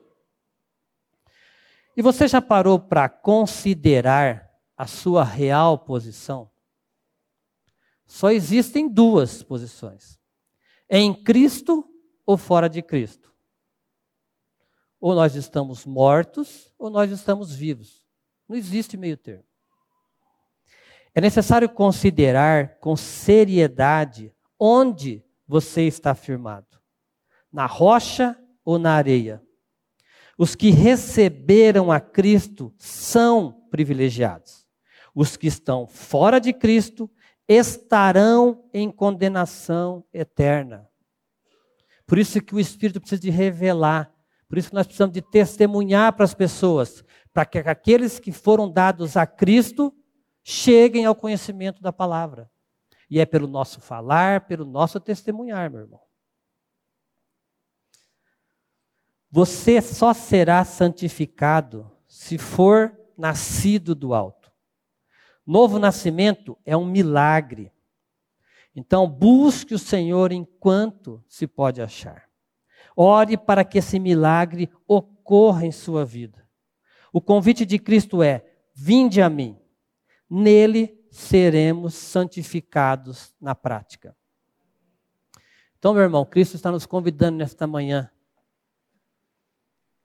E 1.95 2.01
você 2.01 2.27
já 2.27 2.41
parou 2.41 2.79
para 2.79 3.07
considerar 3.07 4.51
a 4.75 4.87
sua 4.87 5.23
real 5.23 5.77
posição? 5.77 6.49
Só 8.07 8.31
existem 8.31 8.89
duas 8.89 9.43
posições: 9.43 10.19
em 10.89 11.13
Cristo 11.13 11.87
ou 12.25 12.37
fora 12.37 12.67
de 12.67 12.81
Cristo. 12.81 13.31
Ou 14.99 15.13
nós 15.13 15.35
estamos 15.35 15.85
mortos, 15.85 16.73
ou 16.75 16.89
nós 16.89 17.11
estamos 17.11 17.53
vivos. 17.53 18.03
Não 18.49 18.55
existe 18.55 18.97
meio 18.97 19.15
termo. 19.15 19.50
É 21.13 21.21
necessário 21.21 21.69
considerar 21.69 22.79
com 22.79 22.95
seriedade 22.95 24.33
onde 24.59 25.23
você 25.47 25.83
está 25.83 26.15
firmado: 26.15 26.79
na 27.51 27.65
rocha 27.65 28.37
ou 28.63 28.79
na 28.79 28.93
areia. 28.93 29.41
Os 30.37 30.55
que 30.55 30.71
receberam 30.71 31.91
a 31.91 31.99
Cristo 31.99 32.73
são 32.77 33.67
privilegiados. 33.69 34.65
Os 35.13 35.35
que 35.37 35.47
estão 35.47 35.85
fora 35.85 36.39
de 36.39 36.53
Cristo 36.53 37.11
estarão 37.47 38.63
em 38.73 38.89
condenação 38.89 40.05
eterna. 40.13 40.87
Por 42.07 42.17
isso 42.17 42.41
que 42.41 42.55
o 42.55 42.59
Espírito 42.59 42.99
precisa 42.99 43.21
de 43.21 43.29
revelar 43.29 44.11
por 44.51 44.57
isso 44.57 44.67
que 44.67 44.75
nós 44.75 44.85
precisamos 44.85 45.13
de 45.13 45.21
testemunhar 45.21 46.11
para 46.11 46.25
as 46.25 46.33
pessoas, 46.33 47.05
para 47.33 47.45
que 47.45 47.57
aqueles 47.59 48.19
que 48.19 48.33
foram 48.33 48.69
dados 48.69 49.15
a 49.15 49.25
Cristo 49.25 49.93
cheguem 50.43 51.05
ao 51.05 51.15
conhecimento 51.15 51.81
da 51.81 51.93
palavra. 51.93 52.51
E 53.09 53.19
é 53.19 53.25
pelo 53.25 53.47
nosso 53.47 53.81
falar, 53.81 54.47
pelo 54.47 54.65
nosso 54.65 54.99
testemunhar, 54.99 55.69
meu 55.69 55.81
irmão. 55.81 56.01
Você 59.29 59.81
só 59.81 60.13
será 60.13 60.63
santificado 60.65 61.89
se 62.07 62.37
for 62.37 62.97
nascido 63.17 63.95
do 63.95 64.13
alto. 64.13 64.51
Novo 65.45 65.79
nascimento 65.79 66.57
é 66.65 66.75
um 66.75 66.85
milagre. 66.85 67.71
Então, 68.75 69.07
busque 69.07 69.73
o 69.73 69.79
Senhor 69.79 70.31
enquanto 70.31 71.23
se 71.27 71.47
pode 71.47 71.81
achar. 71.81 72.29
Ore 72.95 73.37
para 73.37 73.63
que 73.63 73.77
esse 73.77 73.99
milagre 73.99 74.69
ocorra 74.87 75.65
em 75.65 75.71
sua 75.71 76.05
vida. 76.05 76.47
O 77.11 77.21
convite 77.21 77.65
de 77.65 77.79
Cristo 77.79 78.21
é: 78.21 78.45
vinde 78.73 79.21
a 79.21 79.29
mim. 79.29 79.60
Nele 80.33 80.97
seremos 81.11 81.93
santificados 81.93 83.35
na 83.41 83.53
prática. 83.53 84.15
Então, 85.77 85.93
meu 85.93 86.03
irmão, 86.03 86.23
Cristo 86.23 86.55
está 86.55 86.71
nos 86.71 86.85
convidando 86.85 87.37
nesta 87.37 87.67
manhã 87.67 88.09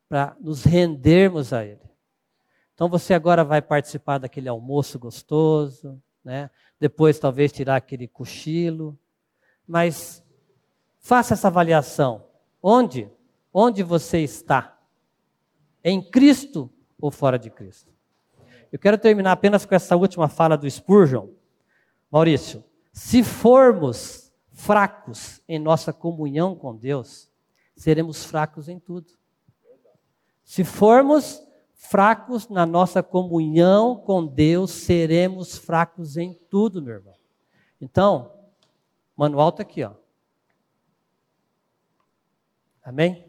para 0.08 0.36
nos 0.40 0.64
rendermos 0.64 1.52
a 1.52 1.64
Ele. 1.64 1.88
Então, 2.74 2.88
você 2.88 3.14
agora 3.14 3.44
vai 3.44 3.62
participar 3.62 4.18
daquele 4.18 4.48
almoço 4.48 4.98
gostoso, 4.98 6.02
né? 6.24 6.50
depois 6.80 7.20
talvez 7.20 7.52
tirar 7.52 7.76
aquele 7.76 8.08
cochilo, 8.08 8.98
mas 9.64 10.24
faça 10.98 11.34
essa 11.34 11.46
avaliação. 11.46 12.26
Onde? 12.60 13.08
Onde 13.52 13.84
você 13.84 14.18
está? 14.18 14.76
Em 15.84 16.02
Cristo 16.02 16.68
ou 17.00 17.12
fora 17.12 17.38
de 17.38 17.48
Cristo? 17.48 17.95
Eu 18.76 18.78
quero 18.78 18.98
terminar 18.98 19.32
apenas 19.32 19.64
com 19.64 19.74
essa 19.74 19.96
última 19.96 20.28
fala 20.28 20.54
do 20.54 20.70
Spurgeon. 20.70 21.28
Maurício, 22.10 22.62
se 22.92 23.24
formos 23.24 24.30
fracos 24.52 25.40
em 25.48 25.58
nossa 25.58 25.94
comunhão 25.94 26.54
com 26.54 26.76
Deus, 26.76 27.32
seremos 27.74 28.26
fracos 28.26 28.68
em 28.68 28.78
tudo. 28.78 29.14
Se 30.44 30.62
formos 30.62 31.42
fracos 31.72 32.50
na 32.50 32.66
nossa 32.66 33.02
comunhão 33.02 33.96
com 33.96 34.26
Deus, 34.26 34.72
seremos 34.72 35.56
fracos 35.56 36.18
em 36.18 36.34
tudo, 36.34 36.82
meu 36.82 36.96
irmão. 36.96 37.14
Então, 37.80 38.30
manual 39.16 39.48
está 39.48 39.62
aqui, 39.62 39.84
ó. 39.84 39.94
Amém? 42.84 43.25